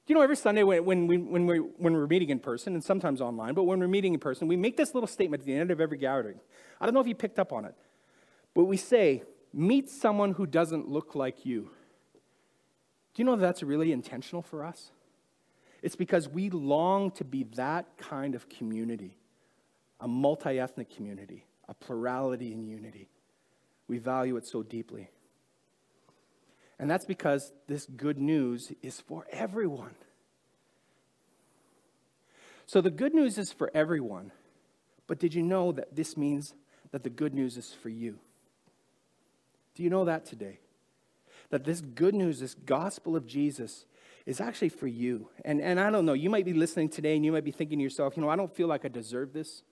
You 0.07 0.15
know, 0.15 0.21
every 0.21 0.35
Sunday 0.35 0.63
when, 0.63 0.83
when, 0.83 1.05
we, 1.05 1.17
when, 1.19 1.45
we, 1.45 1.57
when 1.59 1.93
we're 1.93 2.07
meeting 2.07 2.31
in 2.31 2.39
person, 2.39 2.73
and 2.73 2.83
sometimes 2.83 3.21
online, 3.21 3.53
but 3.53 3.65
when 3.65 3.79
we're 3.79 3.87
meeting 3.87 4.15
in 4.15 4.19
person, 4.19 4.47
we 4.47 4.57
make 4.57 4.75
this 4.75 4.95
little 4.95 5.05
statement 5.05 5.41
at 5.41 5.45
the 5.45 5.53
end 5.53 5.69
of 5.69 5.79
every 5.79 5.99
gathering. 5.99 6.39
I 6.81 6.85
don't 6.85 6.95
know 6.95 7.01
if 7.01 7.07
you 7.07 7.13
picked 7.13 7.37
up 7.37 7.53
on 7.53 7.65
it, 7.65 7.75
but 8.55 8.63
we 8.63 8.77
say, 8.77 9.21
meet 9.53 9.91
someone 9.91 10.31
who 10.31 10.47
doesn't 10.47 10.89
look 10.89 11.13
like 11.13 11.45
you. 11.45 11.69
Do 13.19 13.23
you 13.23 13.29
know 13.29 13.35
that's 13.35 13.61
really 13.63 13.91
intentional 13.91 14.41
for 14.41 14.63
us? 14.63 14.91
It's 15.81 15.97
because 15.97 16.29
we 16.29 16.49
long 16.49 17.11
to 17.11 17.25
be 17.25 17.43
that 17.55 17.97
kind 17.97 18.33
of 18.33 18.47
community, 18.47 19.17
a 19.99 20.07
multi 20.07 20.57
ethnic 20.57 20.89
community, 20.95 21.43
a 21.67 21.73
plurality 21.73 22.53
in 22.53 22.63
unity. 22.63 23.09
We 23.89 23.97
value 23.97 24.37
it 24.37 24.47
so 24.47 24.63
deeply. 24.63 25.09
And 26.79 26.89
that's 26.89 27.03
because 27.03 27.51
this 27.67 27.87
good 27.87 28.17
news 28.17 28.71
is 28.81 29.01
for 29.01 29.27
everyone. 29.33 29.95
So 32.67 32.79
the 32.79 32.89
good 32.89 33.13
news 33.13 33.37
is 33.37 33.51
for 33.51 33.69
everyone. 33.73 34.31
But 35.07 35.19
did 35.19 35.33
you 35.33 35.43
know 35.43 35.73
that 35.73 35.93
this 35.93 36.15
means 36.15 36.53
that 36.91 37.03
the 37.03 37.09
good 37.09 37.33
news 37.33 37.57
is 37.57 37.73
for 37.83 37.89
you? 37.89 38.17
Do 39.75 39.83
you 39.83 39.89
know 39.89 40.05
that 40.05 40.25
today? 40.25 40.59
That 41.49 41.63
this 41.63 41.81
good 41.81 42.13
news, 42.13 42.39
this 42.39 42.53
gospel 42.53 43.15
of 43.15 43.25
Jesus, 43.25 43.85
is 44.25 44.39
actually 44.39 44.69
for 44.69 44.87
you. 44.87 45.29
And, 45.43 45.61
and 45.61 45.79
I 45.79 45.89
don't 45.89 46.05
know, 46.05 46.13
you 46.13 46.29
might 46.29 46.45
be 46.45 46.53
listening 46.53 46.89
today 46.89 47.15
and 47.15 47.25
you 47.25 47.31
might 47.31 47.43
be 47.43 47.51
thinking 47.51 47.79
to 47.79 47.83
yourself, 47.83 48.15
you 48.15 48.21
know, 48.21 48.29
I 48.29 48.35
don't 48.35 48.53
feel 48.53 48.67
like 48.67 48.85
I 48.85 48.87
deserve 48.87 49.33
this. 49.33 49.63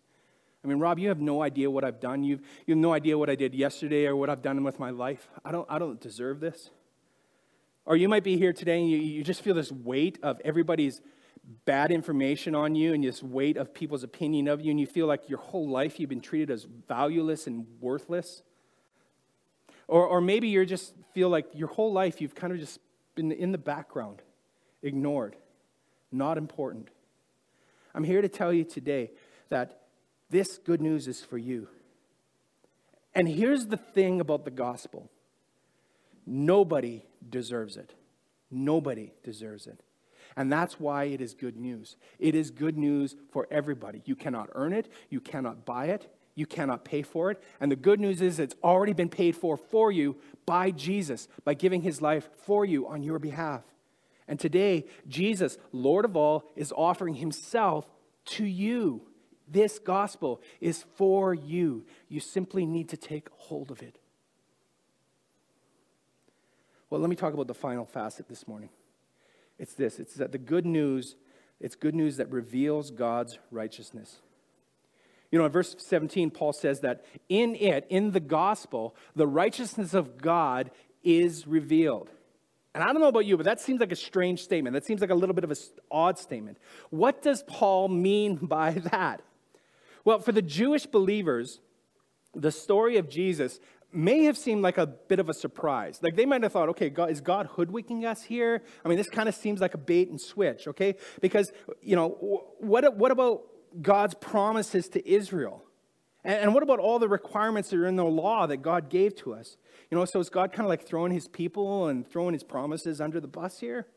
I 0.64 0.68
mean, 0.68 0.80
Rob, 0.80 0.98
you 0.98 1.10
have 1.10 1.22
no 1.22 1.44
idea 1.44 1.70
what 1.70 1.84
I've 1.84 2.00
done. 2.00 2.24
You've, 2.24 2.42
you 2.66 2.74
have 2.74 2.82
no 2.82 2.94
idea 2.94 3.18
what 3.18 3.30
I 3.30 3.36
did 3.36 3.54
yesterday 3.54 4.08
or 4.08 4.16
what 4.16 4.30
I've 4.30 4.42
done 4.42 4.64
with 4.64 4.80
my 4.80 4.90
life. 4.90 5.30
I 5.46 5.52
don't, 5.52 5.68
I 5.70 5.78
don't 5.78 6.02
deserve 6.02 6.40
this. 6.40 6.72
Or 7.86 7.96
you 7.96 8.10
might 8.10 8.24
be 8.24 8.38
here 8.38 8.52
today 8.52 8.80
and 8.82 8.90
you, 8.90 8.98
you 8.98 9.24
just 9.24 9.42
feel 9.42 9.54
this 9.54 9.72
weight 9.72 10.18
of 10.24 10.42
everybody's 10.44 11.02
bad 11.66 11.92
information 11.92 12.56
on 12.56 12.76
you 12.76 12.94
and 12.94 13.04
this 13.04 13.24
weight 13.24 13.56
of 13.58 13.74
people's 13.74 14.04
opinion 14.04 14.48
of 14.48 14.60
you, 14.60 14.72
and 14.72 14.80
you 14.80 14.88
feel 14.88 15.08
like 15.08 15.30
your 15.30 15.40
whole 15.40 15.70
life 15.70 16.00
you've 16.00 16.10
been 16.10 16.20
treated 16.20 16.52
as 16.52 16.66
valueless 16.88 17.48
and 17.48 17.66
worthless. 17.80 18.42
Or, 19.88 20.06
or 20.06 20.20
maybe 20.20 20.50
you're 20.50 20.66
just 20.66 20.94
feel 21.18 21.30
like 21.30 21.48
your 21.56 21.70
whole 21.70 21.92
life 21.92 22.22
you've 22.22 22.36
kind 22.36 22.54
of 22.54 22.60
just 22.60 22.80
been 23.16 23.32
in 23.32 23.52
the 23.52 23.58
background, 23.58 24.22
ignored, 24.84 25.36
not 26.12 26.38
important. 26.38 26.90
I'm 27.96 28.04
here 28.04 28.22
to 28.22 28.30
tell 28.30 28.54
you 28.54 28.64
today 28.64 29.10
that 29.50 29.80
this 30.30 30.60
good 30.60 30.80
news 30.80 31.08
is 31.08 31.22
for 31.22 31.40
you. 31.40 31.70
And 33.16 33.28
here's 33.28 33.66
the 33.66 33.78
thing 33.78 34.22
about 34.22 34.46
the 34.46 34.52
gospel 34.52 35.10
Nobody 36.24 37.04
deserves 37.28 37.78
it. 37.78 37.96
Nobody 38.52 39.12
deserves 39.24 39.66
it. 39.66 39.82
And 40.36 40.54
that's 40.54 40.80
why 40.80 41.06
it 41.06 41.20
is 41.20 41.34
good 41.34 41.58
news. 41.58 41.96
It 42.20 42.36
is 42.36 42.52
good 42.52 42.78
news 42.78 43.16
for 43.32 43.48
everybody. 43.50 44.04
You 44.06 44.16
cannot 44.16 44.50
earn 44.54 44.72
it, 44.72 44.88
you 45.10 45.20
cannot 45.20 45.66
buy 45.66 45.88
it, 45.88 46.14
you 46.38 46.46
cannot 46.46 46.86
pay 46.86 47.02
for 47.02 47.32
it. 47.32 47.42
And 47.60 47.72
the 47.72 47.76
good 47.76 48.00
news 48.00 48.22
is 48.22 48.40
it's 48.40 48.56
already 48.64 48.94
been 48.94 49.10
paid 49.10 49.36
for 49.36 49.58
for 49.58 49.92
you 49.92 50.16
by 50.46 50.70
Jesus, 50.70 51.28
by 51.44 51.56
giving 51.56 51.82
his 51.82 52.00
life 52.00 52.30
for 52.46 52.64
you 52.64 52.88
on 52.88 53.02
your 53.02 53.18
behalf. 53.18 53.64
And 54.28 54.40
today, 54.40 54.86
Jesus, 55.08 55.58
Lord 55.72 56.06
of 56.06 56.16
all, 56.16 56.52
is 56.56 56.72
offering 56.78 57.16
himself 57.16 57.90
to 58.26 58.46
you. 58.46 59.02
This 59.48 59.80
gospel 59.80 60.44
is 60.62 60.86
for 60.96 61.34
you. 61.34 61.86
You 62.08 62.20
simply 62.20 62.68
need 62.68 62.90
to 62.90 62.98
take 62.98 63.30
hold 63.38 63.72
of 63.72 63.82
it. 63.82 63.98
Well, 66.92 67.02
let 67.02 67.10
me 67.10 67.16
talk 67.16 67.34
about 67.34 67.48
the 67.48 67.56
final 67.56 67.86
facet 67.86 68.30
this 68.30 68.48
morning. 68.48 68.70
It's 69.58 69.74
this 69.74 69.98
it's 69.98 70.14
that 70.16 70.32
the 70.32 70.38
good 70.38 70.68
news, 70.68 71.16
it's 71.60 71.76
good 71.76 71.96
news 71.96 72.18
that 72.18 72.32
reveals 72.32 72.92
God's 72.92 73.40
righteousness. 73.50 74.18
You 75.32 75.40
know, 75.40 75.46
in 75.46 75.52
verse 75.52 75.76
17, 75.78 76.32
Paul 76.32 76.54
says 76.54 76.82
that 76.82 77.04
in 77.28 77.56
it, 77.56 77.86
in 77.90 78.12
the 78.12 78.20
gospel, 78.20 78.96
the 79.16 79.28
righteousness 79.28 79.94
of 79.94 80.22
God 80.22 80.72
is 81.04 81.48
revealed. 81.48 82.10
And 82.74 82.84
I 82.84 82.88
don't 82.94 83.02
know 83.02 83.08
about 83.08 83.26
you, 83.26 83.38
but 83.38 83.46
that 83.46 83.60
seems 83.60 83.80
like 83.80 83.92
a 83.92 83.96
strange 83.96 84.44
statement. 84.44 84.74
That 84.74 84.86
seems 84.86 85.02
like 85.02 85.10
a 85.10 85.16
little 85.16 85.34
bit 85.34 85.44
of 85.44 85.52
an 85.52 85.58
odd 85.90 86.20
statement. 86.20 86.60
What 86.92 87.22
does 87.22 87.44
Paul 87.44 87.88
mean 87.88 88.36
by 88.42 88.72
that? 88.92 89.22
Well, 90.06 90.20
for 90.20 90.32
the 90.32 90.42
Jewish 90.42 90.86
believers, 90.86 91.60
the 92.34 92.52
story 92.52 92.98
of 92.98 93.10
Jesus 93.10 93.60
may 93.92 94.26
have 94.26 94.38
seemed 94.38 94.62
like 94.62 94.78
a 94.78 94.86
bit 94.86 95.20
of 95.20 95.28
a 95.30 95.34
surprise. 95.34 96.00
Like 96.02 96.16
they 96.16 96.26
might 96.26 96.44
have 96.44 96.52
thought, 96.52 96.70
okay, 96.70 96.90
God, 96.90 97.10
is 97.10 97.20
God 97.20 97.48
hoodwinking 97.48 98.06
us 98.06 98.22
here? 98.22 98.62
I 98.86 98.90
mean, 98.90 98.98
this 98.98 99.10
kind 99.10 99.28
of 99.28 99.36
seems 99.36 99.60
like 99.60 99.74
a 99.74 99.78
bait 99.78 100.10
and 100.10 100.20
switch, 100.20 100.68
okay? 100.68 100.96
Because, 101.20 101.52
you 101.82 101.96
know, 101.96 102.10
what, 102.60 102.96
what 102.96 103.12
about 103.12 103.44
God's 103.82 104.16
promises 104.16 104.90
to 104.90 105.10
Israel? 105.10 105.64
And, 106.24 106.54
what 106.54 106.62
about 106.62 106.80
all 106.80 107.00
the 107.00 107.08
requirements 107.08 107.70
that 107.70 107.80
are 107.80 107.86
in 107.86 107.96
the 107.96 108.04
law 108.04 108.48
that 108.48 108.58
God 108.58 108.90
gave 108.90 109.16
to 109.18 109.34
us? 109.34 109.56
You 109.90 109.98
know, 109.98 110.04
so 110.04 110.20
is 110.20 110.30
God 110.30 110.52
kind 110.52 110.66
of 110.66 110.70
like 110.70 110.86
throwing 110.86 111.14
his 111.14 111.28
people 111.30 111.88
and 111.88 112.06
throwing 112.06 112.34
his 112.34 112.44
promises 112.44 113.00
under 113.00 113.22
the 113.22 113.30
bus 113.30 113.62
here? 113.62 113.88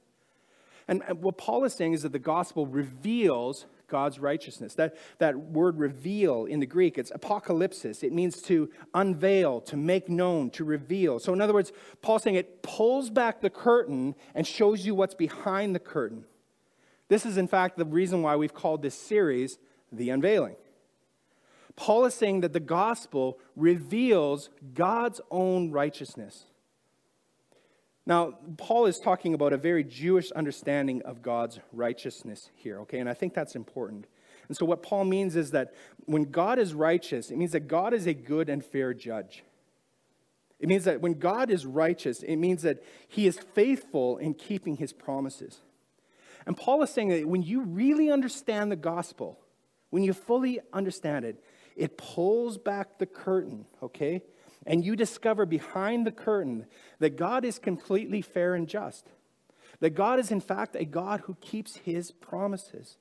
And 0.86 1.02
what 1.20 1.38
Paul 1.38 1.64
is 1.64 1.74
saying 1.74 1.94
is 1.94 2.02
that 2.02 2.12
the 2.12 2.20
gospel 2.20 2.66
reveals 2.66 3.66
God's 3.88 4.18
righteousness. 4.18 4.74
That, 4.74 4.96
that 5.18 5.36
word 5.36 5.78
reveal 5.78 6.46
in 6.46 6.60
the 6.60 6.66
Greek, 6.66 6.98
it's 6.98 7.10
apocalypsis. 7.10 8.02
It 8.02 8.12
means 8.12 8.40
to 8.42 8.70
unveil, 8.94 9.60
to 9.62 9.76
make 9.76 10.08
known, 10.08 10.50
to 10.50 10.64
reveal. 10.64 11.18
So, 11.18 11.32
in 11.32 11.40
other 11.40 11.52
words, 11.52 11.72
Paul's 12.00 12.22
saying 12.22 12.36
it 12.36 12.62
pulls 12.62 13.10
back 13.10 13.40
the 13.40 13.50
curtain 13.50 14.14
and 14.34 14.46
shows 14.46 14.86
you 14.86 14.94
what's 14.94 15.14
behind 15.14 15.74
the 15.74 15.80
curtain. 15.80 16.24
This 17.10 17.26
is, 17.26 17.36
in 17.36 17.48
fact, 17.48 17.76
the 17.76 17.84
reason 17.84 18.22
why 18.22 18.36
we've 18.36 18.54
called 18.54 18.82
this 18.82 18.94
series 18.94 19.58
The 19.90 20.10
Unveiling. 20.10 20.54
Paul 21.74 22.04
is 22.04 22.14
saying 22.14 22.42
that 22.42 22.52
the 22.52 22.60
gospel 22.60 23.40
reveals 23.56 24.48
God's 24.74 25.20
own 25.28 25.72
righteousness. 25.72 26.44
Now, 28.06 28.34
Paul 28.56 28.86
is 28.86 29.00
talking 29.00 29.34
about 29.34 29.52
a 29.52 29.56
very 29.56 29.82
Jewish 29.82 30.30
understanding 30.32 31.02
of 31.02 31.20
God's 31.20 31.58
righteousness 31.72 32.50
here, 32.54 32.78
okay? 32.82 33.00
And 33.00 33.08
I 33.08 33.14
think 33.14 33.34
that's 33.34 33.56
important. 33.56 34.06
And 34.46 34.56
so, 34.56 34.64
what 34.64 34.82
Paul 34.82 35.04
means 35.04 35.34
is 35.34 35.50
that 35.50 35.74
when 36.06 36.30
God 36.30 36.60
is 36.60 36.74
righteous, 36.74 37.30
it 37.30 37.36
means 37.36 37.52
that 37.52 37.66
God 37.66 37.92
is 37.92 38.06
a 38.06 38.14
good 38.14 38.48
and 38.48 38.64
fair 38.64 38.94
judge. 38.94 39.42
It 40.60 40.68
means 40.68 40.84
that 40.84 41.00
when 41.00 41.14
God 41.14 41.50
is 41.50 41.66
righteous, 41.66 42.22
it 42.22 42.36
means 42.36 42.62
that 42.62 42.84
he 43.08 43.26
is 43.26 43.36
faithful 43.36 44.16
in 44.18 44.34
keeping 44.34 44.76
his 44.76 44.92
promises. 44.92 45.60
And 46.50 46.56
Paul 46.56 46.82
is 46.82 46.90
saying 46.90 47.10
that 47.10 47.28
when 47.28 47.42
you 47.44 47.60
really 47.60 48.10
understand 48.10 48.72
the 48.72 48.76
gospel, 48.76 49.38
when 49.90 50.02
you 50.02 50.12
fully 50.12 50.58
understand 50.72 51.24
it, 51.24 51.40
it 51.76 51.96
pulls 51.96 52.58
back 52.58 52.98
the 52.98 53.06
curtain, 53.06 53.66
okay? 53.80 54.22
And 54.66 54.84
you 54.84 54.96
discover 54.96 55.46
behind 55.46 56.08
the 56.08 56.10
curtain 56.10 56.66
that 56.98 57.10
God 57.10 57.44
is 57.44 57.60
completely 57.60 58.20
fair 58.20 58.56
and 58.56 58.66
just. 58.66 59.06
That 59.78 59.90
God 59.90 60.18
is, 60.18 60.32
in 60.32 60.40
fact, 60.40 60.74
a 60.74 60.84
God 60.84 61.20
who 61.20 61.36
keeps 61.40 61.76
his 61.76 62.10
promises. 62.10 62.96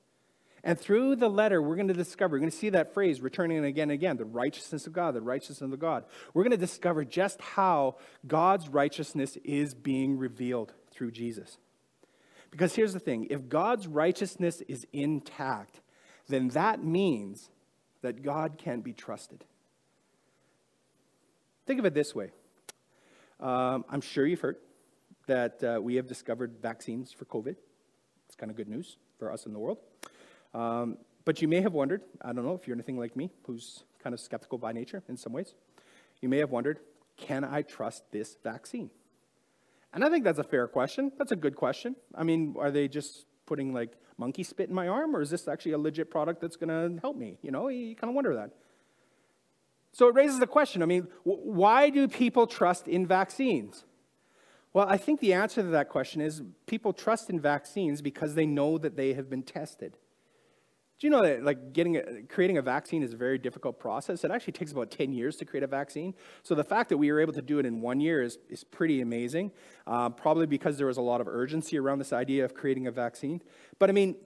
And 0.62 0.78
through 0.78 1.16
the 1.16 1.28
letter, 1.28 1.60
we're 1.60 1.74
going 1.74 1.88
to 1.88 1.94
discover, 1.94 2.36
we're 2.36 2.38
going 2.38 2.52
to 2.52 2.56
see 2.56 2.70
that 2.70 2.94
phrase 2.94 3.20
returning 3.20 3.64
again 3.64 3.90
and 3.90 3.90
again 3.90 4.16
the 4.16 4.24
righteousness 4.24 4.86
of 4.86 4.92
God, 4.92 5.16
the 5.16 5.22
righteousness 5.22 5.72
of 5.72 5.80
God. 5.80 6.04
We're 6.34 6.44
going 6.44 6.52
to 6.52 6.56
discover 6.56 7.04
just 7.04 7.40
how 7.40 7.96
God's 8.24 8.68
righteousness 8.68 9.36
is 9.42 9.74
being 9.74 10.18
revealed 10.18 10.72
through 10.92 11.10
Jesus. 11.10 11.58
Because 12.50 12.74
here's 12.74 12.92
the 12.92 13.00
thing 13.00 13.26
if 13.30 13.48
God's 13.48 13.86
righteousness 13.86 14.62
is 14.68 14.86
intact, 14.92 15.80
then 16.28 16.48
that 16.48 16.84
means 16.84 17.50
that 18.02 18.22
God 18.22 18.58
can 18.58 18.80
be 18.80 18.92
trusted. 18.92 19.44
Think 21.66 21.78
of 21.78 21.86
it 21.86 21.94
this 21.94 22.14
way 22.14 22.30
um, 23.40 23.84
I'm 23.88 24.00
sure 24.00 24.26
you've 24.26 24.40
heard 24.40 24.56
that 25.26 25.62
uh, 25.62 25.80
we 25.80 25.94
have 25.96 26.06
discovered 26.06 26.56
vaccines 26.60 27.12
for 27.12 27.24
COVID. 27.26 27.56
It's 28.26 28.36
kind 28.36 28.50
of 28.50 28.56
good 28.56 28.68
news 28.68 28.96
for 29.18 29.32
us 29.32 29.46
in 29.46 29.52
the 29.52 29.58
world. 29.58 29.78
Um, 30.54 30.98
but 31.24 31.40
you 31.40 31.48
may 31.48 31.60
have 31.60 31.72
wondered, 31.72 32.02
I 32.22 32.32
don't 32.32 32.44
know 32.44 32.54
if 32.54 32.66
you're 32.66 32.74
anything 32.74 32.98
like 32.98 33.16
me, 33.16 33.30
who's 33.44 33.84
kind 34.02 34.14
of 34.14 34.20
skeptical 34.20 34.58
by 34.58 34.72
nature 34.72 35.02
in 35.08 35.16
some 35.16 35.32
ways, 35.32 35.54
you 36.20 36.28
may 36.28 36.38
have 36.38 36.50
wondered, 36.50 36.80
can 37.16 37.44
I 37.44 37.62
trust 37.62 38.04
this 38.10 38.36
vaccine? 38.42 38.90
And 39.92 40.04
I 40.04 40.08
think 40.08 40.24
that's 40.24 40.38
a 40.38 40.44
fair 40.44 40.68
question. 40.68 41.12
That's 41.18 41.32
a 41.32 41.36
good 41.36 41.56
question. 41.56 41.96
I 42.14 42.22
mean, 42.22 42.54
are 42.58 42.70
they 42.70 42.88
just 42.88 43.26
putting 43.46 43.74
like 43.74 43.92
monkey 44.16 44.42
spit 44.42 44.68
in 44.68 44.74
my 44.74 44.86
arm, 44.86 45.16
or 45.16 45.20
is 45.20 45.30
this 45.30 45.48
actually 45.48 45.72
a 45.72 45.78
legit 45.78 46.10
product 46.10 46.40
that's 46.40 46.56
going 46.56 46.68
to 46.68 47.00
help 47.00 47.16
me? 47.16 47.38
You 47.42 47.50
know, 47.50 47.68
you 47.68 47.96
kind 47.96 48.10
of 48.10 48.14
wonder 48.14 48.34
that. 48.36 48.50
So 49.92 50.06
it 50.08 50.14
raises 50.14 50.38
the 50.38 50.46
question 50.46 50.82
I 50.82 50.86
mean, 50.86 51.08
why 51.24 51.90
do 51.90 52.06
people 52.06 52.46
trust 52.46 52.86
in 52.86 53.06
vaccines? 53.06 53.84
Well, 54.72 54.86
I 54.88 54.98
think 54.98 55.18
the 55.18 55.32
answer 55.32 55.62
to 55.62 55.68
that 55.68 55.88
question 55.88 56.20
is 56.20 56.42
people 56.66 56.92
trust 56.92 57.28
in 57.28 57.40
vaccines 57.40 58.00
because 58.00 58.36
they 58.36 58.46
know 58.46 58.78
that 58.78 58.96
they 58.96 59.14
have 59.14 59.28
been 59.28 59.42
tested. 59.42 59.98
Do 61.00 61.06
you 61.06 61.10
know 61.10 61.22
that 61.22 61.42
like 61.42 61.72
getting 61.72 61.96
a, 61.96 62.02
creating 62.28 62.58
a 62.58 62.62
vaccine 62.62 63.02
is 63.02 63.14
a 63.14 63.16
very 63.16 63.38
difficult 63.38 63.80
process? 63.80 64.22
It 64.22 64.30
actually 64.30 64.52
takes 64.52 64.70
about 64.70 64.90
10 64.90 65.14
years 65.14 65.36
to 65.36 65.46
create 65.46 65.62
a 65.62 65.66
vaccine. 65.66 66.14
So 66.42 66.54
the 66.54 66.62
fact 66.62 66.90
that 66.90 66.98
we 66.98 67.10
were 67.10 67.20
able 67.20 67.32
to 67.32 67.40
do 67.40 67.58
it 67.58 67.64
in 67.64 67.80
one 67.80 68.00
year 68.00 68.22
is, 68.22 68.36
is 68.50 68.64
pretty 68.64 69.00
amazing, 69.00 69.50
uh, 69.86 70.10
probably 70.10 70.44
because 70.44 70.76
there 70.76 70.86
was 70.86 70.98
a 70.98 71.02
lot 71.02 71.22
of 71.22 71.26
urgency 71.26 71.78
around 71.78 72.00
this 72.00 72.12
idea 72.12 72.44
of 72.44 72.52
creating 72.52 72.86
a 72.86 72.90
vaccine. 72.90 73.40
But 73.78 73.88
I 73.88 73.94
mean, 73.94 74.16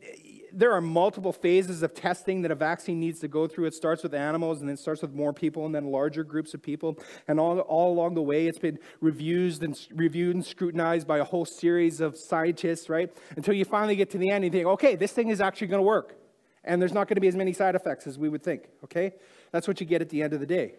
there 0.53 0.73
are 0.73 0.81
multiple 0.81 1.33
phases 1.33 1.85
of 1.85 1.95
testing 1.95 2.43
that 2.43 2.51
a 2.51 2.57
vaccine 2.57 2.99
needs 2.99 3.21
to 3.21 3.29
go 3.29 3.47
through. 3.47 3.67
It 3.67 3.75
starts 3.75 4.03
with 4.03 4.13
animals 4.13 4.59
and 4.59 4.69
then 4.69 4.77
starts 4.77 5.01
with 5.01 5.15
more 5.15 5.33
people 5.33 5.67
and 5.67 5.73
then 5.73 5.93
larger 5.93 6.25
groups 6.25 6.55
of 6.55 6.63
people. 6.63 6.99
And 7.29 7.39
all, 7.39 7.61
all 7.61 7.93
along 7.93 8.15
the 8.15 8.23
way, 8.23 8.49
it's 8.49 8.59
been 8.59 8.81
reviewed 9.01 9.63
and, 9.63 9.79
reviewed 9.95 10.35
and 10.35 10.45
scrutinized 10.45 11.07
by 11.07 11.19
a 11.19 11.25
whole 11.25 11.45
series 11.45 12.01
of 12.01 12.17
scientists, 12.17 12.89
right? 12.89 13.13
Until 13.37 13.55
you 13.55 13.65
finally 13.65 13.95
get 13.95 14.11
to 14.11 14.19
the 14.19 14.31
end 14.31 14.45
and 14.45 14.53
you 14.53 14.59
think, 14.59 14.67
okay, 14.73 14.97
this 14.97 15.13
thing 15.13 15.29
is 15.29 15.41
actually 15.41 15.69
going 15.69 15.79
to 15.79 15.87
work 15.87 16.17
and 16.65 16.81
there's 16.81 16.93
not 16.93 17.09
going 17.09 17.17
to 17.17 17.21
be 17.21 17.29
as 17.29 17.37
many 17.37 17.53
side 17.53 17.75
effects 17.75 18.07
as 18.07 18.19
we 18.19 18.29
would 18.29 18.43
think, 18.43 18.69
okay? 18.83 19.13
That's 19.53 19.69
what 19.69 19.81
you 19.81 19.87
get 19.87 20.01
at 20.01 20.09
the 20.09 20.23
end 20.23 20.33
of 20.33 20.41
the 20.41 20.47
day. 20.47 20.75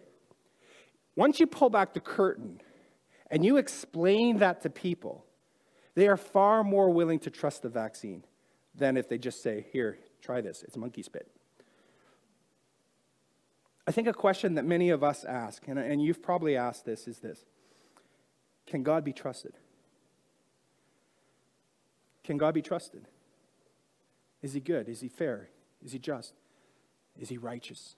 Once 1.14 1.40
you 1.40 1.46
pull 1.46 1.70
back 1.70 1.94
the 1.94 2.00
curtain 2.00 2.60
and 3.30 3.44
you 3.44 3.56
explain 3.56 4.38
that 4.38 4.62
to 4.62 4.70
people, 4.70 5.24
they 5.94 6.08
are 6.08 6.16
far 6.16 6.62
more 6.62 6.90
willing 6.90 7.18
to 7.20 7.30
trust 7.30 7.62
the 7.62 7.68
vaccine 7.68 8.24
than 8.74 8.96
if 8.96 9.08
they 9.08 9.16
just 9.16 9.42
say, 9.42 9.66
Here, 9.72 9.98
try 10.20 10.40
this, 10.40 10.62
it's 10.62 10.76
monkey 10.76 11.02
spit. 11.02 11.30
I 13.86 13.92
think 13.92 14.08
a 14.08 14.12
question 14.12 14.54
that 14.56 14.64
many 14.64 14.90
of 14.90 15.04
us 15.04 15.24
ask, 15.24 15.66
and, 15.68 15.78
and 15.78 16.02
you've 16.02 16.22
probably 16.22 16.56
asked 16.56 16.84
this, 16.84 17.08
is 17.08 17.18
this 17.18 17.44
Can 18.66 18.82
God 18.82 19.04
be 19.04 19.12
trusted? 19.12 19.54
Can 22.24 22.36
God 22.36 22.54
be 22.54 22.62
trusted? 22.62 23.06
Is 24.42 24.52
he 24.52 24.60
good? 24.60 24.88
Is 24.88 25.00
he 25.00 25.08
fair? 25.08 25.48
Is 25.86 25.92
he 25.92 26.00
just? 26.00 26.34
Is 27.16 27.28
he 27.28 27.38
righteous? 27.38 27.94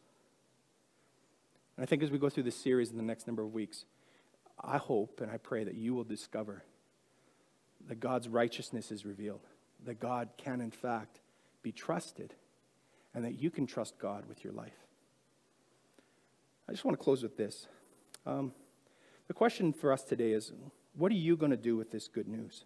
And 1.76 1.82
I 1.82 1.86
think 1.86 2.02
as 2.02 2.10
we 2.10 2.18
go 2.18 2.28
through 2.28 2.42
this 2.42 2.54
series 2.54 2.90
in 2.90 2.98
the 2.98 3.02
next 3.02 3.26
number 3.26 3.42
of 3.42 3.54
weeks, 3.54 3.86
I 4.60 4.76
hope 4.76 5.22
and 5.22 5.30
I 5.30 5.38
pray 5.38 5.64
that 5.64 5.74
you 5.74 5.94
will 5.94 6.04
discover 6.04 6.64
that 7.88 7.98
God's 7.98 8.28
righteousness 8.28 8.92
is 8.92 9.06
revealed, 9.06 9.40
that 9.86 10.00
God 10.00 10.28
can, 10.36 10.60
in 10.60 10.70
fact, 10.70 11.20
be 11.62 11.72
trusted, 11.72 12.34
and 13.14 13.24
that 13.24 13.40
you 13.40 13.50
can 13.50 13.66
trust 13.66 13.98
God 13.98 14.26
with 14.28 14.44
your 14.44 14.52
life. 14.52 14.86
I 16.68 16.72
just 16.72 16.84
want 16.84 16.98
to 16.98 17.02
close 17.02 17.22
with 17.22 17.38
this. 17.38 17.68
Um, 18.26 18.52
the 19.28 19.34
question 19.34 19.72
for 19.72 19.94
us 19.94 20.02
today 20.02 20.32
is 20.32 20.52
what 20.94 21.10
are 21.10 21.14
you 21.16 21.36
going 21.36 21.52
to 21.52 21.56
do 21.56 21.74
with 21.76 21.90
this 21.90 22.06
good 22.06 22.28
news? 22.28 22.64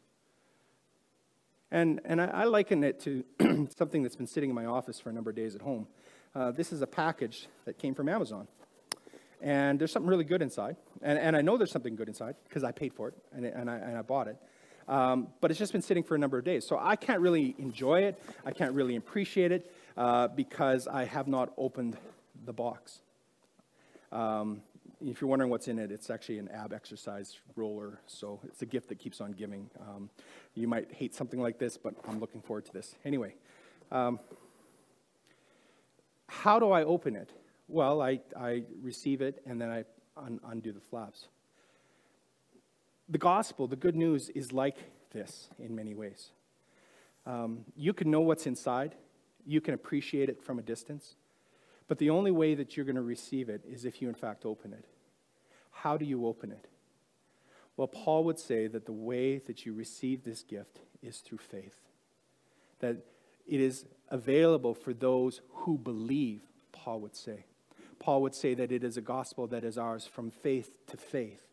And, 1.73 2.03
and 2.05 2.20
I, 2.20 2.27
I 2.27 2.45
liken 2.45 2.85
it 2.85 3.01
to 3.01 3.25
something 3.77 4.03
that's 4.03 4.14
been 4.14 4.27
sitting 4.27 4.51
in 4.51 4.55
my 4.55 4.66
office 4.66 5.01
for 5.01 5.09
a 5.09 5.12
number 5.12 5.31
of 5.31 5.37
days 5.37 5.55
at 5.55 5.62
home. 5.62 5.89
Uh, 6.35 6.51
this 6.51 6.70
is 6.70 6.83
a 6.83 6.87
package 6.87 7.49
that 7.64 7.79
came 7.79 7.95
from 7.95 8.11
Amazon. 8.11 8.47
And 9.41 9.81
there's 9.81 9.91
something 9.91 10.09
really 10.09 10.25
good 10.25 10.43
inside. 10.43 10.77
And, 11.01 11.18
and 11.18 11.35
I 11.35 11.41
know 11.41 11.57
there's 11.57 11.73
something 11.73 11.97
good 11.97 12.09
inside 12.09 12.37
because 12.47 12.62
I 12.62 12.73
paid 12.73 12.93
for 12.93 13.09
it 13.09 13.14
and, 13.35 13.47
and, 13.47 13.70
I, 13.70 13.77
and 13.77 13.97
I 13.97 14.03
bought 14.03 14.29
it. 14.29 14.37
Um, 14.87 15.29
but 15.41 15.51
it's 15.51 15.59
just 15.59 15.73
been 15.73 15.83
sitting 15.83 16.03
for 16.03 16.14
a 16.14 16.18
number 16.18 16.39
of 16.39 16.45
days. 16.45 16.66
So 16.66 16.79
I 16.79 16.95
can't 16.95 17.20
really 17.20 17.55
enjoy 17.59 18.03
it. 18.03 18.23
I 18.45 18.51
can't 18.51 18.75
really 18.75 18.97
appreciate 18.97 19.51
it 19.51 19.73
uh, 19.97 20.29
because 20.29 20.87
I 20.87 21.07
have 21.07 21.27
not 21.27 21.55
opened 21.57 21.97
the 22.45 22.53
box. 22.53 23.01
Um, 24.12 24.61
if 25.05 25.21
you're 25.21 25.29
wondering 25.29 25.51
what's 25.51 25.69
in 25.69 25.79
it, 25.79 25.91
it's 25.91 26.11
actually 26.11 26.39
an 26.39 26.49
ab 26.49 26.73
exercise 26.73 27.39
roller. 27.57 28.01
So 28.07 28.41
it's 28.45 28.63
a 28.63 28.67
gift 28.67 28.89
that 28.89 28.99
keeps 28.99 29.21
on 29.21 29.33
giving. 29.33 29.71
Um, 29.81 30.11
you 30.55 30.69
might 30.69 30.93
hate 30.93 31.15
something 31.15 31.41
like 31.41 31.59
this, 31.59 31.77
but 31.77 31.95
I'm 32.09 32.21
looking 32.21 32.41
forward 32.41 32.67
to 32.67 32.73
this. 32.73 32.95
Anyway, 33.05 33.35
um, 33.91 34.21
how 36.29 36.59
do 36.59 36.71
I 36.71 36.85
open 36.85 37.17
it? 37.17 37.31
Well, 37.69 38.01
I, 38.01 38.21
I 38.39 38.65
receive 38.81 39.21
it 39.21 39.43
and 39.47 39.61
then 39.61 39.71
I 39.71 39.85
un- 40.17 40.41
undo 40.47 40.73
the 40.73 40.81
flaps. 40.81 41.29
The 43.09 43.19
gospel, 43.19 43.67
the 43.67 43.77
good 43.77 43.97
news, 43.97 44.29
is 44.31 44.53
like 44.53 44.77
this 45.13 45.49
in 45.59 45.75
many 45.75 45.95
ways. 45.95 46.31
Um, 47.27 47.65
you 47.77 47.93
can 47.93 48.11
know 48.11 48.21
what's 48.21 48.47
inside, 48.47 48.95
you 49.45 49.61
can 49.61 49.75
appreciate 49.75 50.29
it 50.29 50.43
from 50.43 50.59
a 50.59 50.63
distance. 50.63 51.17
But 51.93 51.99
the 51.99 52.09
only 52.09 52.30
way 52.30 52.55
that 52.55 52.74
you're 52.74 52.86
going 52.86 52.97
to 52.97 53.03
receive 53.03 53.51
it 53.51 53.66
is 53.70 53.84
if 53.84 54.01
you, 54.01 54.09
in 54.09 54.14
fact, 54.14 54.47
open 54.47 54.72
it. 54.72 54.86
How 55.70 55.99
do 55.99 56.07
you 56.07 56.26
open 56.26 56.51
it? 56.51 56.66
Well, 57.76 57.86
Paul 57.86 58.24
would 58.24 58.38
say 58.38 58.66
that 58.66 58.86
the 58.86 58.95
way 58.95 59.36
that 59.36 59.66
you 59.66 59.74
receive 59.74 60.24
this 60.24 60.43
gift 60.43 60.78
is 61.03 61.18
through 61.18 61.36
faith, 61.36 61.78
that 62.78 62.97
it 63.47 63.61
is 63.61 63.84
available 64.09 64.72
for 64.72 64.95
those 64.95 65.43
who 65.51 65.76
believe, 65.76 66.40
Paul 66.72 67.01
would 67.01 67.14
say. 67.14 67.45
Paul 67.99 68.22
would 68.22 68.34
say 68.34 68.55
that 68.55 68.72
it 68.72 68.82
is 68.82 68.97
a 68.97 69.03
gospel 69.03 69.47
that 69.49 69.62
is 69.62 69.76
ours 69.76 70.07
from 70.07 70.30
faith 70.30 70.72
to 70.86 70.97
faith. 70.97 71.45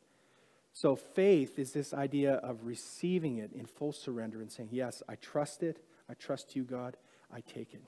So, 0.71 0.95
faith 0.95 1.59
is 1.59 1.73
this 1.73 1.93
idea 1.93 2.35
of 2.35 2.63
receiving 2.63 3.39
it 3.39 3.51
in 3.51 3.65
full 3.65 3.91
surrender 3.91 4.39
and 4.39 4.49
saying, 4.49 4.69
Yes, 4.71 5.03
I 5.09 5.15
trust 5.15 5.63
it. 5.63 5.83
I 6.09 6.13
trust 6.13 6.55
you, 6.55 6.63
God. 6.63 6.95
I 7.29 7.41
take 7.41 7.73
it. 7.73 7.83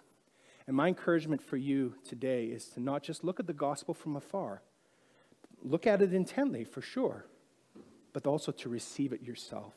And 0.71 0.77
my 0.77 0.87
encouragement 0.87 1.41
for 1.41 1.57
you 1.57 1.95
today 2.07 2.45
is 2.45 2.67
to 2.69 2.79
not 2.79 3.03
just 3.03 3.25
look 3.25 3.41
at 3.41 3.45
the 3.45 3.51
gospel 3.51 3.93
from 3.93 4.15
afar, 4.15 4.61
look 5.61 5.85
at 5.85 6.01
it 6.01 6.13
intently 6.13 6.63
for 6.63 6.81
sure, 6.81 7.25
but 8.13 8.25
also 8.25 8.53
to 8.53 8.69
receive 8.69 9.11
it 9.11 9.21
yourself. 9.21 9.73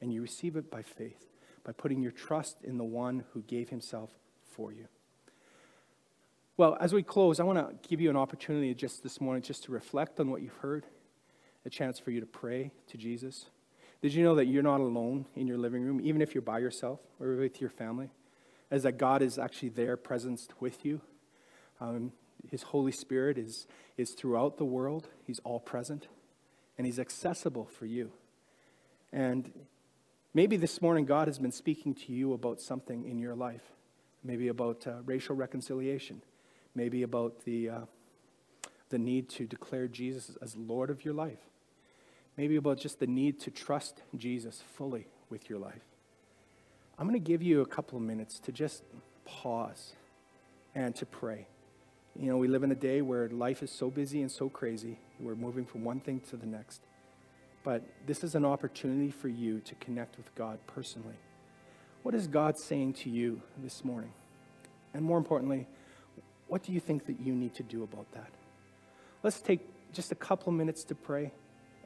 And 0.00 0.10
you 0.10 0.22
receive 0.22 0.56
it 0.56 0.70
by 0.70 0.80
faith, 0.80 1.26
by 1.62 1.72
putting 1.72 2.00
your 2.00 2.10
trust 2.10 2.64
in 2.64 2.78
the 2.78 2.84
one 2.84 3.24
who 3.34 3.42
gave 3.42 3.68
himself 3.68 4.12
for 4.50 4.72
you. 4.72 4.88
Well, 6.56 6.78
as 6.80 6.94
we 6.94 7.02
close, 7.02 7.38
I 7.38 7.44
want 7.44 7.58
to 7.58 7.74
give 7.86 8.00
you 8.00 8.08
an 8.08 8.16
opportunity 8.16 8.72
just 8.72 9.02
this 9.02 9.20
morning 9.20 9.42
just 9.42 9.64
to 9.64 9.72
reflect 9.72 10.20
on 10.20 10.30
what 10.30 10.40
you've 10.40 10.56
heard, 10.56 10.86
a 11.66 11.68
chance 11.68 11.98
for 11.98 12.12
you 12.12 12.20
to 12.20 12.26
pray 12.26 12.72
to 12.86 12.96
Jesus. 12.96 13.50
Did 14.00 14.14
you 14.14 14.24
know 14.24 14.36
that 14.36 14.46
you're 14.46 14.62
not 14.62 14.80
alone 14.80 15.26
in 15.36 15.46
your 15.46 15.58
living 15.58 15.82
room, 15.82 16.00
even 16.02 16.22
if 16.22 16.34
you're 16.34 16.40
by 16.40 16.60
yourself 16.60 17.00
or 17.20 17.36
with 17.36 17.60
your 17.60 17.68
family? 17.68 18.08
As 18.70 18.84
that 18.84 18.98
God 18.98 19.22
is 19.22 19.38
actually 19.38 19.70
there, 19.70 19.96
present 19.96 20.48
with 20.60 20.84
you. 20.84 21.00
Um, 21.80 22.12
his 22.48 22.62
Holy 22.62 22.92
Spirit 22.92 23.38
is, 23.38 23.66
is 23.96 24.12
throughout 24.12 24.56
the 24.56 24.64
world, 24.64 25.08
He's 25.26 25.40
all 25.40 25.60
present, 25.60 26.08
and 26.78 26.86
He's 26.86 26.98
accessible 26.98 27.66
for 27.66 27.86
you. 27.86 28.12
And 29.12 29.52
maybe 30.34 30.56
this 30.56 30.80
morning 30.80 31.04
God 31.04 31.28
has 31.28 31.38
been 31.38 31.52
speaking 31.52 31.94
to 31.94 32.12
you 32.12 32.32
about 32.32 32.60
something 32.60 33.04
in 33.04 33.18
your 33.18 33.34
life, 33.34 33.72
maybe 34.22 34.48
about 34.48 34.86
uh, 34.86 35.02
racial 35.04 35.36
reconciliation, 35.36 36.22
maybe 36.74 37.02
about 37.02 37.44
the, 37.44 37.68
uh, 37.68 37.80
the 38.88 38.98
need 38.98 39.28
to 39.30 39.46
declare 39.46 39.88
Jesus 39.88 40.36
as 40.40 40.56
Lord 40.56 40.90
of 40.90 41.04
your 41.04 41.14
life, 41.14 41.40
maybe 42.36 42.56
about 42.56 42.78
just 42.78 43.00
the 43.00 43.06
need 43.06 43.40
to 43.40 43.50
trust 43.50 44.02
Jesus 44.16 44.62
fully 44.74 45.08
with 45.28 45.50
your 45.50 45.58
life. 45.58 45.89
I'm 47.00 47.08
going 47.08 47.18
to 47.18 47.26
give 47.26 47.42
you 47.42 47.62
a 47.62 47.66
couple 47.66 47.96
of 47.96 48.04
minutes 48.04 48.38
to 48.40 48.52
just 48.52 48.82
pause 49.24 49.94
and 50.74 50.94
to 50.96 51.06
pray. 51.06 51.46
You 52.14 52.28
know, 52.28 52.36
we 52.36 52.46
live 52.46 52.62
in 52.62 52.70
a 52.72 52.74
day 52.76 53.00
where 53.00 53.26
life 53.30 53.62
is 53.62 53.70
so 53.70 53.88
busy 53.90 54.20
and 54.20 54.30
so 54.30 54.50
crazy. 54.50 54.98
We're 55.18 55.34
moving 55.34 55.64
from 55.64 55.82
one 55.82 56.00
thing 56.00 56.20
to 56.28 56.36
the 56.36 56.44
next. 56.44 56.82
But 57.64 57.82
this 58.06 58.22
is 58.22 58.34
an 58.34 58.44
opportunity 58.44 59.10
for 59.10 59.28
you 59.28 59.60
to 59.60 59.74
connect 59.76 60.18
with 60.18 60.34
God 60.34 60.58
personally. 60.66 61.14
What 62.02 62.14
is 62.14 62.26
God 62.26 62.58
saying 62.58 62.92
to 62.94 63.08
you 63.08 63.40
this 63.56 63.82
morning? 63.82 64.12
And 64.92 65.02
more 65.02 65.16
importantly, 65.16 65.68
what 66.48 66.62
do 66.62 66.70
you 66.70 66.80
think 66.80 67.06
that 67.06 67.18
you 67.18 67.34
need 67.34 67.54
to 67.54 67.62
do 67.62 67.82
about 67.82 68.12
that? 68.12 68.30
Let's 69.22 69.40
take 69.40 69.60
just 69.94 70.12
a 70.12 70.16
couple 70.16 70.50
of 70.50 70.54
minutes 70.54 70.84
to 70.84 70.94
pray, 70.94 71.32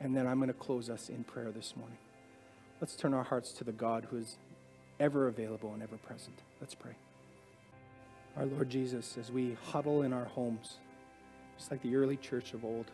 and 0.01 0.17
then 0.17 0.27
I'm 0.27 0.39
going 0.39 0.49
to 0.49 0.55
close 0.55 0.91
us 0.91 1.09
in 1.09 1.23
prayer 1.23 1.53
this 1.53 1.75
morning. 1.77 1.99
Let's 2.81 2.97
turn 2.97 3.15
our 3.15 3.23
hearts 3.23 3.53
to 3.53 3.65
the 3.65 3.73
God 3.73 4.09
who 4.11 4.17
is 4.17 4.39
ever 5.01 5.29
available 5.29 5.73
and 5.75 5.83
ever 5.83 5.97
present. 5.97 6.43
Let's 6.61 6.75
pray. 6.75 6.95
Our 8.37 8.47
Lord 8.47 8.69
Jesus, 8.69 9.17
as 9.19 9.31
we 9.31 9.57
huddle 9.67 10.03
in 10.03 10.13
our 10.13 10.25
homes, 10.25 10.79
just 11.57 11.71
like 11.71 11.83
the 11.83 11.97
early 11.97 12.17
church 12.17 12.53
of 12.53 12.65
old, 12.65 12.91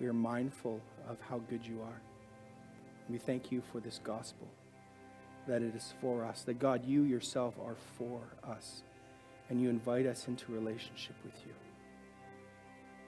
we 0.00 0.06
are 0.06 0.12
mindful 0.12 0.80
of 1.08 1.16
how 1.28 1.38
good 1.50 1.66
you 1.66 1.80
are. 1.82 2.00
We 3.08 3.18
thank 3.18 3.50
you 3.50 3.62
for 3.72 3.80
this 3.80 4.00
gospel, 4.04 4.46
that 5.46 5.62
it 5.62 5.74
is 5.74 5.94
for 6.00 6.24
us, 6.24 6.42
that 6.42 6.58
God, 6.58 6.84
you 6.84 7.02
yourself 7.02 7.54
are 7.64 7.76
for 7.96 8.20
us, 8.48 8.82
and 9.50 9.60
you 9.60 9.70
invite 9.70 10.06
us 10.06 10.28
into 10.28 10.52
relationship 10.52 11.16
with 11.24 11.34
you. 11.46 11.52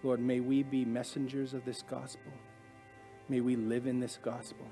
Lord, 0.03 0.21
may 0.21 0.41
we 0.41 0.63
be 0.63 0.85
messengers 0.85 1.53
of 1.55 1.65
this 1.65 1.83
gospel. 1.83 2.33
May 3.29 3.41
we 3.41 3.55
live 3.55 3.87
in 3.87 4.01
this 4.01 4.19
gospel. 4.23 4.67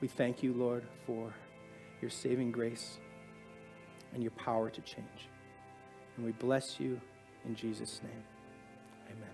We 0.00 0.08
thank 0.08 0.42
you, 0.42 0.54
Lord, 0.54 0.84
for 1.06 1.32
your 2.00 2.10
saving 2.10 2.52
grace 2.52 2.98
and 4.14 4.22
your 4.22 4.32
power 4.32 4.70
to 4.70 4.80
change. 4.80 5.28
And 6.16 6.24
we 6.24 6.32
bless 6.32 6.80
you 6.80 7.00
in 7.44 7.54
Jesus' 7.54 8.00
name. 8.02 8.22
Amen. 9.10 9.28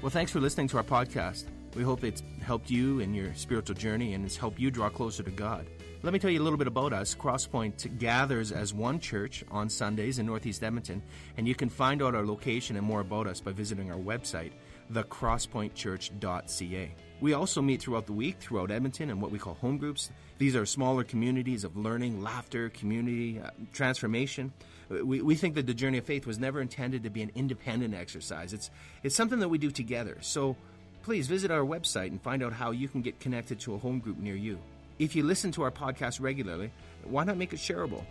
Well, 0.00 0.10
thanks 0.10 0.30
for 0.30 0.40
listening 0.40 0.68
to 0.68 0.76
our 0.76 0.84
podcast. 0.84 1.46
We 1.74 1.82
hope 1.82 2.04
it's 2.04 2.22
helped 2.42 2.70
you 2.70 3.00
in 3.00 3.14
your 3.14 3.34
spiritual 3.34 3.76
journey 3.76 4.14
and 4.14 4.24
has 4.24 4.36
helped 4.36 4.58
you 4.58 4.70
draw 4.70 4.90
closer 4.90 5.22
to 5.22 5.30
God. 5.30 5.66
Let 6.04 6.12
me 6.12 6.18
tell 6.18 6.30
you 6.30 6.40
a 6.40 6.42
little 6.42 6.58
bit 6.58 6.66
about 6.66 6.92
us. 6.92 7.14
Crosspoint 7.14 8.00
gathers 8.00 8.50
as 8.50 8.74
one 8.74 8.98
church 8.98 9.44
on 9.52 9.68
Sundays 9.68 10.18
in 10.18 10.26
Northeast 10.26 10.64
Edmonton, 10.64 11.00
and 11.36 11.46
you 11.46 11.54
can 11.54 11.68
find 11.68 12.02
out 12.02 12.16
our 12.16 12.26
location 12.26 12.74
and 12.74 12.84
more 12.84 12.98
about 12.98 13.28
us 13.28 13.40
by 13.40 13.52
visiting 13.52 13.92
our 13.92 13.98
website, 13.98 14.50
thecrosspointchurch.ca. 14.92 16.90
We 17.20 17.34
also 17.34 17.62
meet 17.62 17.80
throughout 17.80 18.06
the 18.06 18.14
week 18.14 18.38
throughout 18.40 18.72
Edmonton 18.72 19.10
in 19.10 19.20
what 19.20 19.30
we 19.30 19.38
call 19.38 19.54
home 19.54 19.78
groups. 19.78 20.10
These 20.38 20.56
are 20.56 20.66
smaller 20.66 21.04
communities 21.04 21.62
of 21.62 21.76
learning, 21.76 22.20
laughter, 22.20 22.68
community, 22.70 23.38
uh, 23.38 23.50
transformation. 23.72 24.52
We, 24.90 25.22
we 25.22 25.36
think 25.36 25.54
that 25.54 25.68
the 25.68 25.74
journey 25.74 25.98
of 25.98 26.04
faith 26.04 26.26
was 26.26 26.36
never 26.36 26.60
intended 26.60 27.04
to 27.04 27.10
be 27.10 27.22
an 27.22 27.30
independent 27.36 27.94
exercise. 27.94 28.52
It's, 28.52 28.72
it's 29.04 29.14
something 29.14 29.38
that 29.38 29.50
we 29.50 29.58
do 29.58 29.70
together. 29.70 30.18
So 30.20 30.56
please 31.04 31.28
visit 31.28 31.52
our 31.52 31.62
website 31.62 32.08
and 32.08 32.20
find 32.20 32.42
out 32.42 32.52
how 32.52 32.72
you 32.72 32.88
can 32.88 33.02
get 33.02 33.20
connected 33.20 33.60
to 33.60 33.74
a 33.74 33.78
home 33.78 34.00
group 34.00 34.18
near 34.18 34.34
you. 34.34 34.58
If 35.02 35.16
you 35.16 35.24
listen 35.24 35.50
to 35.52 35.62
our 35.62 35.72
podcast 35.72 36.20
regularly, 36.20 36.70
why 37.02 37.24
not 37.24 37.36
make 37.36 37.52
it 37.52 37.58
shareable? 37.58 38.04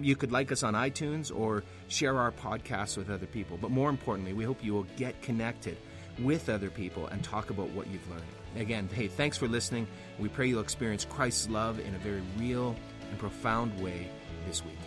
You 0.00 0.16
could 0.16 0.32
like 0.32 0.50
us 0.50 0.62
on 0.62 0.72
iTunes 0.72 1.30
or 1.30 1.62
share 1.88 2.18
our 2.18 2.32
podcast 2.32 2.96
with 2.96 3.10
other 3.10 3.26
people. 3.26 3.58
But 3.60 3.70
more 3.70 3.90
importantly, 3.90 4.32
we 4.32 4.44
hope 4.44 4.64
you 4.64 4.72
will 4.72 4.86
get 4.96 5.20
connected 5.20 5.76
with 6.18 6.48
other 6.48 6.70
people 6.70 7.06
and 7.08 7.22
talk 7.22 7.50
about 7.50 7.68
what 7.72 7.86
you've 7.88 8.08
learned. 8.08 8.22
Again, 8.56 8.88
hey, 8.94 9.08
thanks 9.08 9.36
for 9.36 9.46
listening. 9.46 9.86
We 10.18 10.30
pray 10.30 10.48
you'll 10.48 10.62
experience 10.62 11.04
Christ's 11.04 11.50
love 11.50 11.80
in 11.80 11.94
a 11.94 11.98
very 11.98 12.22
real 12.38 12.74
and 13.10 13.18
profound 13.18 13.78
way 13.82 14.08
this 14.46 14.64
week. 14.64 14.78